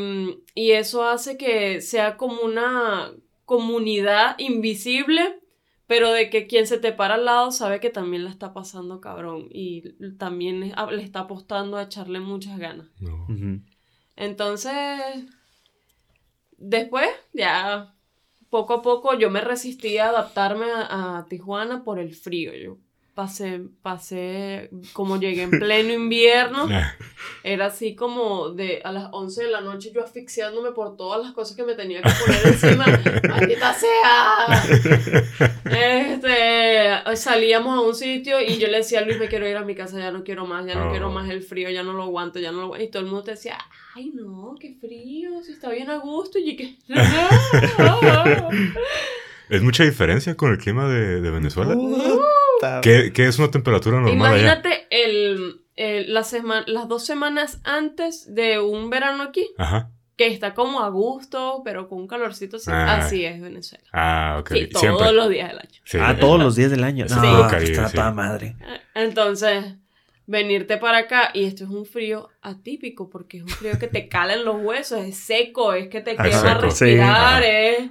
y 0.53 0.71
eso 0.71 1.03
hace 1.03 1.35
que 1.35 1.81
sea 1.81 2.15
como 2.15 2.39
una 2.39 3.11
comunidad 3.43 4.39
invisible, 4.39 5.41
pero 5.87 6.13
de 6.13 6.29
que 6.29 6.47
quien 6.47 6.67
se 6.67 6.77
te 6.77 6.93
para 6.93 7.15
al 7.15 7.25
lado 7.25 7.51
sabe 7.51 7.81
que 7.81 7.89
también 7.89 8.23
la 8.23 8.29
está 8.29 8.53
pasando 8.53 9.01
cabrón 9.01 9.49
y 9.51 9.91
también 10.13 10.61
le 10.61 11.03
está 11.03 11.19
apostando 11.19 11.75
a 11.75 11.83
echarle 11.83 12.21
muchas 12.21 12.57
ganas. 12.59 12.87
No. 13.01 13.27
Entonces, 14.15 14.71
después, 16.57 17.09
ya 17.33 17.93
poco 18.49 18.75
a 18.75 18.81
poco 18.81 19.19
yo 19.19 19.29
me 19.29 19.41
resistí 19.41 19.97
a 19.97 20.07
adaptarme 20.07 20.67
a, 20.71 21.17
a 21.17 21.25
Tijuana 21.25 21.83
por 21.83 21.99
el 21.99 22.15
frío. 22.15 22.53
Yo 22.55 22.77
pasé, 23.15 23.61
pasé, 23.81 24.69
como 24.93 25.17
llegué 25.17 25.43
en 25.43 25.51
pleno 25.51 25.93
invierno, 25.93 26.67
era 27.43 27.67
así 27.67 27.95
como 27.95 28.49
de 28.49 28.81
a 28.83 28.91
las 28.91 29.07
11 29.11 29.45
de 29.45 29.51
la 29.51 29.61
noche 29.61 29.91
yo 29.95 30.03
asfixiándome 30.03 30.71
por 30.71 30.97
todas 30.97 31.23
las 31.23 31.31
cosas 31.33 31.55
que 31.55 31.63
me 31.63 31.73
tenía 31.75 32.01
que 32.01 32.09
poner 32.25 32.45
encima. 32.45 32.85
¡Maldita 33.29 33.73
sea! 33.73 35.49
Este, 35.65 37.15
salíamos 37.15 37.77
a 37.77 37.81
un 37.81 37.95
sitio 37.95 38.39
y 38.41 38.57
yo 38.57 38.67
le 38.67 38.77
decía 38.77 38.99
a 38.99 39.01
Luis, 39.03 39.17
me 39.17 39.27
quiero 39.29 39.47
ir 39.47 39.55
a 39.57 39.63
mi 39.63 39.75
casa, 39.75 39.97
ya 39.97 40.11
no 40.11 40.23
quiero 40.23 40.45
más, 40.45 40.65
ya 40.65 40.75
no 40.75 40.85
Oh. 40.85 40.91
quiero 40.91 41.09
más 41.09 41.29
el 41.29 41.41
frío, 41.41 41.69
ya 41.69 41.81
no 41.83 41.93
lo 41.93 42.03
aguanto, 42.03 42.39
ya 42.39 42.51
no 42.51 42.59
lo 42.59 42.63
aguanto. 42.65 42.85
Y 42.85 42.89
todo 42.89 42.99
el 43.01 43.07
mundo 43.07 43.23
te 43.23 43.31
decía, 43.31 43.57
ay 43.95 44.11
no, 44.13 44.55
qué 44.59 44.75
frío, 44.79 45.41
si 45.41 45.53
está 45.53 45.69
bien 45.71 45.89
a 45.89 45.97
gusto. 45.97 46.37
Y 46.37 46.55
que... 46.55 46.75
¿Es 49.49 49.61
mucha 49.61 49.83
diferencia 49.83 50.35
con 50.35 50.51
el 50.51 50.57
clima 50.57 50.87
de, 50.87 51.21
de 51.21 51.29
Venezuela? 51.31 51.75
¿Qué, 52.81 53.11
qué 53.13 53.27
es 53.27 53.37
una 53.37 53.51
temperatura 53.51 53.99
normal 53.99 54.33
allá? 54.33 54.41
Imagínate 54.41 54.87
el, 54.89 55.61
el- 55.75 56.13
la 56.13 56.23
sema- 56.23 56.63
las 56.67 56.87
dos 56.87 57.05
semanas 57.05 57.59
antes 57.63 58.33
de 58.33 58.59
un 58.59 58.89
verano 58.89 59.23
aquí, 59.23 59.47
Ajá. 59.57 59.91
que 60.17 60.27
está 60.27 60.53
como 60.53 60.81
a 60.81 60.89
gusto, 60.89 61.61
pero 61.63 61.87
con 61.89 61.99
un 61.99 62.07
calorcito 62.07 62.57
así. 62.57 62.71
Ah. 62.71 62.95
Así 62.97 63.25
es 63.25 63.41
Venezuela. 63.41 63.83
Ah, 63.93 64.37
ok. 64.39 64.51
Sí, 64.53 64.67
todos 64.67 64.81
Siempre. 64.81 65.11
los 65.11 65.29
días 65.29 65.49
del 65.49 65.59
año. 65.59 65.79
Sí. 65.83 65.97
Ah, 66.01 66.15
todos 66.19 66.39
los 66.39 66.55
días 66.55 66.71
del 66.71 66.83
año. 66.83 67.07
Sí. 67.07 67.15
No, 67.15 67.47
Caribe, 67.47 67.71
está 67.71 67.89
sí. 67.89 67.95
toda 67.97 68.11
madre. 68.11 68.55
Entonces, 68.95 69.75
venirte 70.25 70.77
para 70.77 70.99
acá 70.99 71.29
y 71.33 71.43
esto 71.45 71.65
es 71.65 71.69
un 71.69 71.85
frío 71.85 72.29
atípico 72.41 73.09
porque 73.09 73.37
es 73.37 73.43
un 73.43 73.49
frío 73.49 73.77
que 73.77 73.87
te 73.87 74.07
cala 74.09 74.33
en 74.33 74.45
los 74.45 74.55
huesos, 74.61 75.01
es 75.05 75.17
seco, 75.17 75.73
es 75.73 75.89
que 75.89 76.01
te 76.01 76.15
Ah, 76.17 76.23
quema 76.23 76.53
respirar, 76.55 77.43
Sí. 77.43 77.49
es, 77.51 77.89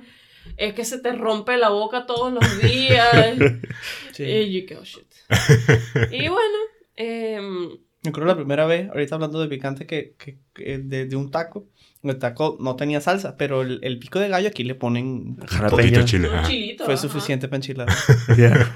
es 0.56 0.74
que 0.74 0.84
se 0.84 0.98
te 0.98 1.12
rompe 1.12 1.56
la 1.56 1.70
boca 1.70 2.06
todos 2.06 2.32
los 2.32 2.62
días. 2.62 3.08
Sí. 4.12 4.22
Y 4.24 4.60
yo 4.60 4.66
que, 4.66 4.76
oh, 4.76 4.84
shit. 4.84 5.06
Y 6.12 6.28
bueno, 6.28 6.58
em, 6.96 7.70
Yo 8.02 8.12
creo 8.12 8.26
la 8.26 8.36
primera 8.36 8.64
vez, 8.66 8.88
ahorita 8.90 9.16
hablando 9.16 9.40
de 9.40 9.48
picante, 9.48 9.86
que, 9.86 10.14
que- 10.18 10.38
que 10.54 10.78
de, 10.78 11.06
de 11.06 11.16
un 11.16 11.30
taco. 11.30 11.66
El 12.02 12.18
taco 12.18 12.58
no 12.60 12.76
tenía 12.76 13.00
salsa, 13.00 13.36
pero 13.38 13.62
el, 13.62 13.80
el 13.82 13.98
pico 13.98 14.18
de 14.20 14.28
gallo 14.28 14.48
aquí 14.48 14.62
le 14.62 14.74
ponen. 14.74 15.06
Un 15.06 15.36
poquito 15.36 15.54
Jalapeño. 15.56 16.04
chile. 16.04 16.28
chilito. 16.46 16.84
Fue 16.84 16.94
ajá. 16.94 17.02
suficiente 17.02 17.48
para 17.48 17.56
enchilar. 17.56 17.88
Ya. 18.36 18.74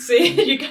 Sí, 0.00 0.34
yo 0.34 0.66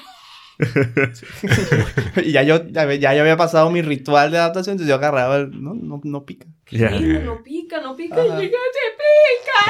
y 2.24 2.32
ya 2.32 2.44
yo, 2.44 2.66
ya, 2.68 2.94
ya 2.94 3.14
yo 3.14 3.22
había 3.22 3.38
pasado 3.38 3.72
mi 3.72 3.82
ritual 3.82 4.32
de 4.32 4.38
adaptación, 4.38 4.74
entonces 4.74 4.90
yo 4.90 4.96
agarraba 4.96 5.38
el. 5.38 5.64
No, 5.64 5.74
no, 5.74 6.02
no 6.04 6.26
pica. 6.26 6.48
Mira, 6.72 6.92
no 6.92 7.42
pica, 7.42 7.82
no 7.82 7.96
pica, 7.96 8.22
Ajá. 8.22 8.44
y 8.44 8.48
"Sí 8.48 8.54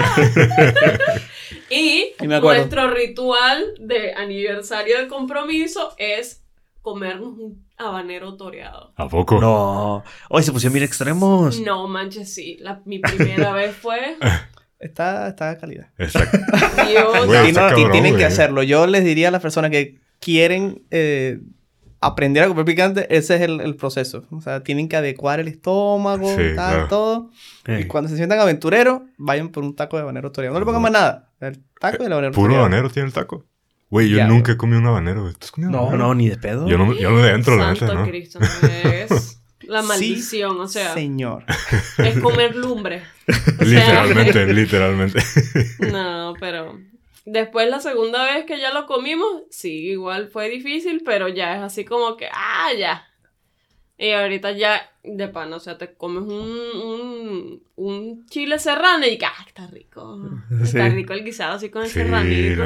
pica. 0.10 1.22
y 1.70 2.14
Y 2.20 2.28
nuestro 2.28 2.90
ritual 2.90 3.64
de 3.80 4.14
aniversario 4.14 5.00
de 5.00 5.08
compromiso 5.08 5.94
es 5.98 6.44
comernos 6.82 7.38
un 7.38 7.66
habanero 7.78 8.36
toreado. 8.36 8.94
¿A 8.96 9.08
poco? 9.08 9.40
No. 9.40 10.04
Hoy 10.30 10.44
se 10.44 10.52
pusieron 10.52 10.74
bien 10.74 10.86
extremos. 10.86 11.60
No 11.62 11.88
manches, 11.88 12.34
sí. 12.34 12.58
La, 12.60 12.82
mi 12.86 13.00
primera 13.00 13.54
vez 13.54 13.76
fue. 13.76 14.18
Está, 14.80 15.28
está 15.28 15.54
de 15.54 15.60
calidad. 15.60 15.88
Exacto. 15.98 16.38
Dios. 16.88 17.28
No, 17.28 17.54
cabrón, 17.54 17.92
tienen 17.92 18.16
que 18.16 18.24
hacerlo. 18.24 18.64
Yo 18.64 18.88
les 18.88 19.04
diría 19.04 19.28
a 19.28 19.32
las 19.32 19.42
personas 19.42 19.72
que 19.72 20.00
quieren 20.20 20.84
eh, 20.92 21.40
aprender 22.02 22.44
a 22.44 22.48
comer 22.48 22.66
picante, 22.66 23.08
ese 23.16 23.36
es 23.36 23.42
el, 23.42 23.60
el 23.62 23.76
proceso. 23.76 24.26
O 24.32 24.42
sea, 24.42 24.64
tienen 24.64 24.88
que 24.88 24.96
adecuar 24.96 25.40
el 25.40 25.48
estómago, 25.48 26.30
Sí, 26.30 26.56
tal, 26.56 26.74
claro. 26.74 26.88
todo. 26.88 27.32
Eh. 27.66 27.82
Y 27.82 27.88
cuando 27.88 28.10
se 28.10 28.16
sientan 28.16 28.40
aventureros, 28.40 29.02
vayan 29.18 29.50
por 29.50 29.64
un 29.64 29.76
taco 29.76 29.98
de 29.98 30.04
habanero 30.04 30.32
toreado. 30.32 30.54
No 30.54 30.60
le 30.60 30.66
pongan 30.66 30.82
más 30.82 30.92
nada. 30.92 31.30
El 31.42 31.60
taco 31.80 32.04
del 32.04 32.12
habanero 32.14 32.34
¿Puro 32.34 32.56
habanero 32.58 32.90
tiene 32.90 33.08
el 33.08 33.14
taco? 33.14 33.46
Güey, 33.90 34.08
yo 34.10 34.18
Ya, 34.18 34.28
nunca 34.28 34.52
he 34.52 34.58
comido 34.58 34.80
un 34.80 34.88
habanero. 34.88 35.22
güey. 35.24 35.34
¿Tú 35.34 35.40
has 35.46 35.52
comido 35.52 35.70
un 35.72 35.76
No, 35.76 35.82
habanero? 35.84 36.08
no, 36.10 36.16
ni 36.16 36.30
de 36.30 36.38
pedo. 36.38 36.68
Yo 36.68 36.78
no, 36.78 36.94
yo 36.94 37.10
no 37.12 37.22
le 37.24 37.32
entro, 37.34 37.56
la 37.56 37.76
Santo 37.76 37.86
neta, 37.86 37.96
¿no? 38.00 38.06
Cristo, 38.08 38.40
no 38.40 38.68
es 38.70 39.42
la 39.62 39.82
Sí, 39.82 39.88
maldición, 39.88 40.60
o 40.62 40.68
sea, 40.68 40.94
Señor. 40.94 41.44
es 41.98 42.20
comer 42.20 42.56
lumbre. 42.56 43.02
O 43.30 43.66
sea, 43.66 44.04
Literalmente, 44.04 44.54
literalmente. 44.54 45.20
No, 45.92 46.34
pero 46.40 46.80
después 47.32 47.70
la 47.70 47.80
segunda 47.80 48.24
vez 48.34 48.46
que 48.46 48.60
ya 48.60 48.74
lo 48.74 48.86
comimos, 48.86 49.44
sí, 49.50 49.88
igual 49.90 50.30
fue 50.30 50.50
difícil, 50.50 51.02
pero 51.06 51.28
ya 51.28 51.56
es 51.58 51.62
así 51.64 51.86
como 51.86 52.18
que, 52.18 52.28
ah, 52.34 52.70
ya. 52.78 53.06
Y 53.98 54.12
ahorita 54.12 54.52
ya 54.54 54.82
de 55.04 55.28
pan, 55.28 55.52
o 55.52 55.60
sea, 55.60 55.78
te 55.78 55.94
comes 55.94 56.24
un, 56.24 56.32
un, 56.32 57.64
un 57.76 58.26
chile 58.28 58.58
serrano 58.58 59.06
y 59.06 59.18
que, 59.18 59.26
ah, 59.26 59.34
está 59.46 59.68
rico. 59.68 60.20
Está 60.64 60.88
Sí. 60.90 60.96
rico 60.96 61.12
el 61.14 61.26
guisado 61.26 61.56
así 61.56 61.70
con 61.70 61.82
el 61.84 61.90
Sí, 61.90 61.96
serranito. 62.00 62.64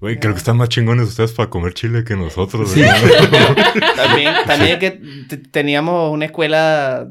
Güey, 0.00 0.18
creo 0.18 0.32
que 0.32 0.38
están 0.38 0.56
más 0.56 0.68
chingones 0.68 1.08
ustedes 1.08 1.32
para 1.32 1.48
comer 1.48 1.74
chile 1.74 2.02
que 2.04 2.16
nosotros. 2.16 2.70
Sí. 2.72 2.80
¿verdad? 2.80 3.56
También, 3.96 4.34
también 4.46 4.72
es 4.72 4.78
que 4.78 5.36
teníamos 5.52 6.10
una 6.12 6.24
escuela 6.24 7.08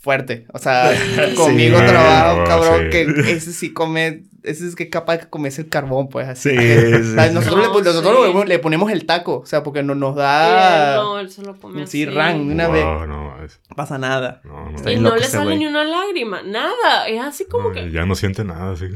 fuerte. 0.00 0.46
O 0.52 0.58
sea, 0.58 0.90
conmigo 1.36 1.78
Sí. 1.78 1.86
trabajo, 1.86 2.44
cabrón, 2.44 2.80
sí. 2.84 2.90
que 2.90 3.30
ese 3.32 3.52
sí 3.52 3.72
come 3.72 4.24
ese 4.42 4.66
es 4.68 4.74
que 4.74 4.84
es 4.84 4.90
capaz 4.90 5.18
de 5.18 5.28
comerse 5.28 5.62
el 5.62 5.68
carbón, 5.68 6.08
pues 6.08 6.28
así. 6.28 6.50
Sí, 6.50 6.56
nosotros, 7.32 7.56
No, 7.56 7.78
le, 7.78 7.84
nosotros 7.84 8.42
sí. 8.42 8.48
le 8.48 8.58
ponemos- 8.60 8.90
el 8.90 9.06
taco, 9.06 9.38
o 9.40 9.46
sea, 9.46 9.62
porque 9.62 9.82
no, 9.82 9.94
nos 9.94 10.14
da... 10.16 10.96
no, 10.96 11.18
él 11.20 11.30
se 11.30 11.42
lo 11.42 11.56
come 11.58 11.86
Sí, 11.86 12.04
así. 12.04 12.14
ran, 12.14 12.40
una 12.40 12.68
vez. 12.68 12.84
Wow, 12.84 13.06
no, 13.06 13.44
es- 13.44 13.60
No 13.70 13.76
pasa 13.76 13.98
nada. 13.98 14.40
no, 14.44 14.70
no. 14.70 14.76
Está 14.76 14.92
Y 14.92 14.98
no 14.98 15.14
le 15.16 15.24
sale 15.24 15.56
ni 15.56 15.66
una 15.66 15.84
lágrima, 15.84 16.42
nada. 16.42 17.06
Es 17.08 17.20
así 17.20 17.44
como 17.46 17.68
No, 17.68 17.74
que. 17.74 17.90
Ya 17.90 18.04
no 18.06 18.14
siente 18.14 18.44
nada, 18.44 18.72
así. 18.72 18.86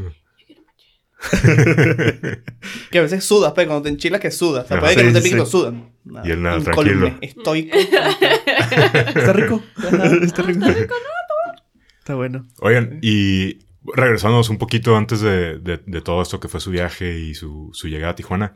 Que 2.90 2.98
a 2.98 3.02
veces 3.02 3.24
sudas, 3.24 3.52
pero 3.54 3.68
cuando 3.68 3.84
te 3.84 3.88
enchilas 3.88 4.20
que 4.20 4.30
sudas. 4.30 4.64
O 4.66 4.68
sea, 4.68 4.80
puede 4.80 4.96
que 4.96 5.04
no 5.04 5.12
te 5.12 5.22
sí, 5.22 5.30
pique, 5.30 5.44
sí. 5.44 5.50
sudan. 5.50 5.90
Nada, 6.04 6.28
Y 6.28 6.30
él 6.30 6.42
nada, 6.42 6.60
tranquilo. 6.60 7.18
Estoico. 7.20 7.76
Está 9.14 9.32
rico. 9.32 9.62
Está 10.22 10.42
rico. 10.42 10.66
Está 11.98 12.14
bueno. 12.14 12.46
Oigan, 12.60 12.98
y 13.02 13.58
regresándonos 13.94 14.50
un 14.50 14.58
poquito 14.58 14.96
antes 14.96 15.20
de, 15.20 15.78
todo 16.04 16.22
esto 16.22 16.40
que 16.40 16.48
fue 16.48 16.60
su 16.60 16.70
viaje 16.70 17.18
y 17.18 17.34
su, 17.34 17.72
llegada 17.84 18.12
a 18.12 18.16
Tijuana, 18.16 18.54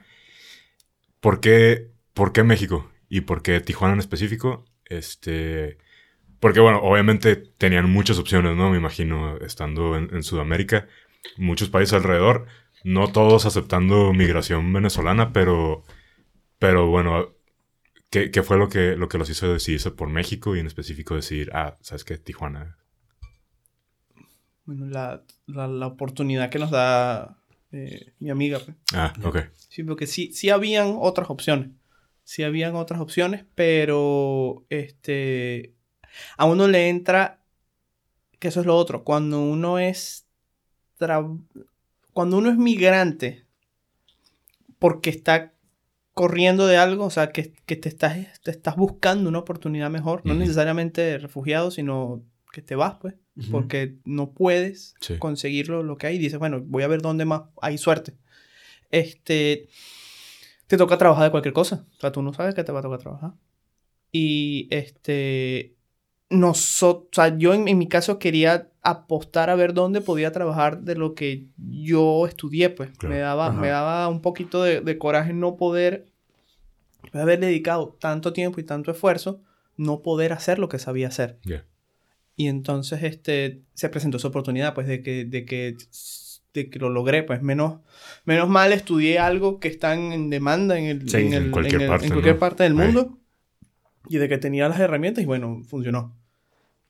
¿por 1.21 1.41
qué, 1.41 1.91
¿por 2.15 2.33
qué 2.33 2.43
México? 2.43 2.91
¿Y 3.09 3.23
por 3.23 3.43
qué 3.43 3.61
Tijuana 3.61 3.95
en 3.95 4.01
específico? 4.01 4.65
Este, 4.87 5.79
porque 6.41 6.61
bueno, 6.61 6.81
obviamente 6.83 7.37
tenían 7.37 7.91
muchas 7.91 8.19
opciones, 8.19 8.57
¿no? 8.57 8.71
Me 8.71 8.79
imagino, 8.79 9.37
estando 9.39 9.97
en, 9.97 10.23
Sudamérica, 10.23 10.89
muchos 11.37 11.69
países 11.71 11.95
alrededor, 11.95 12.47
no 12.85 13.13
todos 13.13 13.47
aceptando 13.47 14.13
migración 14.13 14.73
venezolana, 14.73 15.33
pero, 15.33 15.85
pero 16.59 16.87
bueno, 16.89 17.35
¿qué, 18.11 18.31
qué 18.31 18.43
fue 18.43 18.59
lo 18.59 18.69
que, 18.69 18.97
lo 18.97 19.09
que 19.09 19.19
los 19.19 19.31
hizo 19.31 19.53
decidirse 19.53 19.91
por 19.91 20.09
México 20.09 20.57
y 20.57 20.61
en 20.61 20.67
específico 20.67 21.15
decir, 21.15 21.51
ah, 21.55 21.79
¿sabes 21.83 22.05
qué? 22.05 22.19
Tijuana. 22.19 22.80
Bueno, 24.65 24.87
la, 24.87 25.23
la, 25.47 25.67
la 25.67 25.87
oportunidad 25.87 26.51
que 26.51 26.59
nos 26.59 26.71
da 26.71 27.39
eh, 27.73 28.13
mi 28.19 28.31
amiga. 28.31 28.59
pues. 28.61 28.77
Ah, 28.95 29.13
ok. 29.25 29.39
Sí, 29.69 29.83
porque 29.85 30.07
sí, 30.07 30.33
sí 30.33 30.51
habían 30.51 30.97
otras 30.99 31.31
opciones. 31.31 31.71
Sí 32.25 32.43
habían 32.45 32.77
otras 32.77 33.01
opciones, 33.01 33.45
pero 33.55 34.65
este 34.69 35.75
a 36.37 36.45
uno 36.47 36.69
le 36.69 36.89
entra 36.89 37.41
que 38.39 38.49
eso 38.49 38.61
es 38.61 38.67
lo 38.67 38.77
otro. 38.77 39.05
Cuando 39.05 39.41
uno 39.41 39.79
es 39.79 40.27
tra- 40.99 41.41
cuando 42.13 42.39
uno 42.39 42.51
es 42.51 42.57
migrante 42.57 43.47
porque 44.79 45.11
está 45.11 45.53
corriendo 46.15 46.67
de 46.67 46.77
algo, 46.77 47.05
o 47.05 47.11
sea, 47.11 47.31
que, 47.33 47.53
que 47.67 47.77
te, 47.77 47.89
estás, 47.89 48.41
te 48.43 48.51
estás 48.51 48.77
buscando 48.77 49.29
una 49.29 49.39
oportunidad 49.39 49.91
mejor, 49.91 50.25
no 50.27 50.35
necesariamente 50.35 51.19
refugiado, 51.19 51.71
sino 51.71 52.23
que 52.53 52.63
te 52.63 52.75
vas, 52.75 52.97
pues, 53.01 53.15
porque 53.51 53.97
no 54.05 54.33
puedes 54.33 54.95
Sí. 55.01 55.17
conseguirlo 55.19 55.83
lo 55.83 55.97
que 55.97 56.09
hay. 56.09 56.17
Y 56.17 56.19
dices, 56.19 56.39
bueno, 56.39 56.61
voy 56.65 56.83
a 56.83 56.89
ver 56.89 57.01
dónde 57.03 57.25
más 57.25 57.43
hay 57.63 57.79
suerte. 57.79 58.15
Este, 58.91 59.69
te 60.67 60.77
toca 60.77 60.99
trabajar 60.99 61.25
de 61.25 61.31
cualquier 61.31 61.55
cosa. 61.55 61.87
O 61.97 62.01
sea, 62.01 62.13
tú 62.13 62.23
no 62.23 62.33
sabes 62.35 62.55
que 62.55 62.65
te 62.65 62.73
va 62.73 62.81
a 62.81 62.83
tocar 62.83 62.99
trabajar. 62.99 63.33
Y 64.13 64.67
este, 64.71 65.75
nosotros, 66.29 67.09
o 67.13 67.15
sea, 67.15 67.39
yo 67.39 67.55
en, 67.55 67.69
en 67.69 67.79
mi 67.79 67.89
caso 67.89 68.19
quería 68.19 68.69
apostar 68.83 69.51
a 69.51 69.55
ver 69.55 69.75
dónde 69.75 70.01
podía 70.01 70.33
trabajar 70.33 70.81
de 70.83 70.95
lo 70.97 71.15
que 71.15 71.47
yo 71.57 72.27
estudié, 72.27 72.71
pues. 72.71 72.91
Claro. 72.99 73.15
Me, 73.15 73.21
daba, 73.21 73.47
Ajá. 73.49 73.61
me 73.61 73.69
daba 73.69 74.09
un 74.09 74.21
poquito 74.21 74.63
de, 74.63 74.81
de 74.81 74.99
coraje 74.99 75.33
no 75.33 75.57
poder 75.57 76.07
haber 77.13 77.41
dedicado 77.41 77.97
tanto 78.01 78.33
tiempo 78.33 78.61
y 78.61 78.65
tanto 78.65 78.91
esfuerzo, 78.91 79.41
no 79.77 80.03
poder 80.03 80.33
hacer 80.33 80.59
lo 80.59 80.69
que 80.69 80.79
sabía 80.79 81.09
hacer. 81.09 81.39
Y 82.41 82.49
entonces 82.49 83.03
este, 83.03 83.65
se 83.75 83.91
presentó 83.91 84.17
esa 84.17 84.29
oportunidad, 84.29 84.73
pues, 84.73 84.87
de 84.87 85.03
que, 85.03 85.27
de 85.27 85.45
que, 85.45 85.77
de 86.55 86.71
que 86.71 86.79
lo 86.79 86.89
logré, 86.89 87.23
pues, 87.23 87.43
menos, 87.43 87.81
menos 88.25 88.49
mal 88.49 88.73
estudié 88.73 89.19
algo 89.19 89.61
que 89.61 89.69
está 89.69 89.93
en, 89.93 90.31
demanda 90.31 90.79
en, 90.79 90.87
el, 90.87 91.07
Sí, 91.07 91.19
en, 91.19 91.51
cualquier 91.51 91.83
en 91.83 91.89
parte, 91.89 92.07
en 92.07 92.13
cualquier 92.13 92.37
¿no? 92.37 92.41
parte 92.41 92.63
del 92.63 92.73
mundo. 92.73 93.19
Y 94.09 94.17
de 94.17 94.27
que 94.27 94.39
tenía 94.39 94.71
las 94.71 94.81
herramientas 94.81 95.23
y 95.23 95.27
bueno, 95.27 95.61
funcionó. 95.69 96.17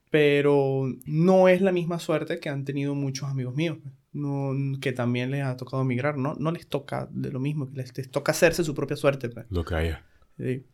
Pero 0.09 0.87
no 1.05 1.49
es 1.49 1.63
la 1.63 1.73
misma 1.73 1.99
suerte 1.99 2.39
que 2.39 2.49
han 2.49 2.65
tenido 2.65 2.95
muchos 2.95 3.29
amigos 3.29 3.57
míos, 3.57 3.79
pues, 3.83 3.93
no, 4.13 4.53
que 4.81 4.93
también 4.93 5.33
les 5.33 5.43
ha 5.43 5.57
tocado 5.57 5.83
migrar, 5.83 6.17
¿no? 6.17 6.37
No 6.39 6.53
les 6.53 6.69
toca 6.69 7.09
de 7.11 7.33
lo 7.33 7.41
mismo, 7.41 7.69
les, 7.75 7.99
les 7.99 8.09
toca 8.09 8.31
hacerse 8.31 8.63
su 8.63 8.73
propia 8.73 8.97
suerte, 8.97 9.29
pues. 9.29 9.47
Lo 9.51 9.65
que 9.65 9.75
haya. 9.75 10.05
Sí. 10.39 10.65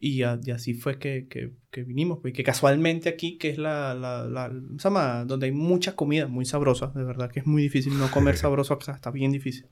Y, 0.00 0.22
a- 0.24 0.40
y 0.44 0.50
así 0.50 0.74
fue 0.74 0.98
que, 0.98 1.26
que, 1.28 1.52
que 1.70 1.84
vinimos, 1.84 2.18
pues, 2.20 2.32
y 2.32 2.36
que 2.36 2.42
casualmente 2.42 3.08
aquí, 3.08 3.38
que 3.38 3.50
es 3.50 3.58
la, 3.58 3.94
la, 3.94 4.24
la- 4.24 4.48
¿cómo 4.48 4.78
se 4.78 4.84
llama? 4.84 5.24
donde 5.24 5.46
hay 5.46 5.52
mucha 5.52 5.94
comida 5.94 6.26
muy 6.26 6.44
sabrosa, 6.44 6.88
de 6.94 7.04
verdad 7.04 7.30
que 7.30 7.40
es 7.40 7.46
muy 7.46 7.62
difícil 7.62 7.96
no 7.98 8.10
comer 8.10 8.36
sabroso 8.36 8.74
acá, 8.74 8.92
está 8.92 9.10
bien 9.10 9.30
difícil. 9.32 9.66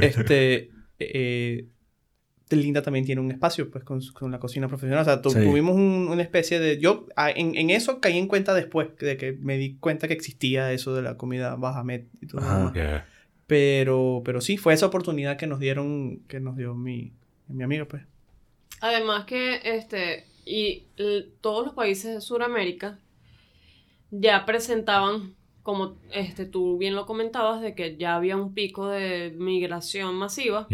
Este, 0.00 0.70
eh, 0.98 1.66
Linda 2.50 2.82
también 2.82 3.06
tiene 3.06 3.20
un 3.22 3.30
espacio, 3.30 3.70
pues, 3.70 3.82
con, 3.82 4.00
con 4.12 4.30
la 4.30 4.38
cocina 4.38 4.68
profesional, 4.68 5.00
o 5.00 5.04
sea, 5.04 5.16
Sí. 5.22 5.46
tuvimos 5.48 5.74
un- 5.74 6.08
una 6.10 6.20
especie 6.22 6.60
de, 6.60 6.78
yo 6.78 7.06
ah, 7.16 7.30
en, 7.30 7.54
en 7.54 7.70
eso 7.70 7.98
caí 8.00 8.18
en 8.18 8.26
cuenta 8.26 8.52
después, 8.54 8.88
de 8.98 9.16
que 9.16 9.32
me 9.32 9.56
di 9.56 9.76
cuenta 9.76 10.06
que 10.06 10.12
existía 10.14 10.70
eso 10.72 10.94
de 10.94 11.00
la 11.02 11.16
comida 11.16 11.54
Bajamet 11.56 12.08
y 12.20 12.26
todo. 12.26 12.42
Pero, 13.46 14.22
pero 14.24 14.40
sí, 14.40 14.56
fue 14.56 14.74
esa 14.74 14.86
oportunidad 14.86 15.36
que 15.36 15.46
nos 15.46 15.60
dieron, 15.60 16.20
que 16.28 16.40
nos 16.40 16.56
dio 16.56 16.74
mi, 16.74 17.12
mi 17.48 17.62
amigo, 17.64 17.86
pues. 17.88 18.02
Además 18.82 19.26
que 19.26 19.60
este 19.62 20.26
y 20.44 20.88
todos 21.40 21.66
los 21.66 21.74
países 21.74 22.14
de 22.16 22.20
Sudamérica 22.20 22.98
ya 24.10 24.44
presentaban, 24.44 25.36
como 25.62 25.96
este 26.12 26.46
tú 26.46 26.78
bien 26.78 26.96
lo 26.96 27.06
comentabas, 27.06 27.62
de 27.62 27.76
que 27.76 27.96
ya 27.96 28.16
había 28.16 28.36
un 28.36 28.54
pico 28.54 28.88
de 28.88 29.32
migración 29.38 30.16
masiva. 30.16 30.66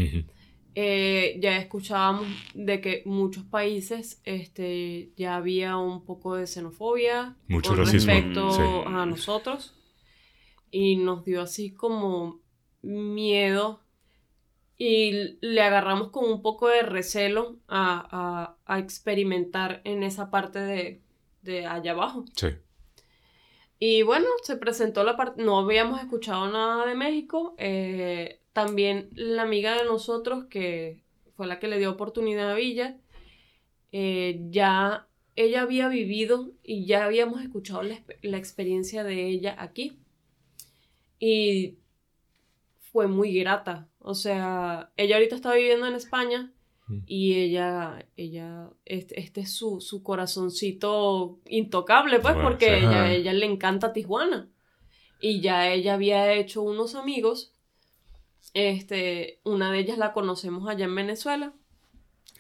Eh, 0.75 1.39
ya 1.41 1.59
escuchábamos 1.59 2.27
de 2.55 2.81
que 2.81 3.03
muchos 3.05 3.45
países 3.45 4.23
este, 4.25 5.11
ya 5.17 5.37
había 5.37 5.77
un 5.77 6.05
poco 6.05 6.37
de 6.37 6.47
xenofobia 6.47 7.37
Mucho 7.49 7.71
con 7.71 7.79
racismo, 7.81 8.13
respecto 8.13 8.51
sí. 8.53 8.63
a 8.87 9.05
nosotros 9.05 9.75
y 10.71 10.97
nos 10.97 11.25
dio 11.25 11.43
así 11.43 11.73
como 11.73 12.41
miedo 12.81 13.81
y 14.79 15.37
le 15.41 15.61
agarramos 15.61 16.11
con 16.11 16.31
un 16.31 16.41
poco 16.41 16.69
de 16.69 16.83
recelo 16.83 17.57
a, 17.67 18.57
a- 18.65 18.75
a 18.75 18.79
experimentar 18.79 19.81
en 19.85 20.03
esa 20.05 20.31
parte 20.31 20.61
de, 20.61 21.03
de 21.43 21.67
allá 21.67 21.93
abajo. 21.93 22.25
Sí. 22.35 22.49
Y 23.81 24.03
bueno, 24.03 24.27
se 24.43 24.57
presentó 24.57 25.05
la 25.05 25.17
parte, 25.17 25.43
no 25.43 25.59
habíamos 25.59 26.01
escuchado 26.01 26.51
nada 26.51 26.87
de 26.87 26.95
México. 26.95 27.55
eh, 27.59 28.41
también 28.53 29.09
la 29.13 29.43
amiga 29.43 29.77
de 29.77 29.85
nosotros, 29.85 30.47
que 30.47 31.03
fue 31.37 31.47
la 31.47 31.61
que 31.61 31.69
le 31.69 31.79
dio 31.79 31.93
oportunidad 31.93 32.51
a 32.51 32.55
Villa, 32.55 32.97
eh, 33.93 34.41
ya 34.51 35.07
ella 35.37 35.63
había 35.63 35.87
vivido 35.89 36.51
y 36.65 36.85
ya 36.87 37.05
habíamos 37.05 37.41
escuchado 37.43 37.83
la, 37.85 38.03
la 38.23 38.37
experiencia 38.37 39.05
de 39.05 39.29
ella 39.29 39.55
aquí. 39.59 39.99
Y 41.21 41.77
fue 42.93 43.07
muy 43.07 43.33
grata. 43.39 43.89
O 44.11 44.15
sea, 44.15 44.91
ella 44.97 45.17
ahorita 45.17 45.35
está 45.37 45.53
viviendo 45.55 45.87
en 45.87 45.95
España 45.95 46.51
Mm. 46.87 47.01
y 47.07 47.35
ella, 47.35 48.07
ella, 48.17 48.71
este, 48.87 49.21
este 49.21 49.43
es 49.43 49.53
su, 49.53 49.83
su 49.83 50.03
corazoncito 50.03 51.39
intocable, 51.47 52.19
pues, 52.19 52.33
Bueno, 52.33 52.49
porque 52.49 52.67
sí. 52.79 52.87
ella, 52.87 53.13
ella 53.13 53.33
le 53.35 53.45
encanta 53.45 53.93
Tijuana. 53.93 54.49
Y 55.21 55.43
ya 55.43 55.71
ella 55.71 55.93
había 55.95 56.33
hecho 56.33 56.63
unos 56.63 56.95
amigos. 56.95 57.53
Este, 58.55 59.41
una 59.45 59.71
de 59.71 59.81
ellas 59.81 59.99
la 59.99 60.15
conocemos 60.15 60.67
allá 60.67 60.87
en 60.87 60.95
Venezuela. 60.95 61.53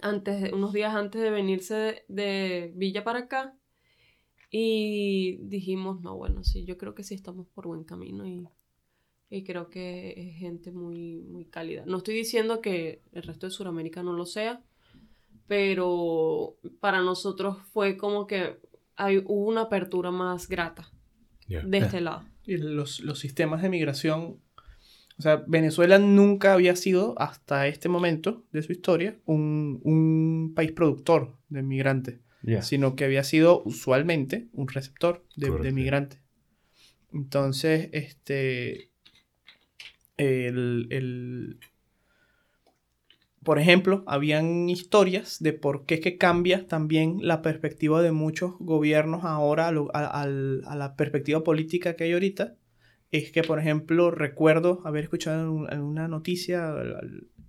Antes 0.00 0.40
de- 0.40 0.54
unos 0.54 0.72
días 0.72 0.94
antes 0.94 1.20
de 1.20 1.30
venirse 1.30 1.74
de, 1.74 2.02
de 2.08 2.72
Villa 2.74 3.04
para 3.04 3.18
acá. 3.18 3.54
Y 4.50 5.36
dijimos, 5.42 6.00
no, 6.00 6.16
bueno, 6.16 6.42
sí, 6.42 6.64
yo 6.64 6.78
creo 6.78 6.94
que 6.94 7.04
sí 7.04 7.14
estamos 7.14 7.46
por 7.48 7.66
buen 7.66 7.84
camino 7.84 8.26
y, 8.26 8.48
y 9.30 9.44
creo 9.44 9.68
que 9.68 10.14
es 10.16 10.36
gente 10.36 10.72
muy, 10.72 11.20
muy 11.20 11.44
cálida. 11.44 11.84
No 11.86 11.98
estoy 11.98 12.14
diciendo 12.14 12.60
que 12.60 13.02
el 13.12 13.22
resto 13.22 13.46
de 13.46 13.52
Sudamérica 13.52 14.02
no 14.02 14.12
lo 14.12 14.26
sea, 14.26 14.62
pero 15.46 16.56
para 16.80 17.00
nosotros 17.00 17.58
fue 17.72 17.96
como 17.96 18.26
que 18.26 18.58
hay, 18.96 19.18
hubo 19.18 19.46
una 19.46 19.62
apertura 19.62 20.10
más 20.10 20.48
grata 20.48 20.90
de 21.46 21.78
este 21.78 22.00
lado. 22.00 22.24
Y 22.44 22.56
los, 22.56 23.00
los 23.00 23.18
sistemas 23.18 23.62
de 23.62 23.68
migración. 23.68 24.40
O 25.18 25.22
sea, 25.22 25.42
Venezuela 25.46 25.98
nunca 25.98 26.52
había 26.52 26.76
sido, 26.76 27.14
hasta 27.18 27.66
este 27.66 27.88
momento 27.88 28.46
de 28.52 28.62
su 28.62 28.72
historia, 28.72 29.18
un, 29.24 29.80
un 29.82 30.52
país 30.54 30.72
productor 30.72 31.36
de 31.48 31.62
migrantes, 31.62 32.20
sino 32.62 32.94
que 32.94 33.04
había 33.04 33.24
sido 33.24 33.62
usualmente 33.64 34.48
un 34.52 34.68
receptor 34.68 35.26
de, 35.36 35.72
migrantes. 35.72 36.20
Entonces, 37.12 37.88
este. 37.92 38.92
El, 40.18 40.86
el- 40.90 41.58
por 43.44 43.58
ejemplo, 43.58 44.04
habían 44.06 44.68
historias 44.68 45.38
de 45.40 45.52
por 45.52 45.86
qué 45.86 45.94
es 45.94 46.00
que 46.00 46.18
cambia 46.18 46.66
también 46.66 47.18
la 47.22 47.40
perspectiva 47.40 48.02
de 48.02 48.12
muchos 48.12 48.54
gobiernos 48.58 49.24
ahora 49.24 49.68
a, 49.68 50.26
la 50.26 50.94
perspectiva 50.96 51.44
política 51.44 51.94
que 51.94 52.04
hay 52.04 52.12
ahorita, 52.12 52.56
es 53.10 53.30
que, 53.32 53.42
por 53.42 53.58
ejemplo, 53.58 54.10
recuerdo 54.10 54.82
haber 54.84 55.04
escuchado 55.04 55.68
en 55.70 55.80
una 55.80 56.08
noticia 56.08 56.74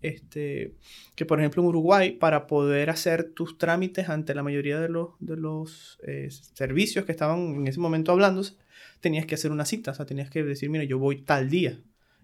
este, 0.02 0.76
que, 1.16 1.26
por 1.26 1.40
ejemplo, 1.40 1.62
en 1.64 1.68
Uruguay, 1.70 2.12
para 2.14 2.48
poder 2.48 2.90
hacer 2.90 3.34
tus 3.34 3.58
trámites 3.58 4.08
ante 4.10 4.34
la 4.36 4.44
mayoría 4.44 4.80
de 4.80 4.90
los, 4.90 5.10
de 5.20 5.36
los 5.38 6.00
eh, 6.08 6.30
servicios 6.32 7.04
que 7.06 7.12
estaban 7.12 7.40
en 7.56 7.68
ese 7.68 7.80
momento 7.80 8.12
hablándose, 8.14 8.56
tenías 9.02 9.26
que 9.26 9.36
hacer 9.36 9.52
una 9.52 9.66
cita, 9.66 9.92
o 9.92 9.94
sea, 9.96 10.06
tenías 10.06 10.30
que 10.30 10.44
decir, 10.44 10.70
mira, 10.70 10.86
yo 10.86 10.98
voy 11.00 11.22
tal 11.24 11.50
día. 11.50 11.80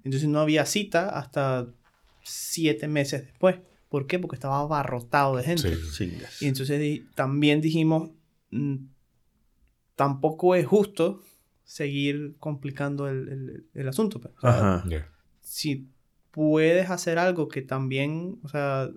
Entonces 0.06 0.30
no 0.30 0.40
había 0.40 0.66
cita 0.66 1.10
hasta 1.10 1.68
siete 2.24 2.88
meses 2.88 3.26
después. 3.26 3.58
¿Por 3.90 4.08
qué? 4.08 4.20
Porque 4.20 4.36
estaba 4.36 4.60
abarrotado 4.60 5.36
de 5.36 5.44
gente. 5.44 5.78
Y 6.40 6.48
entonces 6.48 7.02
también 7.16 7.60
dijimos, 7.60 8.12
mm, 8.52 8.86
tampoco 9.96 10.56
es 10.56 10.66
justo 10.66 11.22
seguir 11.64 12.36
complicando 12.40 13.10
el, 13.10 13.88
asunto. 13.88 14.22
Pues. 14.22 14.34
Si 15.42 15.90
puedes 16.32 16.90
hacer 16.90 17.18
algo 17.18 17.48
que 17.48 17.62
también, 17.62 18.40
o 18.44 18.50
sea, 18.50 18.90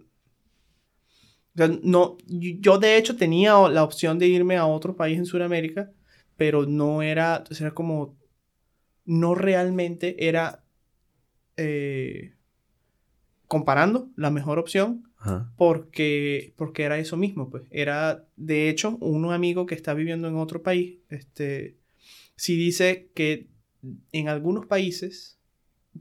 no, 1.82 2.16
yo 2.26 2.78
de 2.78 2.96
hecho 2.96 3.16
tenía 3.16 3.52
la 3.68 3.82
opción 3.82 4.18
de 4.18 4.28
irme 4.28 4.56
a 4.56 4.66
otro 4.66 4.94
país 4.94 5.18
en 5.18 5.26
Sudamérica, 5.26 5.90
pero 6.36 6.66
no 6.66 7.02
era, 7.02 7.42
era 7.58 7.70
como, 7.72 8.16
no 9.04 9.34
realmente 9.34 10.28
era, 10.28 10.64
eh, 11.58 12.32
comparando, 13.46 14.10
la 14.16 14.30
mejor 14.30 14.58
opción, 14.58 15.04
porque, 15.56 16.54
porque 16.56 16.84
era 16.84 16.98
eso 16.98 17.16
mismo, 17.16 17.50
pues, 17.50 17.64
era, 17.70 18.24
de 18.36 18.68
hecho, 18.68 18.96
un 18.98 19.30
amigo 19.32 19.66
que 19.66 19.74
está 19.74 19.92
viviendo 19.92 20.28
en 20.28 20.36
otro 20.36 20.62
país, 20.62 20.98
este, 21.08 21.76
sí 22.36 22.56
dice 22.56 23.10
que 23.14 23.48
en 24.12 24.28
algunos 24.28 24.66
países, 24.66 25.38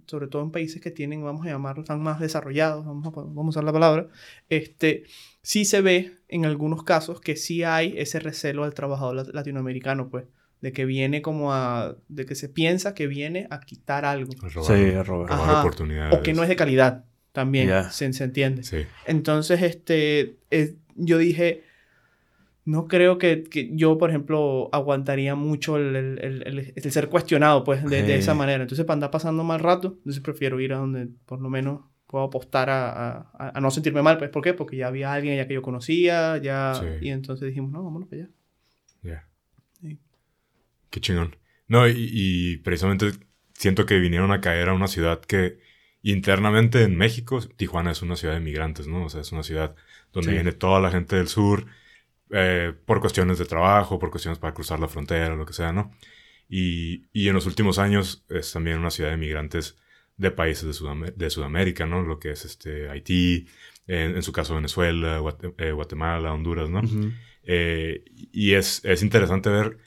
sobre 0.05 0.27
todo 0.27 0.43
en 0.43 0.51
países 0.51 0.81
que 0.81 0.91
tienen, 0.91 1.23
vamos 1.23 1.45
a 1.45 1.49
llamarlos, 1.49 1.85
están 1.85 2.03
más 2.03 2.19
desarrollados, 2.19 2.85
vamos 2.85 3.07
a, 3.07 3.09
vamos 3.09 3.55
a 3.55 3.59
usar 3.59 3.63
la 3.63 3.73
palabra, 3.73 4.07
este, 4.49 5.05
sí 5.41 5.65
se 5.65 5.81
ve 5.81 6.17
en 6.27 6.45
algunos 6.45 6.83
casos 6.83 7.19
que 7.19 7.35
sí 7.35 7.63
hay 7.63 7.95
ese 7.97 8.19
recelo 8.19 8.65
al 8.65 8.75
trabajador 8.75 9.33
latinoamericano, 9.33 10.09
pues, 10.09 10.25
de 10.61 10.73
que 10.73 10.85
viene 10.85 11.21
como 11.21 11.53
a, 11.53 11.95
de 12.07 12.25
que 12.25 12.35
se 12.35 12.49
piensa 12.49 12.93
que 12.93 13.07
viene 13.07 13.47
a 13.49 13.59
quitar 13.59 14.05
algo. 14.05 14.31
sí, 14.63 14.73
a 14.93 15.03
robar, 15.03 15.59
oportunidades. 15.59 16.17
O 16.17 16.23
que 16.23 16.33
no 16.33 16.43
es 16.43 16.49
de 16.49 16.55
calidad, 16.55 17.05
también, 17.31 17.69
se, 17.91 18.11
se, 18.13 18.23
entiende. 18.23 18.63
Sí. 18.63 18.85
Entonces, 19.05 19.61
este, 19.61 20.37
yo 20.95 21.17
dije, 21.17 21.63
no 22.65 22.87
creo 22.87 23.17
que, 23.17 23.43
que, 23.43 23.69
yo, 23.73 23.97
por 23.97 24.09
ejemplo, 24.09 24.69
aguantaría 24.73 25.35
mucho 25.35 25.77
el, 25.77 25.95
el, 25.95 26.73
el, 26.75 26.91
ser 26.91 27.07
cuestionado, 27.09 27.63
pues, 27.63 27.85
de, 27.85 28.03
de, 28.03 28.15
esa 28.17 28.33
manera. 28.33 28.63
Entonces, 28.63 28.85
para 28.85 28.95
andar 28.95 29.11
pasando 29.11 29.43
mal 29.43 29.59
rato, 29.59 29.95
entonces 29.99 30.21
prefiero 30.21 30.59
ir 30.59 30.73
a 30.73 30.77
donde 30.77 31.07
por 31.25 31.39
lo 31.39 31.49
menos 31.49 31.81
puedo 32.07 32.25
apostar 32.25 32.69
a, 32.69 32.89
a, 33.33 33.57
a 33.57 33.61
no 33.61 33.69
sentirme 33.69 34.01
mal, 34.01 34.17
pues, 34.17 34.31
¿por 34.31 34.41
qué? 34.41 34.53
Porque 34.53 34.75
ya 34.75 34.87
había 34.87 35.13
alguien 35.13 35.37
ya 35.37 35.47
que 35.47 35.53
yo 35.53 35.61
conocía, 35.61 36.37
ya, 36.37 36.73
y 36.99 37.09
entonces 37.09 37.47
dijimos, 37.47 37.71
no, 37.71 37.83
vámonos 37.83 38.09
para 38.09 38.23
allá. 38.23 38.31
Ya. 39.03 39.27
Qué 40.89 40.99
chingón. 41.01 41.35
No, 41.67 41.87
y, 41.87 41.93
y 41.97 42.57
precisamente 42.57 43.11
siento 43.53 43.85
que 43.85 43.99
vinieron 43.99 44.31
a 44.31 44.41
caer 44.41 44.69
a 44.69 44.73
una 44.73 44.87
ciudad 44.87 45.19
que 45.21 45.59
internamente 46.01 46.83
en 46.83 46.95
México, 46.95 47.39
Tijuana 47.57 47.91
es 47.91 48.01
una 48.01 48.15
ciudad 48.15 48.35
de 48.35 48.39
migrantes, 48.39 48.87
¿no? 48.87 49.05
O 49.05 49.09
sea, 49.09 49.21
es 49.21 49.31
una 49.31 49.43
ciudad 49.43 49.75
donde 50.13 50.31
viene 50.31 50.51
toda 50.51 50.79
la 50.79 50.91
gente 50.91 51.15
del 51.15 51.27
sur, 51.27 51.65
eh, 52.31 52.73
por 52.85 53.01
cuestiones 53.01 53.37
de 53.39 53.45
trabajo, 53.45 53.99
por 53.99 54.09
cuestiones 54.11 54.39
para 54.39 54.53
cruzar 54.53 54.79
la 54.79 54.87
frontera, 54.87 55.35
lo 55.35 55.45
que 55.45 55.53
sea, 55.53 55.71
¿no? 55.71 55.91
Y, 56.49 57.05
y 57.11 57.27
en 57.27 57.33
los 57.33 57.45
últimos 57.45 57.77
años 57.77 58.23
es 58.29 58.51
también 58.53 58.79
una 58.79 58.89
ciudad 58.89 59.11
de 59.11 59.17
migrantes 59.17 59.77
de 60.17 60.31
países 60.31 60.79
de, 60.79 61.13
de 61.15 61.29
Sudamérica, 61.29 61.85
¿no? 61.85 62.01
Lo 62.01 62.19
que 62.19 62.31
es 62.31 62.45
este, 62.45 62.89
Haití, 62.89 63.47
en, 63.85 64.21
su 64.21 64.31
caso 64.31 64.55
Venezuela, 64.55 65.21
eh, 65.57 65.71
Guatemala, 65.71 66.33
Honduras, 66.33 66.69
¿no? 66.69 66.81
Eh, 67.43 68.03
y 68.13 68.53
es, 68.53 68.83
es 68.83 69.03
interesante 69.03 69.49
ver, 69.49 69.77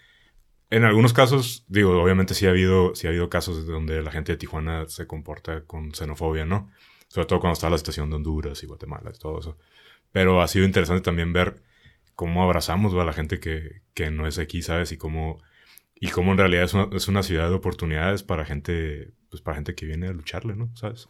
en 0.70 0.84
algunos 0.84 1.12
casos, 1.12 1.64
digo, 1.68 2.00
obviamente 2.00 2.34
sí 2.34 2.46
ha 2.46 2.50
habido, 2.50 2.94
sí 2.94 3.06
ha 3.06 3.10
habido 3.10 3.28
casos 3.28 3.66
donde 3.66 4.02
la 4.02 4.12
gente 4.12 4.32
de 4.32 4.38
Tijuana 4.38 4.86
se 4.88 5.06
comporta 5.06 5.64
con 5.64 5.92
xenofobia, 5.92 6.46
¿no? 6.46 6.70
Sobre 7.08 7.26
todo 7.26 7.40
cuando 7.40 7.54
está 7.54 7.68
la 7.68 7.78
situación 7.78 8.08
de 8.08 8.16
Honduras 8.16 8.62
y 8.62 8.66
Guatemala 8.66 9.10
y 9.12 9.18
todo 9.18 9.40
eso. 9.40 9.58
Pero 10.12 10.40
ha 10.40 10.48
sido 10.48 10.64
interesante 10.64 11.02
también 11.02 11.32
ver 11.32 11.60
cómo 12.14 12.44
abrazamos 12.44 12.94
a 12.94 13.04
la 13.04 13.12
gente 13.12 13.40
que, 13.40 13.82
que, 13.94 14.12
no 14.12 14.28
es 14.28 14.38
aquí, 14.38 14.62
¿sabes? 14.62 14.92
Y 14.92 14.96
cómo, 14.96 15.42
y 15.96 16.08
cómo 16.08 16.32
en 16.32 16.38
realidad 16.38 16.64
es 16.64 16.74
una, 16.74 16.88
es 16.96 17.08
una, 17.08 17.24
ciudad 17.24 17.48
de 17.48 17.56
oportunidades 17.56 18.22
para 18.22 18.44
gente, 18.44 19.10
pues 19.28 19.42
para 19.42 19.56
gente 19.56 19.74
que 19.74 19.86
viene 19.86 20.06
a 20.06 20.12
lucharle, 20.12 20.54
¿no? 20.54 20.70
¿Sabes? 20.76 21.08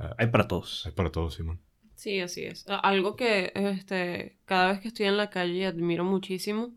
Ah, 0.00 0.16
hay 0.18 0.26
para 0.28 0.48
todos. 0.48 0.84
Hay 0.86 0.92
para 0.92 1.12
todos, 1.12 1.34
Simón. 1.34 1.60
Sí, 1.94 2.18
así 2.20 2.44
es. 2.44 2.64
Algo 2.66 3.14
que 3.14 3.52
este, 3.54 4.38
cada 4.46 4.72
vez 4.72 4.80
que 4.80 4.88
estoy 4.88 5.06
en 5.06 5.16
la 5.16 5.30
calle 5.30 5.66
admiro 5.66 6.02
muchísimo, 6.02 6.74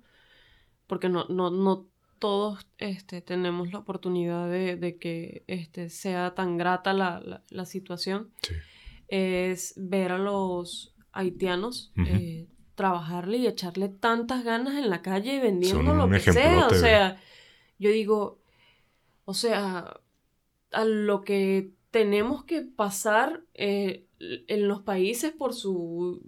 porque 0.85 1.09
no, 1.09 1.25
no, 1.29 1.49
no 1.49 1.92
todos 2.19 2.67
este, 2.77 3.21
tenemos 3.21 3.71
la 3.71 3.79
oportunidad 3.79 4.49
de, 4.49 4.75
de 4.75 4.97
que 4.97 5.43
este, 5.47 5.89
sea 5.89 6.33
tan 6.35 6.57
grata 6.57 6.93
la, 6.93 7.19
la, 7.19 7.43
la 7.49 7.65
situación, 7.65 8.31
sí. 8.41 8.53
es 9.07 9.73
ver 9.75 10.11
a 10.11 10.17
los 10.17 10.93
haitianos 11.11 11.91
eh, 12.07 12.47
trabajarle 12.75 13.37
y 13.37 13.47
echarle 13.47 13.89
tantas 13.89 14.43
ganas 14.43 14.75
en 14.75 14.89
la 14.89 15.01
calle 15.01 15.39
vendiendo 15.39 15.93
lo 15.93 16.09
que 16.09 16.19
sea. 16.19 16.67
O 16.67 16.73
sea, 16.73 17.21
yo 17.77 17.91
digo, 17.91 18.39
o 19.25 19.33
sea, 19.33 19.99
a 20.71 20.85
lo 20.85 21.21
que 21.21 21.71
tenemos 21.91 22.43
que 22.45 22.61
pasar 22.61 23.43
eh, 23.53 24.07
en 24.19 24.67
los 24.67 24.81
países 24.81 25.31
por 25.31 25.53
su, 25.53 26.21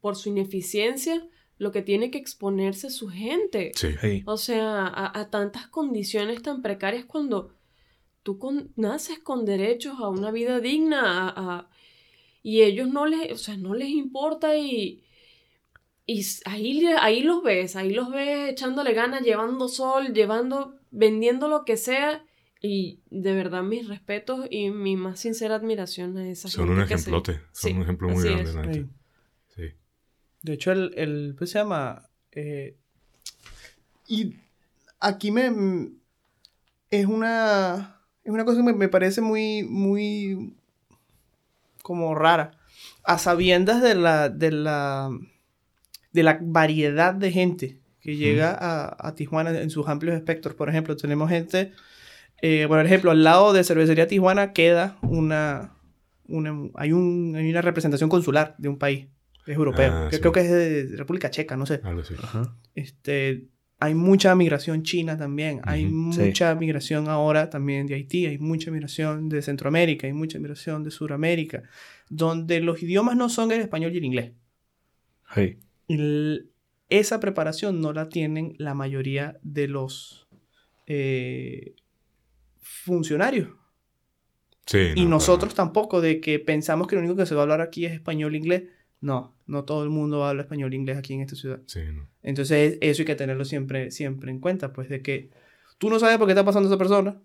por 0.00 0.14
su 0.14 0.28
ineficiencia, 0.28 1.26
lo 1.58 1.72
que 1.72 1.82
tiene 1.82 2.10
que 2.10 2.18
exponerse 2.18 2.90
su 2.90 3.08
gente. 3.08 3.72
O 4.26 4.36
sea, 4.36 4.92
a, 4.94 5.30
tantas 5.30 5.66
condiciones 5.68 6.42
tan 6.42 6.62
precarias 6.62 7.04
cuando 7.04 7.54
tú 8.22 8.38
naces 8.76 9.18
con 9.20 9.44
derechos 9.44 9.94
a 10.00 10.08
una 10.08 10.30
vida 10.30 10.60
digna 10.60 11.68
y 12.42 12.62
ellos 12.62 12.88
no 12.88 13.06
les, 13.06 13.32
o 13.32 13.36
sea, 13.36 13.56
no 13.56 13.74
les 13.74 13.88
importa 13.88 14.56
y, 14.56 15.02
y 16.06 16.24
ahí, 16.44 16.84
ahí 17.00 17.22
los 17.22 17.42
ves, 17.42 17.74
ahí 17.74 17.90
los 17.90 18.10
ves 18.10 18.50
echándole 18.50 18.92
ganas, 18.92 19.22
llevando 19.22 19.68
sol, 19.68 20.12
llevando, 20.12 20.76
vendiendo 20.90 21.48
lo 21.48 21.64
que 21.64 21.76
sea. 21.76 22.24
Y 22.62 23.00
de 23.10 23.32
verdad 23.32 23.62
mis 23.62 23.88
respetos 23.88 24.46
y 24.50 24.70
mi 24.70 24.96
más 24.96 25.20
sincera 25.20 25.56
admiración 25.56 26.16
a 26.16 26.28
esa 26.28 26.48
son 26.48 26.70
Un 26.70 26.82
ejemplote, 26.82 27.40
son 27.52 27.76
un 27.76 27.82
ejemplo 27.82 28.08
muy 28.08 28.22
grande. 28.22 28.86
De 30.42 30.52
hecho, 30.52 30.72
el, 30.72 30.92
el 30.96 31.34
pues 31.36 31.50
se 31.50 31.58
llama? 31.58 32.08
Eh, 32.32 32.76
y 34.06 34.34
aquí 35.00 35.30
me... 35.30 35.90
Es 36.90 37.06
una... 37.06 38.00
Es 38.24 38.32
una 38.32 38.44
cosa 38.44 38.58
que 38.58 38.64
me, 38.64 38.72
me 38.72 38.88
parece 38.88 39.20
muy, 39.20 39.62
muy... 39.64 40.54
como 41.82 42.14
rara. 42.14 42.52
A 43.04 43.18
sabiendas 43.18 43.82
de 43.82 43.94
la... 43.94 44.28
De 44.28 44.50
la 44.50 45.10
de 46.16 46.22
la 46.22 46.38
variedad 46.40 47.14
de 47.14 47.30
gente 47.30 47.78
que 48.00 48.16
llega 48.16 48.56
a, 48.58 49.14
Tijuana 49.14 49.50
en 49.60 49.70
sus 49.70 49.86
amplios 49.86 50.16
espectros. 50.16 50.54
Por 50.54 50.68
ejemplo, 50.68 50.96
tenemos 50.96 51.28
gente, 51.28 51.72
eh, 52.40 52.64
por 52.68 52.84
ejemplo, 52.84 53.10
al 53.10 53.22
lado 53.22 53.52
de 53.52 53.62
Cervecería 53.62 54.08
Tijuana 54.08 54.52
queda 54.52 54.96
una, 55.02 55.74
hay, 56.74 56.92
un, 56.92 57.36
una 57.36 57.62
representación 57.62 58.08
consular 58.08 58.54
de 58.58 58.68
un 58.68 58.78
país, 58.78 59.08
es 59.46 59.56
europeo, 59.56 59.92
ah, 59.92 60.08
creo 60.10 60.32
que 60.32 60.40
es 60.40 60.50
de 60.50 60.96
República 60.96 61.30
Checa, 61.30 61.56
no 61.56 61.66
sé. 61.66 61.80
Este, 62.74 63.48
hay 63.78 63.94
mucha 63.94 64.34
migración 64.34 64.82
china 64.82 65.16
también, 65.16 65.60
hay 65.64 65.86
mucha 65.86 66.54
migración 66.54 67.08
ahora 67.08 67.48
también 67.50 67.86
de 67.86 67.94
Haití, 67.94 68.26
hay 68.26 68.38
mucha 68.38 68.70
migración 68.70 69.28
de 69.28 69.42
Centroamérica, 69.42 70.06
hay 70.06 70.12
mucha 70.12 70.38
migración 70.38 70.82
de 70.82 70.90
Sudamérica, 70.90 71.62
donde 72.08 72.60
los 72.60 72.82
idiomas 72.82 73.16
no 73.16 73.28
son 73.28 73.52
el 73.52 73.60
español 73.60 73.92
y 73.94 73.98
el 73.98 74.04
inglés. 74.04 74.32
Sí 75.34 75.58
esa 76.88 77.20
preparación 77.20 77.80
no 77.80 77.92
la 77.92 78.08
tienen 78.08 78.54
la 78.58 78.74
mayoría 78.74 79.38
de 79.42 79.68
los 79.68 80.28
eh, 80.86 81.74
funcionarios. 82.60 83.50
Sí, 84.66 84.92
y 84.96 85.04
nosotros 85.04 85.54
tampoco, 85.54 86.00
de 86.00 86.20
que 86.20 86.38
pensamos 86.38 86.88
que 86.88 86.96
lo 86.96 87.00
único 87.00 87.16
que 87.16 87.26
se 87.26 87.34
va 87.34 87.42
a 87.42 87.44
hablar 87.44 87.60
aquí 87.60 87.86
es 87.86 87.92
español 87.92 88.34
e 88.34 88.38
inglés. 88.38 88.62
No, 89.00 89.35
no 89.46 89.64
todo 89.64 89.84
el 89.84 89.90
mundo 89.90 90.24
habla 90.24 90.42
español 90.42 90.72
e 90.72 90.76
inglés 90.76 90.98
aquí 90.98 91.14
en 91.14 91.20
esta 91.20 91.36
ciudad. 91.36 91.60
Sí, 91.66 91.80
Entonces, 92.22 92.78
eso 92.80 93.02
hay 93.02 93.06
que 93.06 93.14
tenerlo 93.14 93.44
siempre, 93.44 93.90
siempre 93.90 94.30
en 94.30 94.40
cuenta, 94.40 94.72
pues 94.72 94.88
de 94.88 95.02
que 95.02 95.30
tú 95.78 95.88
no 95.90 95.98
sabes 95.98 96.18
por 96.18 96.26
qué 96.26 96.32
está 96.32 96.44
pasando 96.44 96.68
esa 96.68 96.78
persona, 96.78 97.20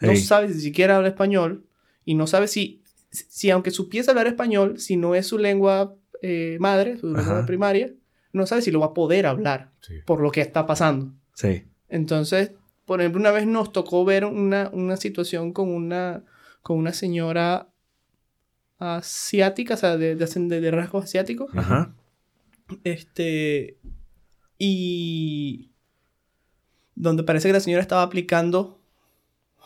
no 0.00 0.16
sabes 0.16 0.54
si 0.54 0.60
siquiera 0.60 0.96
habla 0.96 1.08
español 1.08 1.66
y 2.04 2.14
no 2.14 2.26
sabes 2.26 2.50
si, 2.50 2.82
si 3.10 3.50
aunque 3.50 3.70
supiese 3.70 4.10
hablar 4.10 4.26
español, 4.26 4.78
si 4.78 4.96
no 4.96 5.14
es 5.14 5.26
su 5.26 5.38
lengua 5.38 5.96
eh, 6.22 6.58
madre, 6.60 6.98
su 6.98 7.12
lengua 7.12 7.46
primaria, 7.46 7.92
no 8.32 8.46
sabe 8.46 8.62
si 8.62 8.70
lo 8.70 8.80
va 8.80 8.86
a 8.86 8.94
poder 8.94 9.26
hablar 9.26 9.72
por 10.04 10.20
lo 10.20 10.30
que 10.30 10.42
está 10.42 10.66
pasando. 10.66 11.14
Sí. 11.34 11.64
Entonces, 11.88 12.52
por 12.84 13.00
ejemplo, 13.00 13.20
una 13.20 13.30
vez 13.30 13.46
nos 13.46 13.72
tocó 13.72 14.04
ver 14.04 14.24
una, 14.24 14.70
una 14.72 14.96
situación 14.96 15.52
con 15.52 15.68
una, 15.68 16.24
con 16.62 16.78
una 16.78 16.92
señora 16.92 17.68
asiática, 18.78 19.74
o 19.74 19.76
sea, 19.76 19.96
de, 19.96 20.14
de, 20.16 20.26
de- 20.60 20.70
rasgos 20.70 21.04
asiáticos. 21.04 21.50
Ajá. 21.56 21.94
Este. 22.84 23.78
Y. 24.58 25.70
Donde 26.94 27.22
parece 27.22 27.48
que 27.48 27.52
la 27.52 27.60
señora 27.60 27.82
estaba 27.82 28.02
aplicando 28.02 28.80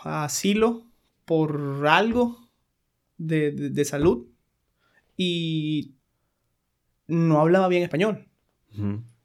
asilo 0.03 0.85
por 1.25 1.87
algo 1.87 2.49
de, 3.19 3.53
de- 3.53 3.71
de 3.71 3.85
salud. 3.85 4.27
Y. 5.17 5.95
No 7.07 7.41
hablaba 7.41 7.69
bien 7.69 7.83
español. 7.83 8.29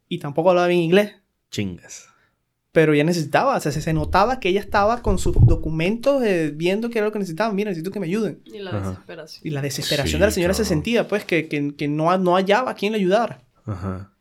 Y 0.08 0.18
tampoco 0.18 0.50
hablaba 0.50 0.66
bien 0.68 0.80
inglés. 0.80 1.14
Chingas. 1.50 2.08
Pero 2.76 2.92
ella 2.92 3.04
necesitaba, 3.04 3.56
o 3.56 3.60
sea, 3.60 3.72
se, 3.72 3.92
notaba 3.94 4.38
que 4.38 4.50
ella 4.50 4.60
estaba 4.60 5.00
con 5.00 5.18
sus 5.18 5.34
documentos 5.46 6.22
eh, 6.22 6.52
viendo 6.54 6.90
qué 6.90 6.98
era 6.98 7.06
lo 7.06 7.12
que 7.12 7.18
necesitaba. 7.18 7.50
Mira, 7.54 7.70
necesito 7.70 7.90
que 7.90 8.00
me 8.00 8.04
ayuden. 8.04 8.42
Y 8.44 8.58
la 8.58 8.68
Ajá. 8.68 8.90
desesperación. 8.90 9.40
Y 9.46 9.50
la 9.50 9.62
desesperación 9.62 10.18
Sí, 10.18 10.20
de 10.20 10.26
la 10.26 10.30
señora 10.30 10.52
se 10.52 10.66
sentía, 10.66 11.08
pues, 11.08 11.24
que, 11.24 11.48
que, 11.48 11.74
que 11.74 11.88
no, 11.88 12.14
no 12.18 12.34
hallaba 12.34 12.72
a 12.72 12.74
quien 12.74 12.92
le 12.92 12.98
ayudara. 12.98 13.40
Ajá. 13.64 14.12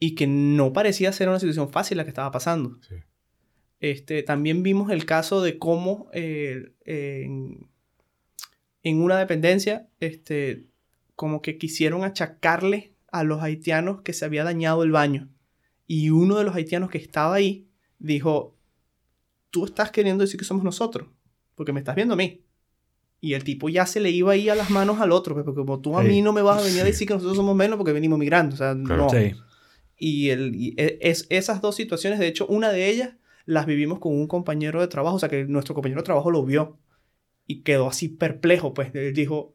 y 0.00 0.16
que 0.16 0.26
no 0.26 0.72
parecía 0.72 1.12
ser 1.12 1.28
una 1.28 1.38
situación 1.38 1.70
fácil 1.70 1.96
la 1.96 2.02
que 2.02 2.08
estaba 2.08 2.32
pasando. 2.32 2.76
Sí. 2.88 2.96
Este, 3.78 4.24
también 4.24 4.64
vimos 4.64 4.90
el 4.90 5.06
caso 5.06 5.40
de 5.40 5.58
cómo 5.58 6.10
eh, 6.12 6.72
en, 6.84 7.68
en 8.82 9.00
una 9.00 9.16
dependencia, 9.16 9.86
este, 10.00 10.66
como 11.14 11.40
que 11.40 11.56
quisieron 11.56 12.02
achacarle 12.02 12.94
a 13.12 13.22
los 13.22 13.42
haitianos 13.44 14.00
que 14.00 14.12
se 14.12 14.24
había 14.24 14.42
dañado 14.42 14.82
el 14.82 14.90
baño. 14.90 15.28
Y 15.86 16.10
uno 16.10 16.36
de 16.36 16.42
los 16.42 16.56
haitianos 16.56 16.90
que 16.90 16.98
estaba 16.98 17.36
ahí 17.36 17.68
dijo, 18.02 18.54
tú 19.50 19.64
estás 19.64 19.90
queriendo 19.90 20.22
decir 20.22 20.38
que 20.38 20.44
somos 20.44 20.64
nosotros, 20.64 21.08
porque 21.54 21.72
me 21.72 21.80
estás 21.80 21.94
viendo 21.96 22.14
a 22.14 22.16
mí. 22.16 22.42
Y 23.20 23.34
el 23.34 23.44
tipo 23.44 23.68
ya 23.68 23.86
se 23.86 24.00
le 24.00 24.10
iba 24.10 24.32
ahí 24.32 24.48
a 24.48 24.54
las 24.54 24.70
manos 24.70 25.00
al 25.00 25.12
otro, 25.12 25.34
pues, 25.34 25.44
porque 25.44 25.60
como 25.60 25.80
tú 25.80 25.96
a 25.96 26.02
Sí. 26.02 26.08
mí 26.08 26.22
no 26.22 26.32
me 26.32 26.42
vas 26.42 26.60
a 26.60 26.64
venir 26.64 26.80
a 26.80 26.84
decir 26.84 27.06
que 27.06 27.14
nosotros 27.14 27.36
somos 27.36 27.54
menos 27.54 27.76
porque 27.76 27.92
venimos 27.92 28.18
migrando. 28.18 28.54
O 28.54 28.58
sea, 28.58 28.74
Claro. 28.84 29.04
no. 29.04 29.10
Sí. 29.10 29.34
Y, 29.96 30.30
el, 30.30 30.54
y 30.56 30.74
e- 30.76 30.98
es, 31.00 31.26
esas 31.30 31.60
dos 31.62 31.76
situaciones, 31.76 32.18
de 32.18 32.26
hecho, 32.26 32.46
una 32.48 32.70
de 32.72 32.88
ellas 32.90 33.14
las 33.46 33.66
vivimos 33.66 34.00
con 34.00 34.12
un 34.14 34.26
compañero 34.26 34.80
de 34.80 34.88
trabajo, 34.88 35.16
o 35.16 35.18
sea, 35.20 35.28
que 35.28 35.44
nuestro 35.44 35.74
compañero 35.74 36.00
de 36.00 36.06
trabajo 36.06 36.30
lo 36.32 36.44
vio 36.44 36.78
y 37.46 37.60
quedó 37.62 37.88
así 37.88 38.08
perplejo, 38.08 38.74
pues 38.74 38.92
él 38.94 39.14
dijo, 39.14 39.54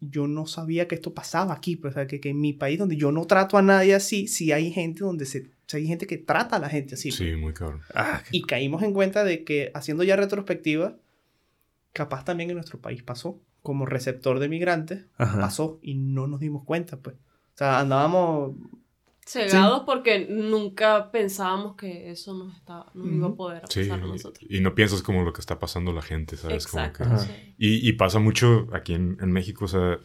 yo 0.00 0.26
no 0.26 0.46
sabía 0.46 0.88
que 0.88 0.94
esto 0.96 1.12
pasaba 1.14 1.52
aquí, 1.54 1.76
pues, 1.76 1.92
o 1.92 1.94
sea, 1.94 2.06
que, 2.08 2.20
que 2.20 2.30
en 2.30 2.40
mi 2.40 2.52
país 2.52 2.78
donde 2.78 2.96
yo 2.96 3.12
no 3.12 3.26
trato 3.26 3.56
a 3.58 3.62
nadie 3.62 3.94
así, 3.94 4.26
sí 4.26 4.50
hay 4.50 4.72
gente 4.72 5.00
donde 5.04 5.26
se, 5.26 5.50
sea, 5.70 5.78
hay 5.78 5.86
gente 5.86 6.06
que 6.06 6.18
trata 6.18 6.56
a 6.56 6.58
la 6.58 6.68
gente 6.68 6.94
así. 6.94 7.10
Sí, 7.12 7.36
muy 7.36 7.52
cabrón. 7.54 7.82
Ah, 7.94 8.22
Y 8.32 8.42
caímos 8.42 8.82
en 8.82 8.92
cuenta 8.92 9.24
de 9.24 9.44
que 9.44 9.70
haciendo 9.74 10.02
ya 10.04 10.16
retrospectiva, 10.16 10.96
capaz 11.92 12.24
también 12.24 12.50
en 12.50 12.56
nuestro 12.56 12.80
país 12.80 13.02
pasó, 13.02 13.40
como 13.62 13.84
receptor 13.86 14.38
de 14.38 14.48
migrantes, 14.48 15.06
Ajá. 15.18 15.38
pasó 15.40 15.78
y 15.82 15.94
no 15.94 16.26
nos 16.26 16.40
dimos 16.40 16.64
cuenta, 16.64 16.96
pues. 16.98 17.16
O 17.16 17.56
sea, 17.58 17.80
andábamos 17.80 18.56
Cegados 19.26 19.82
porque 19.86 20.26
nunca 20.28 21.12
pensábamos 21.12 21.76
que 21.76 22.10
eso 22.10 22.34
nos, 22.34 22.56
estaba, 22.56 22.90
nos 22.94 23.12
iba 23.12 23.28
a 23.28 23.34
poder 23.34 23.62
Sí, 23.68 23.82
pasar 23.84 24.02
a 24.02 24.06
nosotros. 24.06 24.44
y 24.50 24.60
no 24.60 24.74
piensas 24.74 25.02
como 25.02 25.22
lo 25.22 25.32
que 25.32 25.40
está 25.40 25.58
pasando 25.60 25.92
la 25.92 26.02
gente, 26.02 26.36
¿sabes? 26.36 26.66
Como 26.66 26.82
Exacto. 26.84 27.04
que- 27.04 27.10
Ajá. 27.14 27.18
sí. 27.18 27.54
Y, 27.58 27.88
y 27.88 27.92
pasa 27.92 28.18
mucho 28.18 28.66
aquí 28.72 28.94
en, 28.94 29.18
en 29.20 29.30
México, 29.30 29.66
o 29.66 29.68
sea, 29.68 29.98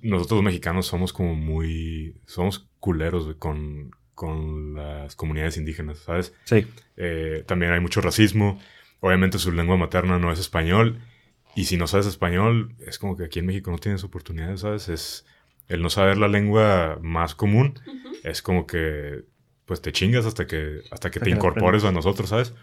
nosotros 0.00 0.36
los 0.38 0.44
mexicanos 0.44 0.86
somos 0.86 1.12
como 1.12 1.34
muy, 1.34 2.16
somos 2.26 2.70
culeros 2.80 3.34
con, 3.38 3.90
con 4.22 4.74
las 4.74 5.16
comunidades 5.16 5.56
indígenas, 5.56 5.98
¿sabes? 5.98 6.32
Sí. 6.44 6.64
Eh, 6.96 7.42
también 7.44 7.72
hay 7.72 7.80
mucho 7.80 8.00
racismo, 8.00 8.60
obviamente 9.00 9.40
su 9.40 9.50
lengua 9.50 9.76
materna 9.76 10.16
no 10.20 10.30
es 10.30 10.38
español, 10.38 11.00
y 11.56 11.64
si 11.64 11.76
no 11.76 11.88
sabes 11.88 12.06
español, 12.06 12.76
es 12.86 13.00
como 13.00 13.16
que 13.16 13.24
aquí 13.24 13.40
en 13.40 13.46
México 13.46 13.72
no 13.72 13.78
tienes 13.78 14.04
oportunidades, 14.04 14.60
¿sabes? 14.60 14.88
Es 14.88 15.26
el 15.66 15.82
no 15.82 15.90
saber 15.90 16.18
la 16.18 16.28
lengua 16.28 17.00
más 17.02 17.34
común, 17.34 17.80
es 18.22 18.42
como 18.42 18.64
que, 18.64 19.24
pues 19.64 19.82
te 19.82 19.90
chingas 19.90 20.24
hasta 20.24 20.46
que, 20.46 20.82
hasta 20.92 21.10
que 21.10 21.18
te 21.18 21.30
incorpores 21.30 21.82
a 21.82 21.90
nosotros, 21.90 22.28
¿sabes? 22.28 22.54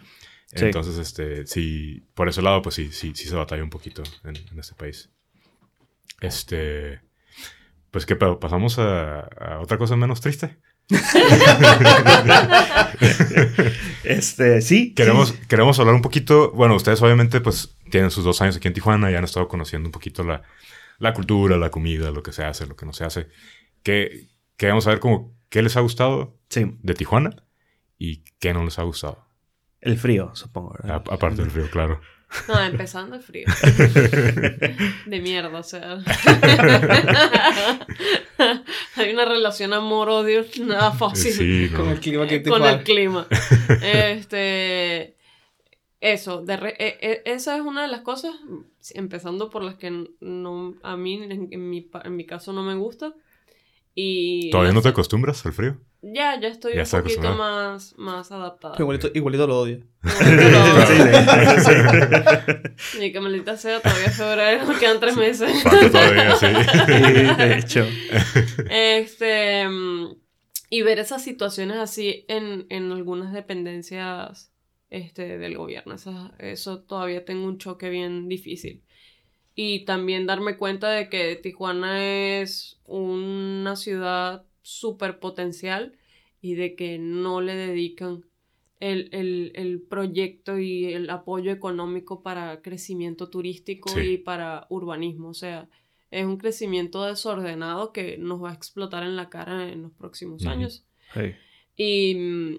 Sí. 0.56 0.64
Entonces, 0.64 0.98
este, 0.98 1.46
sí, 1.46 2.06
por 2.14 2.30
ese 2.30 2.42
lado, 2.42 2.62
pues 2.62 2.76
sí, 2.76 2.90
sí, 2.94 3.12
sí 3.16 3.28
se 3.28 3.36
batalla 3.36 3.66
un 3.66 3.70
poquito 3.70 4.02
en, 4.24 4.38
en 4.38 4.60
este 4.60 4.76
país. 4.76 5.10
Este, 6.22 7.02
pues 7.92 8.06
qué 8.06 8.16
pedo, 8.16 8.40
pasamos 8.40 8.80
a, 8.80 9.20
a 9.20 9.60
otra 9.60 9.78
cosa 9.78 9.98
menos 9.98 10.22
triste. 10.22 10.58
Este, 14.04 14.62
sí. 14.62 14.94
Queremos, 14.94 15.30
sí. 15.30 15.36
queremos 15.48 15.80
hablar 15.80 15.96
un 15.96 16.02
poquito, 16.02 16.52
bueno, 16.52 16.76
ustedes 16.76 17.02
obviamente 17.02 17.42
pues 17.42 17.76
tienen 17.92 18.12
sus 18.12 18.24
dos 18.24 18.42
años 18.42 18.58
aquí 18.58 18.68
en 18.68 18.74
Tijuana 18.74 19.12
y 19.12 19.16
han 19.16 19.24
estado 19.24 19.48
conociendo 19.48 19.88
un 19.88 19.92
poquito 19.92 20.24
la, 20.24 20.42
la 20.98 21.14
cultura, 21.14 21.58
la 21.58 21.70
comida, 21.70 22.12
lo 22.12 22.24
que 22.24 22.32
se 22.32 22.44
hace, 22.44 22.66
lo 22.66 22.76
que 22.76 22.86
no 22.86 22.94
se 22.94 23.06
hace. 23.06 23.28
Que 23.84 24.28
queremos 24.58 24.86
saber 24.86 25.00
como 25.00 25.36
qué 25.50 25.62
les 25.62 25.78
ha 25.78 25.82
gustado 25.82 26.38
Sí. 26.50 26.76
de 26.82 26.94
Tijuana 26.96 27.44
y 27.98 28.24
qué 28.40 28.54
no 28.54 28.64
les 28.64 28.80
ha 28.80 28.84
gustado. 28.84 29.26
El 29.82 29.98
frío, 29.98 30.32
supongo. 30.36 30.76
Aparte 30.84 31.42
del 31.42 31.52
frío, 31.52 31.70
claro. 31.70 32.02
No, 32.48 32.60
empezando 32.64 33.16
el 33.16 33.22
frío. 33.24 33.46
De 35.08 35.20
mierda, 35.20 35.58
o 35.60 35.64
sea. 35.64 35.98
Hay 38.96 39.12
una 39.14 39.26
relación 39.26 39.74
amor-odio 39.74 40.46
nada 40.66 40.92
fácil 40.92 41.32
Sí, 41.34 41.70
no. 41.72 41.78
con 41.80 41.90
el 41.90 42.00
clima 42.00 42.28
que 42.28 42.40
te 42.40 42.50
con 42.50 42.64
el 42.64 42.84
clima. 42.84 43.28
Este. 43.82 45.16
Eso, 46.02 46.42
de 46.46 46.56
re- 46.56 46.76
e- 46.80 46.98
e- 47.02 47.22
esa 47.26 47.58
es 47.58 47.62
una 47.62 47.82
de 47.82 47.90
las 47.90 48.02
cosas, 48.02 48.34
empezando 48.94 49.50
por 49.50 49.64
las 49.64 49.76
que 49.76 49.92
no, 50.22 50.76
a 50.82 50.96
mí, 50.96 51.16
en, 51.22 51.50
en 51.52 51.70
mi, 51.70 51.82
pa- 51.82 52.04
en 52.06 52.16
mi 52.16 52.26
caso, 52.26 52.54
no 52.54 52.64
me 52.64 52.76
gusta. 52.76 53.14
Y 53.96 54.50
¿Todavía 54.50 54.72
no 54.72 54.82
te 54.82 54.88
acostumbras 54.90 55.46
al 55.46 55.52
frío? 55.52 55.78
Ya, 56.02 56.40
ya 56.40 56.48
estoy 56.48 56.76
Ya 56.76 56.84
un 56.84 56.90
poquito 57.04 57.34
más, 57.36 57.94
más 57.98 58.32
adaptada. 58.32 58.76
Igualito, 58.80 59.10
igualito 59.14 59.46
lo 59.48 59.60
odio. 59.60 59.80
Sí, 61.60 63.00
Y 63.06 63.12
que 63.12 63.20
maldita 63.20 63.58
sea, 63.58 63.82
todavía 63.82 64.06
es 64.08 64.16
febrero, 64.16 64.66
quedan 64.80 65.00
tres 65.00 65.16
meses. 65.18 65.64
Falta 65.64 65.92
todavía, 65.92 66.36
sí. 66.36 66.46
Sí, 66.86 66.94
de 67.38 67.58
hecho. 67.58 67.86
Este. 68.70 69.66
Y 70.70 70.82
ver 70.84 71.00
esas 71.00 71.24
situaciones 71.24 71.78
así 71.78 72.26
en, 72.28 72.68
en 72.70 72.92
algunas 72.92 73.34
dependencias 73.34 74.52
este, 74.90 75.38
del 75.38 75.58
gobierno. 75.58 75.96
Esa- 75.96 76.32
eso 76.40 76.80
todavía 76.82 77.26
tengo 77.26 77.46
un 77.48 77.58
choque 77.58 77.90
bien 77.90 78.30
difícil. 78.30 78.84
Y 79.56 79.84
también 79.86 80.26
darme 80.28 80.58
cuenta 80.58 80.90
de 80.92 81.10
que 81.10 81.36
Tijuana 81.36 82.40
es 82.40 82.80
una 82.86 83.76
ciudad 83.76 84.46
súper 84.70 85.20
potencial 85.20 85.94
y 86.42 86.54
de 86.56 86.76
que 86.76 86.98
no 87.00 87.42
le 87.42 87.56
dedican 87.56 88.26
el, 88.80 89.10
el- 89.12 89.52
el 89.56 89.82
proyecto 89.82 90.58
y 90.58 90.86
el 90.94 91.10
apoyo 91.10 91.52
económico 91.52 92.22
para 92.24 92.62
crecimiento 92.62 93.30
turístico 93.30 93.90
Sí. 93.90 94.00
y 94.14 94.18
para 94.18 94.66
urbanismo. 94.70 95.30
O 95.30 95.34
sea, 95.34 95.68
es 96.12 96.26
un 96.26 96.38
crecimiento 96.38 97.04
desordenado 97.04 97.92
que 97.92 98.18
nos 98.18 98.42
va 98.42 98.52
a 98.52 98.54
explotar 98.54 99.04
en 99.04 99.16
la 99.18 99.30
cara 99.30 99.70
en 99.70 99.82
los 99.84 99.92
próximos 99.92 100.46
años. 100.46 100.86
Y 101.76 102.16
mm, 102.16 102.58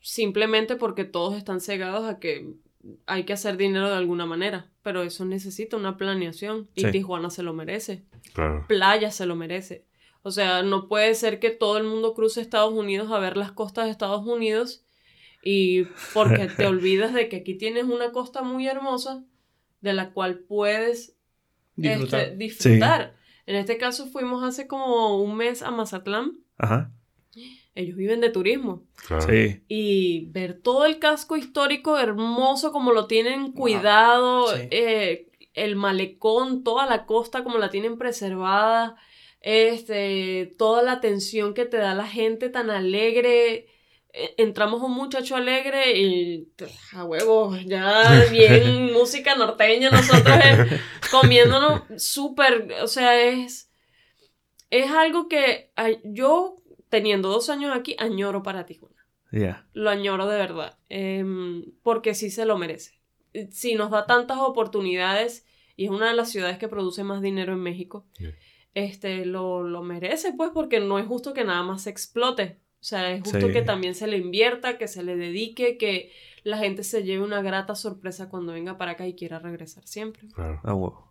simplemente 0.00 0.76
porque 0.76 1.04
todos 1.04 1.36
están 1.36 1.60
cegados 1.60 2.04
a 2.08 2.18
que 2.18 2.54
hay 3.06 3.24
que 3.24 3.32
hacer 3.32 3.56
dinero 3.56 3.88
de 3.90 3.96
alguna 3.96 4.26
manera. 4.26 4.70
Pero 4.82 5.02
eso 5.02 5.24
necesita 5.24 5.76
una 5.76 5.96
planeación. 5.96 6.68
Y 6.74 6.82
Sí. 6.82 6.90
Tijuana 6.92 7.28
se 7.30 7.42
lo 7.42 7.52
merece. 7.52 8.04
Claro. 8.32 8.64
Playa 8.68 9.10
se 9.10 9.26
lo 9.26 9.36
merece. 9.36 9.84
O 10.22 10.30
sea, 10.30 10.62
no 10.62 10.88
puede 10.88 11.14
ser 11.14 11.40
que 11.40 11.50
todo 11.50 11.78
el 11.78 11.84
mundo 11.84 12.14
cruce 12.14 12.40
Estados 12.40 12.72
Unidos 12.72 13.10
a 13.10 13.18
ver 13.18 13.36
las 13.36 13.52
costas 13.52 13.86
de 13.86 13.90
Estados 13.90 14.26
Unidos 14.26 14.84
y 15.42 15.84
porque 16.12 16.48
te 16.48 16.66
olvidas 16.66 17.14
de 17.14 17.28
que 17.28 17.36
aquí 17.36 17.54
tienes 17.54 17.84
una 17.84 18.12
costa 18.12 18.42
muy 18.42 18.66
hermosa 18.66 19.24
de 19.80 19.92
la 19.94 20.12
cual 20.12 20.40
puedes 20.40 21.16
Disfrutar. 21.76 22.20
este, 22.20 22.36
disfrutar. 22.36 23.16
En 23.46 23.56
este 23.56 23.78
caso 23.78 24.06
fuimos 24.06 24.44
hace 24.44 24.66
como 24.66 25.22
un 25.22 25.36
mes 25.36 25.62
a 25.62 25.70
Mazatlán. 25.70 26.38
Ajá. 26.58 26.92
Ellos 27.74 27.96
viven 27.96 28.20
de 28.20 28.30
turismo. 28.30 28.84
claro. 29.06 29.26
Sí. 29.26 29.62
Y 29.68 30.26
ver 30.32 30.60
todo 30.60 30.84
el 30.84 30.98
casco 30.98 31.36
histórico 31.36 31.98
hermoso 31.98 32.72
como 32.72 32.92
lo 32.92 33.06
tienen 33.06 33.52
cuidado, 33.52 34.48
sí. 34.54 34.68
eh, 34.70 35.30
el 35.54 35.76
malecón, 35.76 36.62
toda 36.62 36.86
la 36.86 37.06
costa 37.06 37.42
como 37.42 37.58
la 37.58 37.70
tienen 37.70 37.96
preservada, 37.96 38.96
este, 39.40 40.54
toda 40.58 40.82
la 40.82 40.92
atención 40.92 41.54
que 41.54 41.64
te 41.64 41.78
da 41.78 41.94
la 41.94 42.06
gente 42.06 42.48
tan 42.50 42.70
alegre. 42.70 43.66
Eh, 44.12 44.34
Entramos 44.38 44.82
un 44.82 44.92
muchacho 44.92 45.36
alegre 45.36 45.96
y 45.98 46.48
a 46.92 47.04
huevo, 47.04 47.56
ya 47.64 48.24
bien 48.30 48.92
música 48.92 49.36
norteña, 49.36 49.90
nosotros 49.90 50.36
eh, 50.44 50.80
comiéndonos 51.10 51.82
súper, 51.96 52.74
o 52.82 52.88
sea, 52.88 53.20
es, 53.30 53.70
es 54.70 54.90
algo 54.90 55.28
que 55.28 55.70
yo, 56.04 56.60
teniendo 56.88 57.28
dos 57.28 57.50
años 57.50 57.72
aquí, 57.76 57.94
añoro 57.98 58.42
para 58.42 58.66
Tijuana. 58.66 58.96
Ya. 59.32 59.64
lo 59.74 59.90
añoro 59.90 60.26
de 60.26 60.36
verdad, 60.36 60.76
em, 60.88 61.64
porque 61.84 62.14
sí 62.14 62.30
se 62.30 62.44
lo 62.44 62.58
merece. 62.58 63.00
Si 63.52 63.76
nos 63.76 63.92
da 63.92 64.04
tantas 64.04 64.38
oportunidades 64.38 65.46
y 65.76 65.84
es 65.84 65.90
una 65.92 66.08
de 66.08 66.16
las 66.16 66.32
ciudades 66.32 66.58
que 66.58 66.66
produce 66.66 67.04
más 67.04 67.22
dinero 67.22 67.52
en 67.52 67.60
México, 67.60 68.08
Yeah. 68.18 68.34
Este, 68.74 69.24
lo, 69.26 69.62
lo 69.62 69.82
merece, 69.82 70.32
pues, 70.32 70.50
porque 70.52 70.80
no 70.80 70.98
es 70.98 71.06
justo 71.06 71.32
que 71.32 71.44
nada 71.44 71.62
más 71.62 71.82
se 71.82 71.90
explote. 71.90 72.58
O 72.80 72.82
sea, 72.84 73.10
es 73.12 73.22
justo 73.22 73.46
Sí. 73.48 73.52
que 73.52 73.62
también 73.62 73.94
se 73.94 74.06
le 74.06 74.16
invierta, 74.16 74.78
que 74.78 74.88
se 74.88 75.02
le 75.02 75.16
dedique, 75.16 75.76
que 75.76 76.12
la 76.44 76.56
gente 76.56 76.82
se 76.82 77.02
lleve 77.02 77.22
una 77.24 77.42
grata 77.42 77.74
sorpresa 77.74 78.30
cuando 78.30 78.52
venga 78.52 78.78
para 78.78 78.92
acá 78.92 79.06
y 79.06 79.14
quiera 79.14 79.38
regresar 79.38 79.86
siempre. 79.86 80.28
Claro. 80.28 80.60
Ah. 80.64 81.10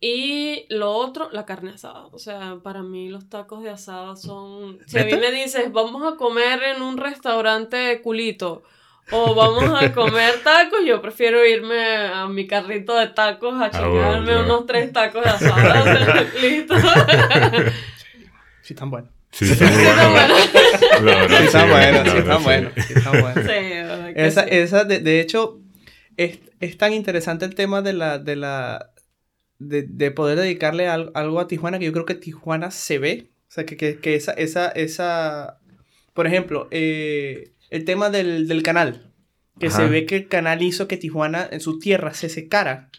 Y 0.00 0.66
lo 0.68 0.90
otro, 0.90 1.30
la 1.30 1.46
carne 1.46 1.70
asada. 1.70 2.06
O 2.06 2.18
sea, 2.18 2.58
para 2.60 2.82
mí 2.82 3.08
los 3.08 3.28
tacos 3.28 3.62
de 3.62 3.70
asada 3.70 4.16
son... 4.16 4.80
Si 4.88 4.98
a 4.98 5.04
mí 5.04 5.12
me 5.14 5.30
dices, 5.30 5.70
vamos 5.70 6.12
a 6.12 6.16
comer 6.16 6.60
en 6.64 6.82
un 6.82 6.96
restaurante 6.96 8.02
culito 8.02 8.64
o 9.10 9.34
vamos 9.34 9.82
a 9.82 9.92
comer 9.92 10.34
tacos, 10.42 10.80
yo 10.86 11.02
prefiero 11.02 11.44
irme 11.46 11.84
a 12.06 12.26
mi 12.28 12.46
carrito 12.46 12.96
de 12.96 13.08
tacos 13.08 13.54
a 13.60 13.66
Ah, 13.66 13.86
bueno, 13.88 13.94
chingarme 14.24 14.44
unos 14.44 14.66
tres 14.66 14.92
tacos 14.92 15.22
de 15.24 15.30
asada. 15.30 16.22
Listo. 16.40 16.74
Sí, 18.62 18.74
están 18.74 18.90
buenos. 18.90 19.10
Sí, 19.32 19.46
Sí, 19.46 19.52
están 19.64 20.12
buenos, 21.70 22.08
sí, 22.10 22.18
están 22.18 22.42
buenos. 22.42 22.72
Sí, 22.76 22.92
están 22.94 23.20
buenos. 23.20 23.44
Sí, 23.44 24.12
Esa, 24.14 24.42
sí. 24.44 24.48
esa 24.52 24.84
de, 24.84 24.98
de 25.00 25.20
hecho, 25.20 25.58
es, 26.16 26.38
es 26.60 26.76
tan 26.78 26.92
interesante 26.92 27.44
el 27.44 27.54
tema 27.54 27.82
de 27.82 27.92
la, 27.94 28.18
de 28.18 28.36
la, 28.36 28.90
de, 29.58 29.82
de 29.88 30.10
poder 30.10 30.38
dedicarle 30.38 30.86
al- 30.88 31.10
algo 31.14 31.40
a 31.40 31.48
Tijuana 31.48 31.78
que 31.78 31.86
yo 31.86 31.92
creo 31.92 32.04
que 32.06 32.14
Tijuana 32.14 32.70
se 32.70 32.98
ve. 32.98 33.30
O 33.48 33.52
sea, 33.54 33.64
que, 33.66 33.76
que, 33.76 33.98
que 33.98 34.14
esa, 34.14 34.32
esa, 34.32 34.68
esa, 34.68 35.58
por 36.14 36.26
ejemplo, 36.26 36.68
eh, 36.70 37.52
el 37.72 37.84
tema 37.84 38.10
del, 38.10 38.46
del 38.48 38.62
canal. 38.62 39.12
Que 39.58 39.66
Ajá. 39.66 39.76
se 39.78 39.88
ve 39.88 40.06
que 40.06 40.16
el 40.16 40.28
canal 40.28 40.62
hizo 40.62 40.88
que 40.88 40.96
Tijuana 40.96 41.46
en 41.50 41.60
su 41.60 41.78
tierra 41.78 42.14
se 42.14 42.28
secara. 42.28 42.90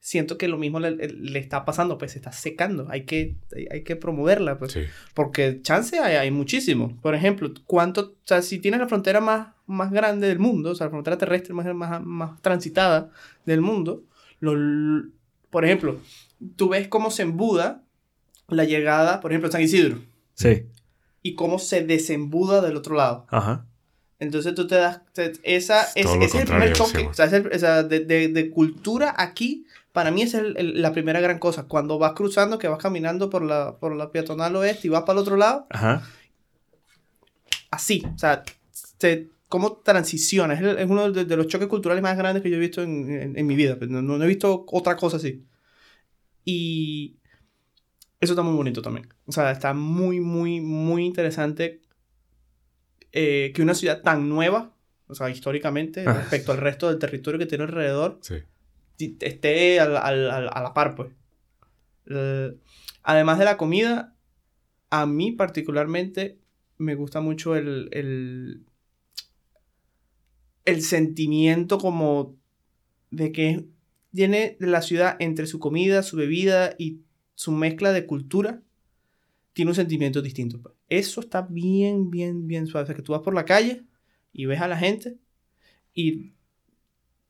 Siento 0.00 0.36
que 0.36 0.48
lo 0.48 0.58
mismo 0.58 0.80
le, 0.80 0.90
le 1.08 1.38
está 1.38 1.64
pasando, 1.64 1.96
pues 1.96 2.12
se 2.12 2.18
está 2.18 2.30
secando. 2.30 2.86
Hay 2.90 3.04
que, 3.06 3.36
hay, 3.56 3.66
hay 3.70 3.84
que 3.84 3.96
promoverla, 3.96 4.58
pues. 4.58 4.72
Sí. 4.72 4.80
Porque 5.14 5.60
chance 5.62 5.98
hay, 5.98 6.16
hay 6.16 6.30
muchísimo. 6.30 6.98
Por 7.00 7.14
ejemplo, 7.14 7.50
¿cuánto, 7.66 8.00
o 8.02 8.14
sea, 8.26 8.42
si 8.42 8.58
tienes 8.58 8.80
la 8.80 8.86
frontera 8.88 9.20
más, 9.22 9.48
más 9.66 9.90
grande 9.90 10.28
del 10.28 10.38
mundo, 10.38 10.72
o 10.72 10.74
sea, 10.74 10.88
la 10.88 10.90
frontera 10.90 11.16
terrestre 11.16 11.54
más, 11.54 11.74
más, 11.74 12.02
más 12.04 12.42
transitada 12.42 13.10
del 13.46 13.62
mundo, 13.62 14.04
lo- 14.40 15.08
por 15.48 15.64
ejemplo, 15.64 15.98
tú 16.56 16.68
ves 16.68 16.88
cómo 16.88 17.10
se 17.10 17.22
embuda 17.22 17.82
la 18.48 18.64
llegada, 18.64 19.20
por 19.20 19.32
ejemplo, 19.32 19.50
San 19.50 19.62
Isidro, 19.62 20.00
Sí. 20.34 20.66
y 21.22 21.34
cómo 21.34 21.58
se 21.58 21.82
desembuda 21.82 22.60
del 22.60 22.76
otro 22.76 22.94
lado. 22.96 23.26
Ajá. 23.30 23.66
Entonces 24.20 24.54
tú 24.54 24.66
te 24.66 24.76
das, 24.76 25.00
te- 25.12 25.32
esa, 25.42 25.82
es, 25.94 26.06
ese 26.06 26.24
es 26.24 26.34
el 26.36 26.46
primer 26.46 26.72
choque. 26.72 27.06
o 27.06 27.14
sea, 27.14 27.26
es 27.26 27.32
el- 27.32 27.46
o 27.52 27.58
sea, 27.58 27.82
de, 27.82 28.00
de- 28.00 28.28
de 28.28 28.50
cultura 28.50 29.14
aquí, 29.18 29.66
para 29.92 30.10
mí 30.10 30.22
es 30.22 30.34
el- 30.34 30.56
el- 30.56 30.80
la 30.82 30.92
primera 30.92 31.20
gran 31.20 31.38
cosa. 31.38 31.64
Cuando 31.64 31.98
vas 31.98 32.12
cruzando, 32.12 32.58
que 32.58 32.68
vas 32.68 32.78
caminando 32.82 33.28
por 33.30 33.42
la, 33.42 33.76
por 33.76 33.94
la 33.96 34.10
peatonal 34.12 34.54
oeste 34.56 34.86
y 34.86 34.90
vas 34.90 35.02
para 35.02 35.14
el 35.14 35.22
otro 35.22 35.36
lado, 35.36 35.66
Ajá. 35.70 36.02
así, 37.70 38.02
o 38.14 38.18
sea, 38.18 38.42
se- 38.98 39.28
cómo 39.48 39.74
transiciona. 39.84 40.54
Es, 40.54 40.62
es 40.78 40.90
uno 40.90 41.10
de, 41.12 41.24
de 41.24 41.36
los 41.36 41.46
choques 41.46 41.68
culturales 41.68 42.02
más 42.02 42.16
grandes 42.16 42.42
que 42.42 42.50
yo 42.50 42.56
he 42.56 42.60
visto 42.60 42.82
en, 42.82 43.10
en- 43.10 43.38
en 43.38 43.46
mi 43.46 43.54
vida. 43.54 43.76
pues, 43.76 43.90
No, 43.90 44.00
no 44.02 44.22
he 44.22 44.26
visto 44.26 44.64
otra 44.68 44.96
cosa 44.96 45.16
así. 45.18 45.44
Y 46.44 47.16
eso 48.20 48.32
está 48.32 48.42
muy 48.42 48.54
bonito 48.56 48.82
también. 48.82 49.08
O 49.26 49.32
sea, 49.32 49.50
está 49.50 49.74
muy, 49.74 50.20
muy, 50.20 50.60
muy 50.60 51.04
interesante 51.04 51.80
eh, 53.16 53.52
que 53.54 53.62
una 53.62 53.74
ciudad 53.74 54.02
tan 54.02 54.28
nueva, 54.28 54.74
o 55.06 55.14
sea, 55.14 55.30
históricamente, 55.30 56.04
Ah. 56.06 56.14
respecto 56.14 56.50
al 56.52 56.58
resto 56.58 56.88
del 56.90 56.98
territorio 56.98 57.38
que 57.38 57.46
tiene 57.46 57.62
alrededor, 57.64 58.18
Sí. 58.22 58.34
esté 59.20 59.78
al- 59.80 59.96
al- 59.96 60.30
al- 60.30 60.50
a 60.52 60.62
la 60.62 60.74
par, 60.74 60.94
pues. 60.96 61.12
Además 63.02 63.38
de 63.38 63.44
la 63.44 63.56
comida, 63.56 64.14
a 64.90 65.06
mí 65.06 65.32
particularmente 65.32 66.38
me 66.78 66.94
gusta 66.96 67.20
mucho 67.20 67.54
el, 67.56 67.88
el, 67.92 68.64
el 70.64 70.82
sentimiento 70.82 71.78
como 71.78 72.36
de 73.10 73.30
que 73.32 73.64
tiene 74.12 74.56
la 74.60 74.82
ciudad 74.82 75.16
entre 75.20 75.46
su 75.46 75.58
comida, 75.58 76.02
su 76.02 76.16
bebida 76.16 76.74
y 76.78 77.00
su 77.34 77.52
mezcla 77.52 77.92
de 77.92 78.06
cultura, 78.06 78.62
tiene 79.52 79.70
un 79.70 79.74
sentimiento 79.74 80.20
distinto. 80.22 80.60
pues. 80.60 80.73
Eso 80.88 81.20
está 81.20 81.42
bien, 81.42 82.10
bien, 82.10 82.46
bien 82.46 82.66
suave. 82.66 82.84
O 82.84 82.86
sea, 82.86 82.94
que 82.94 83.02
tú 83.02 83.12
vas 83.12 83.22
por 83.22 83.34
la 83.34 83.44
calle 83.44 83.84
y 84.32 84.46
ves 84.46 84.60
a 84.60 84.68
la 84.68 84.76
gente 84.76 85.16
y 85.94 86.34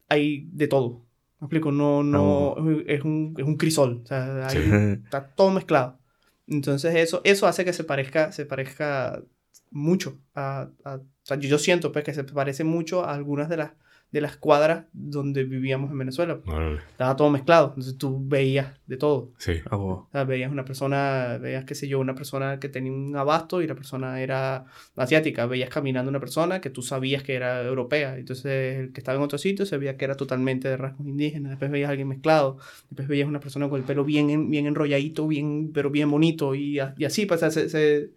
hay 0.09 0.49
de 0.53 0.69
todo. 0.69 1.05
¿Me 1.41 1.47
explico? 1.47 1.73
No, 1.73 2.03
no, 2.03 2.57
es, 2.87 3.03
un, 3.05 3.35
es 3.37 3.45
un 3.45 3.57
crisol. 3.57 4.01
O 4.05 4.07
sea, 4.07 4.47
hay- 4.49 4.57
Sí. 4.97 5.03
está 5.05 5.27
todo 5.35 5.51
mezclado. 5.51 5.99
Entonces 6.47 6.95
eso, 6.97 7.21
eso 7.25 7.47
hace 7.47 7.65
que 7.65 7.73
se 7.73 7.85
parezca, 7.85 8.33
se 8.33 8.47
parezca 8.47 9.23
mucho. 9.71 10.19
A, 10.35 10.71
a- 10.85 10.97
o 10.97 11.07
sea, 11.23 11.39
yo, 11.39 11.49
yo 11.49 11.59
siento 11.59 11.91
pues, 11.93 12.05
que 12.05 12.15
se 12.15 12.25
parece 12.25 12.65
mucho 12.65 13.05
a 13.05 13.15
algunas 13.15 13.49
de 13.49 13.57
las, 13.59 13.73
de 14.15 14.21
las 14.21 14.37
cuadras 14.37 14.85
donde 14.93 15.43
vivíamos 15.43 15.91
en 15.91 15.99
Venezuela. 15.99 16.39
Órale. 16.47 16.79
Estaba 16.93 17.17
todo 17.17 17.31
mezclado. 17.31 17.71
Entonces 17.71 17.99
tú 17.99 18.23
veías 18.25 18.69
de 18.87 18.97
todo. 18.97 19.33
Sí. 19.39 19.55
Ah. 19.69 19.77
O 19.77 20.09
sea, 20.13 20.23
veías 20.23 20.53
una 20.53 20.65
persona, 20.65 21.37
veías, 21.43 21.65
qué 21.65 21.75
sé 21.75 21.89
yo, 21.89 21.99
una 21.99 22.15
persona 22.15 22.61
que 22.61 22.69
tenía 22.69 22.93
un 22.93 23.17
abasto 23.17 23.61
y 23.61 23.67
la 23.67 23.75
persona 23.75 24.21
era 24.21 24.67
asiática. 24.95 25.47
Veías 25.47 25.69
caminando 25.69 26.11
una 26.11 26.21
persona 26.21 26.61
que 26.61 26.71
tú 26.71 26.81
sabías 26.81 27.25
que 27.25 27.35
era 27.35 27.61
europea. 27.65 28.17
Entonces, 28.17 28.79
el 28.79 28.93
que 28.93 29.01
estaba 29.01 29.19
en 29.19 29.25
otro 29.25 29.37
sitio 29.37 29.67
se 29.67 29.79
veía 29.79 29.97
que 29.97 30.05
era 30.05 30.15
totalmente 30.17 30.69
de 30.69 30.77
rasgos 30.77 31.09
indígenas. 31.09 31.51
Después 31.51 31.73
veías 31.73 31.89
a 31.89 31.91
alguien 31.91 32.07
mezclado. 32.07 32.59
Después 32.91 33.09
veías 33.09 33.27
una 33.27 33.41
persona 33.41 33.69
con 33.69 33.81
el 33.81 33.85
pelo 33.85 34.05
bien, 34.05 34.31
en- 34.31 34.49
bien 34.49 34.67
enrolladito, 34.67 35.27
bien, 35.27 35.73
pero 35.75 35.91
bien 35.91 36.09
bonito. 36.09 36.55
Y, 36.55 36.79
a- 36.79 36.95
y 36.97 37.05
así, 37.05 37.27
pues, 37.27 37.43
o 37.43 37.51
sea, 37.51 37.51
se- 37.51 37.69
se- 37.69 38.11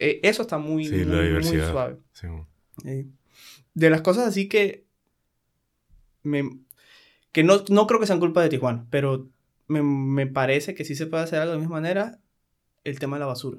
eh, 0.00 0.18
eso 0.24 0.42
está 0.42 0.58
muy, 0.58 0.86
Sí, 0.86 0.96
muy, 0.96 1.04
la 1.04 1.14
muy 1.18 1.26
diversidad. 1.28 1.70
suave. 1.70 1.96
Sí. 2.14 2.26
Eh, 2.84 3.06
de 3.74 3.90
las 3.90 4.00
cosas 4.00 4.26
así 4.26 4.48
que 4.48 4.89
me, 6.22 6.42
que 7.32 7.42
no, 7.44 7.62
no 7.68 7.86
creo 7.86 8.00
que 8.00 8.06
sean 8.06 8.20
culpa 8.20 8.42
de 8.42 8.48
Tijuana, 8.48 8.86
pero 8.90 9.28
me, 9.68 9.82
me 9.82 10.26
parece 10.26 10.74
que 10.74 10.84
sí 10.84 10.94
se 10.94 11.06
puede 11.06 11.22
hacer 11.24 11.40
algo 11.40 11.52
de 11.52 11.56
la 11.58 11.60
misma 11.60 11.76
manera 11.76 12.18
el 12.84 12.98
tema 12.98 13.16
de 13.16 13.20
la 13.20 13.26
basura. 13.26 13.58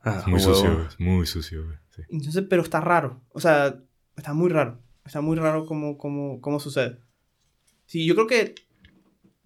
Ah, 0.00 0.18
Es 0.20 0.26
muy 0.26 0.40
huevo. 0.40 0.54
sucio, 0.54 0.88
muy 0.98 1.26
sucio. 1.26 1.64
Sí. 1.90 2.02
Entonces, 2.10 2.44
pero 2.48 2.62
está 2.62 2.80
raro. 2.80 3.20
O 3.30 3.40
sea, 3.40 3.80
está 4.16 4.34
muy 4.34 4.50
raro. 4.50 4.80
Está 5.06 5.20
muy 5.20 5.36
raro 5.36 5.64
cómo, 5.66 5.96
cómo, 5.98 6.40
cómo 6.40 6.60
sucede. 6.60 6.98
Sí, 7.86 8.04
yo 8.06 8.14
creo 8.14 8.26
que 8.26 8.54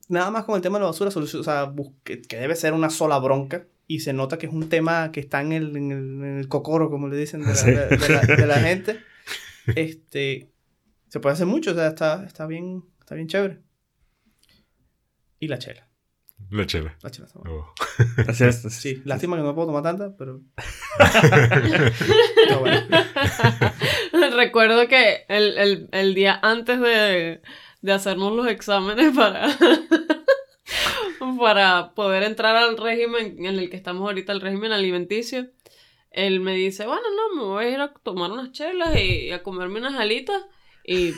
nada 0.08 0.30
más 0.30 0.44
con 0.44 0.56
el 0.56 0.62
tema 0.62 0.78
de 0.78 0.82
la 0.84 0.90
basura, 0.90 1.10
o 1.14 1.42
sea, 1.44 1.64
bus- 1.64 1.92
que, 2.04 2.22
que 2.22 2.36
debe 2.38 2.56
ser 2.56 2.72
una 2.72 2.90
sola 2.90 3.18
bronca. 3.18 3.66
Y 3.90 4.00
se 4.00 4.12
nota 4.12 4.36
que 4.36 4.46
es 4.46 4.52
un 4.52 4.68
tema 4.68 5.12
que 5.12 5.20
está 5.20 5.40
en 5.40 5.52
el, 5.52 5.76
en 5.76 5.92
el, 5.92 5.98
en 6.24 6.38
el 6.38 6.48
cocoro, 6.48 6.90
como 6.90 7.08
le 7.08 7.16
dicen, 7.16 7.40
de 7.40 7.46
la, 7.46 7.54
Sí. 7.54 7.70
de- 7.70 7.86
de 7.96 8.08
la- 8.08 8.20
de 8.36 8.46
la 8.46 8.54
gente. 8.60 8.98
Este, 9.76 10.50
se 11.08 11.20
puede 11.20 11.34
hacer 11.34 11.46
mucho, 11.46 11.72
o 11.72 11.74
sea, 11.74 11.88
está, 11.88 12.24
está, 12.24 12.46
bien, 12.46 12.84
está 13.00 13.14
bien 13.14 13.26
chévere. 13.28 13.60
Y 15.40 15.48
la 15.48 15.58
chela. 15.58 15.88
La 16.50 16.66
chela. 16.66 16.96
La 17.02 17.10
chela 17.10 17.26
está 17.26 17.38
buena. 17.40 17.54
Oh. 17.56 17.74
Así 18.28 18.44
es. 18.44 18.62
Sí, 18.62 19.02
lástima 19.04 19.36
que 19.36 19.42
no 19.42 19.54
puedo 19.54 19.68
tomar 19.68 19.82
tanta, 19.82 20.16
pero... 20.16 20.40
Está 20.98 22.58
bueno. 22.60 22.80
Recuerdo 24.36 24.86
que 24.88 25.24
el, 25.28 25.58
el- 25.58 25.88
el 25.92 26.14
día 26.14 26.38
antes 26.42 26.80
de, 26.80 27.42
de 27.82 27.92
hacernos 27.92 28.32
los 28.32 28.46
exámenes 28.48 29.14
para, 29.16 29.48
para 31.38 31.94
poder 31.94 32.22
entrar 32.22 32.56
al 32.56 32.76
régimen 32.76 33.44
en 33.44 33.58
el 33.58 33.70
que 33.70 33.76
estamos 33.76 34.02
ahorita, 34.02 34.32
el 34.32 34.40
régimen 34.40 34.72
alimenticio, 34.72 35.48
él 36.10 36.40
me 36.40 36.54
dice, 36.54 36.86
bueno, 36.86 37.02
no, 37.16 37.36
me 37.36 37.48
voy 37.48 37.64
a 37.66 37.70
ir 37.70 37.80
a 37.80 37.92
tomar 37.94 38.30
unas 38.32 38.52
chelas 38.52 38.96
y 38.96 39.30
a 39.32 39.42
comerme 39.42 39.78
unas 39.80 39.94
alitas 39.94 40.42
y 40.90 41.14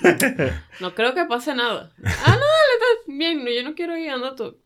no 0.80 0.94
creo 0.94 1.14
que 1.14 1.24
pase 1.26 1.54
nada. 1.54 1.92
Ah, 2.04 2.10
no, 2.26 2.46
dale, 2.46 2.74
está 2.74 3.02
bien, 3.06 3.44
no, 3.44 3.50
yo 3.50 3.62
no 3.62 3.74
quiero 3.74 3.96
ir, 3.96 4.10
anda 4.10 4.34
tú. 4.34 4.58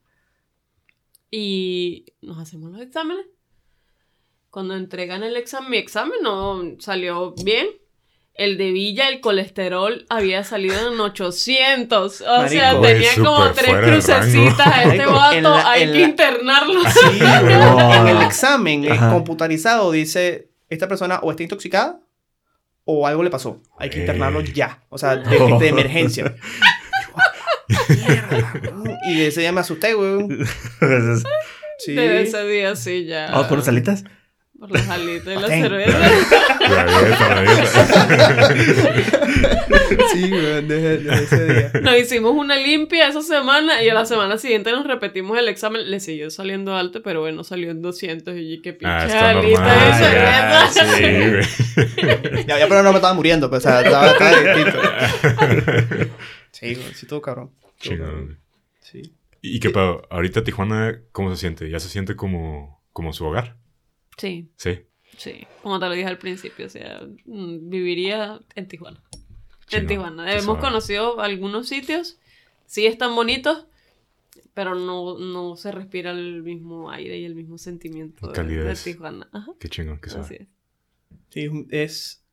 Y 1.30 2.06
nos 2.22 2.38
hacemos 2.38 2.70
los 2.70 2.80
exámenes. 2.80 3.26
Cuando 4.50 4.76
entregan 4.76 5.22
el 5.24 5.36
examen, 5.36 5.70
mi 5.70 5.76
examen 5.78 6.18
no 6.22 6.62
salió 6.78 7.32
bien. 7.44 7.66
El 8.34 8.56
de 8.58 8.72
Villa, 8.72 9.08
el 9.08 9.20
colesterol 9.20 10.06
había 10.08 10.42
salido 10.42 10.92
en 10.92 10.98
800. 11.00 12.20
O 12.20 12.24
Marico. 12.26 12.48
sea, 12.48 12.80
tenía 12.80 13.10
como 13.16 13.50
tres 13.52 13.74
crucecitas. 13.76 14.58
rango. 14.58 14.90
Este 14.92 15.06
Marico, 15.06 15.12
vato 15.50 15.68
hay 15.68 15.86
que 15.86 15.98
la- 15.98 16.00
internarlo. 16.00 16.80
Sí, 16.90 17.18
No. 17.20 17.94
en 17.94 18.08
el 18.08 18.22
examen 18.22 18.90
Ajá. 18.90 19.10
computarizado 19.12 19.90
dice, 19.92 20.50
esta 20.68 20.88
persona 20.88 21.20
o 21.22 21.30
está 21.30 21.42
intoxicada 21.44 22.00
o 22.84 23.06
algo 23.06 23.22
le 23.22 23.30
pasó. 23.30 23.62
Hay 23.78 23.90
que 23.90 24.00
internarlo 24.00 24.40
Ey. 24.40 24.52
ya. 24.52 24.82
O 24.88 24.98
sea, 24.98 25.16
de, 25.16 25.38
de 25.60 25.68
emergencia. 25.68 26.34
Y 29.06 29.16
de 29.16 29.26
ese 29.28 29.40
día 29.40 29.52
me 29.52 29.60
asusté, 29.60 29.94
weón. 29.94 30.28
Sí. 31.78 31.92
Desde 31.92 32.22
ese 32.22 32.44
día 32.46 32.76
sí 32.76 33.04
ya. 33.04 33.30
¿Vamos 33.32 33.48
por 33.48 33.54
unas 33.58 33.66
alitas? 33.68 34.04
Por 34.64 34.78
los 34.78 34.88
alitos 34.88 35.26
de 35.26 35.34
la 35.40 35.46
cerveza. 35.48 35.98
La 35.98 36.84
dieta, 36.86 37.34
la 37.34 37.42
dieta. 38.48 38.54
Sí, 40.10 40.32
weón, 40.32 40.68
desde, 40.68 40.98
desde 40.98 41.24
ese 41.24 41.44
día. 41.52 41.70
Nos 41.82 41.96
hicimos 41.98 42.32
una 42.32 42.56
limpia 42.56 43.08
esa 43.08 43.20
semana 43.20 43.82
y 43.82 43.90
a 43.90 43.94
la 43.94 44.06
semana 44.06 44.38
siguiente 44.38 44.72
nos 44.72 44.86
repetimos 44.86 45.36
el 45.38 45.48
examen. 45.48 45.90
Le 45.90 46.00
siguió 46.00 46.30
saliendo 46.30 46.74
alto, 46.76 47.02
pero 47.02 47.20
bueno, 47.20 47.44
salió 47.44 47.70
en 47.70 47.82
200 47.82 48.36
y 48.38 48.62
qué 48.62 48.72
pinche 48.72 48.86
Ah, 48.88 49.30
alita 49.30 49.74
de 49.74 49.90
ya, 49.90 50.66
cerveza. 50.72 50.96
Sí, 50.96 51.02
güey. 52.32 52.46
Ya, 52.46 52.58
ya, 52.58 52.66
pero 52.66 52.82
no 52.82 52.90
me 52.90 52.96
estaba 52.96 53.12
muriendo, 53.12 53.50
pues, 53.50 53.66
o 53.66 53.68
sea, 53.68 53.82
estaba, 53.82 54.12
estaba 54.12 54.30
distinto. 54.40 54.78
Sí, 56.52 56.74
güey, 56.74 56.94
sí, 56.94 57.06
todo 57.06 57.20
cabrón. 57.20 57.50
Güey. 57.84 57.98
Sí. 58.80 59.14
¿Y 59.42 59.60
qué 59.60 59.68
pedo? 59.68 60.06
Ahorita 60.08 60.42
Tijuana, 60.42 61.00
¿cómo 61.12 61.28
se 61.34 61.36
siente? 61.38 61.68
¿Ya 61.68 61.80
se 61.80 61.90
siente 61.90 62.16
como, 62.16 62.82
como 62.94 63.12
su 63.12 63.26
hogar? 63.26 63.56
Sí, 64.16 64.48
Sí. 64.56 64.80
sí. 65.16 65.46
Como 65.62 65.78
te 65.80 65.86
lo 65.86 65.92
dije 65.92 66.06
al 66.08 66.18
principio, 66.18 66.66
o 66.66 66.68
sea, 66.68 67.02
mm, 67.24 67.68
viviría 67.68 68.40
en 68.54 68.68
Tijuana. 68.68 69.02
En 69.70 69.86
Tijuana. 69.86 70.32
Hemos 70.32 70.58
conocido 70.58 71.20
algunos 71.20 71.68
sitios, 71.68 72.18
sí 72.66 72.86
están 72.86 73.14
bonitos, 73.16 73.66
pero 74.52 74.74
no, 74.76 75.18
no 75.18 75.56
se 75.56 75.72
respira 75.72 76.12
el 76.12 76.42
mismo 76.42 76.90
aire 76.90 77.18
y 77.18 77.24
el 77.24 77.34
mismo 77.34 77.58
sentimiento 77.58 78.28
de. 78.30 78.74
Tijuana. 78.76 79.28
Ajá, 79.32 79.52
Qué 79.58 79.68
chingón, 79.68 79.98
qué 80.00 80.10
así 80.10 80.16
suave. 80.18 80.36
es. 80.42 80.48
Sí, 81.30 81.66
es. 81.70 82.24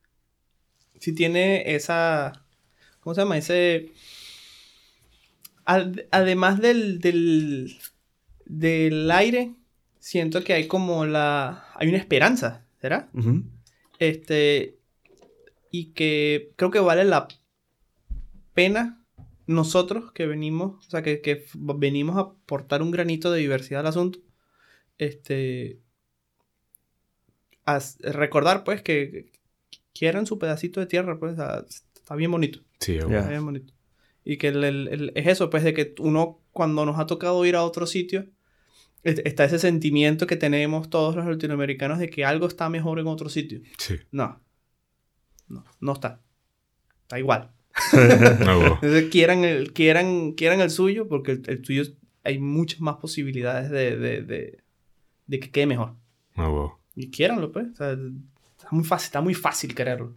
Sí 1.00 1.12
tiene 1.14 1.74
esa. 1.74 2.44
¿Cómo 3.00 3.14
se 3.14 3.22
llama? 3.22 3.38
Ese. 3.38 3.90
ad- 5.64 6.04
además 6.10 6.60
del, 6.60 7.00
del. 7.00 7.76
del 8.46 9.10
aire, 9.10 9.54
siento 10.02 10.42
que 10.42 10.52
hay 10.52 10.66
como 10.66 11.06
la. 11.06 11.64
hay 11.76 11.88
una 11.88 11.98
esperanza, 11.98 12.66
¿será? 12.80 13.08
Ujú. 13.14 13.44
Este. 14.00 14.76
Y 15.70 15.92
que 15.92 16.52
creo 16.56 16.70
que 16.72 16.80
vale 16.80 17.04
la 17.04 17.28
pena 18.52 19.02
nosotros 19.46 20.12
que 20.12 20.26
venimos, 20.26 20.86
o 20.86 20.90
sea, 20.90 21.02
que, 21.02 21.20
que 21.20 21.44
venimos 21.54 22.16
a 22.16 22.20
aportar 22.20 22.82
un 22.82 22.90
granito 22.90 23.30
de 23.30 23.40
diversidad 23.40 23.80
al 23.80 23.86
asunto. 23.86 24.18
Este. 24.98 25.78
as- 27.64 27.98
recordar, 28.00 28.64
pues, 28.64 28.82
que 28.82 29.30
quieran 29.94 30.26
su 30.26 30.38
pedacito 30.38 30.80
de 30.80 30.86
tierra, 30.86 31.18
pues, 31.18 31.36
sea, 31.36 31.64
está 31.94 32.16
bien 32.16 32.30
bonito. 32.32 32.60
Sí. 32.80 32.94
Ya. 32.96 33.02
Está 33.18 33.28
bien 33.30 33.44
bonito. 33.44 33.72
Y 34.24 34.36
que 34.36 34.48
el- 34.48 34.64
el- 34.64 34.88
el- 34.88 35.12
es 35.14 35.26
eso, 35.28 35.48
pues, 35.48 35.62
de 35.62 35.72
que 35.74 35.94
uno, 36.00 36.40
cuando 36.52 36.84
nos 36.84 36.98
ha 36.98 37.06
tocado 37.06 37.44
ir 37.46 37.54
a 37.56 37.62
otro 37.64 37.86
sitio, 37.86 38.26
está 39.02 39.44
ese 39.44 39.58
sentimiento 39.58 40.26
que 40.26 40.36
tenemos 40.36 40.90
todos 40.90 41.16
los 41.16 41.26
latinoamericanos 41.26 41.98
de 41.98 42.08
que 42.08 42.24
algo 42.24 42.46
está 42.46 42.68
mejor 42.68 42.98
en 42.98 43.06
otro 43.06 43.28
sitio. 43.28 43.60
Sí. 43.78 43.96
No. 44.10 44.40
No, 45.48 45.64
no 45.80 45.92
está. 45.92 46.20
Está 47.02 47.18
igual. 47.18 47.50
No, 48.44 48.58
güey. 48.58 48.72
Entonces, 48.74 49.10
quieran 49.10 49.44
el, 49.44 49.72
quieran, 49.72 50.32
quieran 50.32 50.60
el 50.60 50.70
suyo, 50.70 51.08
porque 51.08 51.32
el, 51.32 51.42
el 51.46 51.62
tuyo 51.62 51.84
hay 52.24 52.38
muchas 52.38 52.80
más 52.80 52.96
posibilidades 52.96 53.70
de, 53.70 53.96
de, 53.96 54.22
de, 54.22 54.58
de 55.26 55.40
que 55.40 55.50
quede 55.50 55.66
mejor. 55.66 55.94
No, 56.36 56.52
güey. 56.52 56.70
Y 56.94 57.10
quieranlo, 57.10 57.50
pues. 57.50 57.68
O 57.72 57.74
sea, 57.74 57.92
está 57.92 58.68
muy 58.70 58.84
fácil, 58.84 59.06
está 59.06 59.20
muy 59.20 59.34
fácil 59.34 59.74
quererlo. 59.74 60.14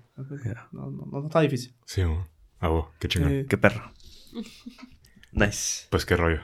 No, 0.71 0.91
no, 0.91 1.05
no 1.11 1.25
está 1.25 1.41
difícil. 1.41 1.73
Sí, 1.85 2.03
güey. 2.03 2.19
Ah, 2.59 2.67
güey. 2.67 2.83
Qué 2.99 3.07
chingón. 3.07 3.31
Eh, 3.31 3.45
Qué 3.49 3.57
perro. 3.57 3.91
Nice. 5.31 5.87
Pues 5.89 6.05
qué 6.05 6.15
rollo. 6.15 6.39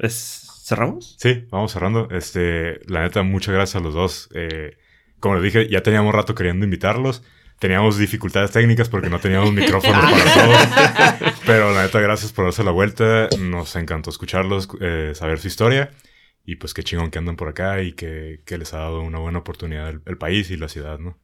Pues, 0.00 0.46
¿Cerramos? 0.64 1.16
Sí, 1.18 1.46
vamos 1.50 1.72
cerrando. 1.72 2.08
Este, 2.10 2.80
la 2.86 3.02
neta, 3.02 3.22
muchas 3.22 3.54
gracias 3.54 3.76
a 3.76 3.84
los 3.84 3.92
dos. 3.92 4.30
Eh, 4.34 4.78
como 5.18 5.34
les 5.34 5.44
dije, 5.44 5.68
ya 5.68 5.82
teníamos 5.82 6.14
rato 6.14 6.34
queriendo 6.34 6.64
invitarlos. 6.64 7.22
Teníamos 7.58 7.98
dificultades 7.98 8.52
técnicas 8.52 8.88
porque 8.88 9.10
no 9.10 9.18
teníamos 9.18 9.52
micrófonos 9.52 10.00
para 10.00 10.34
todos. 11.18 11.34
Pero 11.44 11.74
la 11.74 11.82
neta, 11.82 12.00
gracias 12.00 12.32
por 12.32 12.46
darse 12.46 12.64
la 12.64 12.70
vuelta. 12.70 13.28
Nos 13.38 13.76
encantó 13.76 14.08
escucharlos, 14.08 14.68
eh, 14.80 15.12
saber 15.14 15.38
su 15.38 15.48
historia. 15.48 15.90
Y 16.46 16.56
pues 16.56 16.72
qué 16.72 16.82
chingón 16.82 17.10
que 17.10 17.18
andan 17.18 17.36
por 17.36 17.48
acá 17.48 17.82
y 17.82 17.92
que, 17.92 18.40
que 18.46 18.56
les 18.56 18.72
ha 18.72 18.78
dado 18.78 19.02
una 19.02 19.18
buena 19.18 19.40
oportunidad 19.40 19.90
el, 19.90 20.00
el 20.06 20.16
país 20.16 20.50
y 20.50 20.56
la 20.56 20.68
ciudad, 20.68 20.98
¿no? 20.98 21.18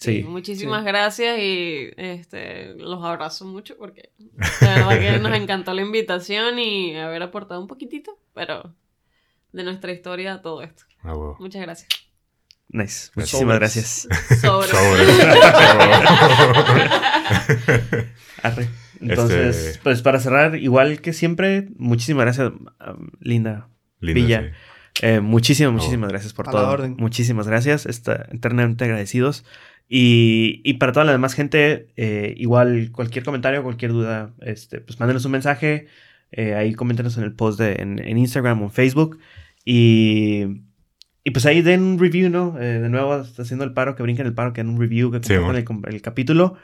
Sí. 0.00 0.24
Muchísimas 0.26 0.82
gracias 0.82 1.38
y 1.38 1.90
este 1.98 2.72
los 2.76 3.04
abrazo 3.04 3.44
mucho 3.44 3.76
porque 3.76 4.12
la 4.62 4.74
verdad 4.88 4.98
que 4.98 5.18
nos 5.18 5.34
encantó 5.36 5.74
la 5.74 5.82
invitación 5.82 6.58
y 6.58 6.96
haber 6.96 7.22
aportado 7.22 7.60
un 7.60 7.66
poquitito, 7.66 8.18
pero 8.34 8.74
de 9.52 9.62
nuestra 9.62 9.92
historia 9.92 10.32
a 10.34 10.42
todo 10.42 10.62
esto. 10.62 10.84
Ah. 11.02 11.12
Muchas 11.38 11.60
gracias. 11.60 11.88
Nice. 12.68 13.10
Muchísimas 13.14 13.58
gracias. 13.58 14.08
Sobre. 14.40 14.68
Sobre. 14.68 15.02
Arre. 18.42 18.68
Entonces, 19.02 19.56
Este- 19.56 19.80
pues 19.82 20.02
para 20.02 20.18
cerrar, 20.18 20.56
igual 20.56 21.00
que 21.00 21.12
siempre, 21.12 21.68
muchísimas 21.76 22.24
gracias, 22.24 22.48
um, 22.50 23.08
Linda. 23.20 23.68
Linda, 24.00 24.20
Villa. 24.22 24.40
sí. 24.42 24.48
Eh, 25.02 25.20
muchísimas, 25.20 25.72
muchísimas 25.72 26.10
gracias 26.10 26.32
por 26.32 26.48
A 26.48 26.52
la 26.52 26.58
todo. 26.60 26.70
orden. 26.70 26.96
Muchísimas 26.98 27.46
gracias. 27.46 27.86
Está 27.86 28.26
eternamente 28.32 28.84
agradecidos. 28.84 29.44
Y, 29.88 30.60
y 30.64 30.74
para 30.74 30.92
toda 30.92 31.04
la 31.04 31.12
demás 31.12 31.34
gente, 31.34 31.88
eh, 31.96 32.34
igual 32.36 32.90
cualquier 32.92 33.24
comentario, 33.24 33.62
cualquier 33.62 33.92
duda, 33.92 34.32
este, 34.40 34.80
pues 34.80 35.00
mándenos 35.00 35.24
un 35.24 35.32
mensaje. 35.32 35.86
eh, 36.32 36.54
ahí 36.54 36.74
coméntenos 36.74 37.16
en 37.18 37.24
el 37.24 37.32
post 37.34 37.58
de, 37.58 37.72
en, 37.80 37.98
en 37.98 38.16
Instagram 38.18 38.62
o 38.62 38.66
en 38.66 38.70
Facebook. 38.70 39.18
Y, 39.64 40.62
y 41.24 41.30
pues 41.32 41.44
ahí 41.46 41.60
den 41.62 41.82
un 41.82 41.98
review, 41.98 42.30
¿no? 42.30 42.56
Eh, 42.60 42.80
de 42.80 42.88
nuevo, 42.88 43.12
haciendo 43.14 43.64
el 43.64 43.72
paro, 43.72 43.94
que 43.96 44.02
brinquen 44.02 44.26
el 44.26 44.34
paro, 44.34 44.52
que 44.52 44.60
den 44.62 44.70
un 44.70 44.80
review, 44.80 45.10
que 45.10 45.18
Sí, 45.18 45.34
compartan 45.34 45.64
bueno. 45.64 45.88
el, 45.88 45.94
el 45.94 46.02
capítulo 46.02 46.56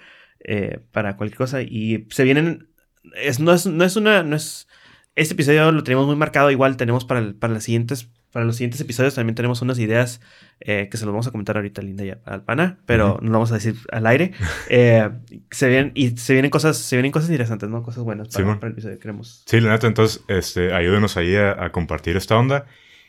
eh, 0.45 0.81
para 0.93 1.17
cualquier 1.17 1.39
cosa. 1.39 1.63
Y 1.63 2.07
se 2.11 2.23
vienen. 2.25 2.69
Es, 3.17 3.41
no, 3.41 3.53
es, 3.53 3.67
no 3.67 3.85
es 3.85 3.97
una. 3.97 4.23
No 4.23 4.37
es, 4.37 4.69
este 5.15 5.35
episodio 5.35 5.73
lo 5.73 5.83
tenemos 5.83 6.07
muy 6.07 6.17
marcado. 6.17 6.51
Igual 6.51 6.77
tenemos 6.77 7.05
para, 7.05 7.21
el- 7.21 7.35
para, 7.35 7.53
las 7.55 7.65
siguientes, 7.65 8.09
para 8.37 8.45
los 8.45 8.57
siguientes 8.57 8.79
episodios 8.83 9.15
también 9.15 9.35
tenemos 9.35 9.63
unas 9.63 9.79
ideas 9.79 10.21
eh, 10.61 10.89
que 10.91 10.99
se 10.99 11.07
los 11.07 11.15
vamos 11.15 11.27
a 11.27 11.31
comentar 11.31 11.57
ahorita, 11.57 11.81
Linda, 11.81 12.05
ya 12.05 12.19
al 12.27 12.45
pana, 12.45 12.77
pero 12.85 13.15
Ujú. 13.15 13.25
no 13.25 13.29
lo 13.29 13.33
vamos 13.33 13.51
a 13.51 13.55
decir 13.55 13.77
al 13.91 14.07
aire. 14.07 14.33
Eh, 14.69 15.09
se 15.51 15.69
vienen, 15.71 15.93
y 15.95 16.19
se 16.19 16.35
vienen 16.35 16.51
cosas, 16.51 16.77
se 16.77 16.97
vienen 16.97 17.13
cosas 17.13 17.31
interesantes, 17.31 17.67
¿no? 17.71 17.83
Cosas 17.83 18.05
buenas 18.05 18.29
para, 18.29 18.59
el 18.67 18.73
episodio. 18.73 18.99
Queremos. 18.99 19.43
Sí, 19.47 19.59
la 19.59 19.71
neta, 19.71 19.87
entonces, 19.87 20.23
este, 20.29 20.75
ayúdenos 20.75 21.17
ahí 21.17 21.35
a, 21.35 21.65
a 21.65 21.73
compartir 21.73 22.19
esta 22.19 22.37
onda. 22.37 22.67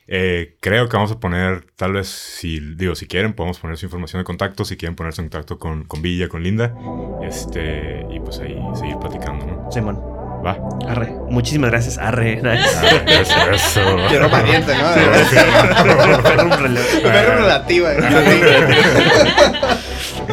Eh, 0.08 0.56
creo 0.62 0.88
que 0.88 0.96
vamos 0.96 1.12
a 1.12 1.20
poner, 1.20 1.66
tal 1.76 1.92
vez, 1.92 2.08
si, 2.08 2.62
digo, 2.62 2.96
si 2.96 3.06
quieren, 3.06 3.34
podemos 3.34 3.60
poner 3.60 3.76
su 3.76 3.86
información 3.86 4.22
de 4.22 4.24
contacto, 4.24 4.64
si 4.64 4.78
quieren 4.78 4.96
ponerse 4.96 5.22
en 5.22 5.28
contacto 5.28 5.60
con, 5.60 5.84
con 5.84 6.02
Villa, 6.02 6.30
con 6.30 6.42
Linda, 6.42 6.74
este, 7.22 8.06
y 8.10 8.22
pues 8.22 8.40
ahí 8.40 8.58
seguir 8.76 8.96
platicando, 8.98 9.46
¿no? 9.46 9.72
Simón, 9.72 10.17
Va. 10.46 10.58
Arre. 10.88 11.14
Muchísimas 11.30 11.72
gracias, 11.72 11.98
Arre. 11.98 12.38
¿no? 12.38 12.52
Perro 17.04 17.36
relativa. 17.36 17.90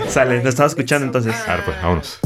Sale, 0.09 0.39
nos 0.39 0.47
estaba 0.47 0.69
escuchando 0.69 1.07
entonces. 1.07 1.35
Pues, 1.65 1.77
vámonos. 1.83 2.21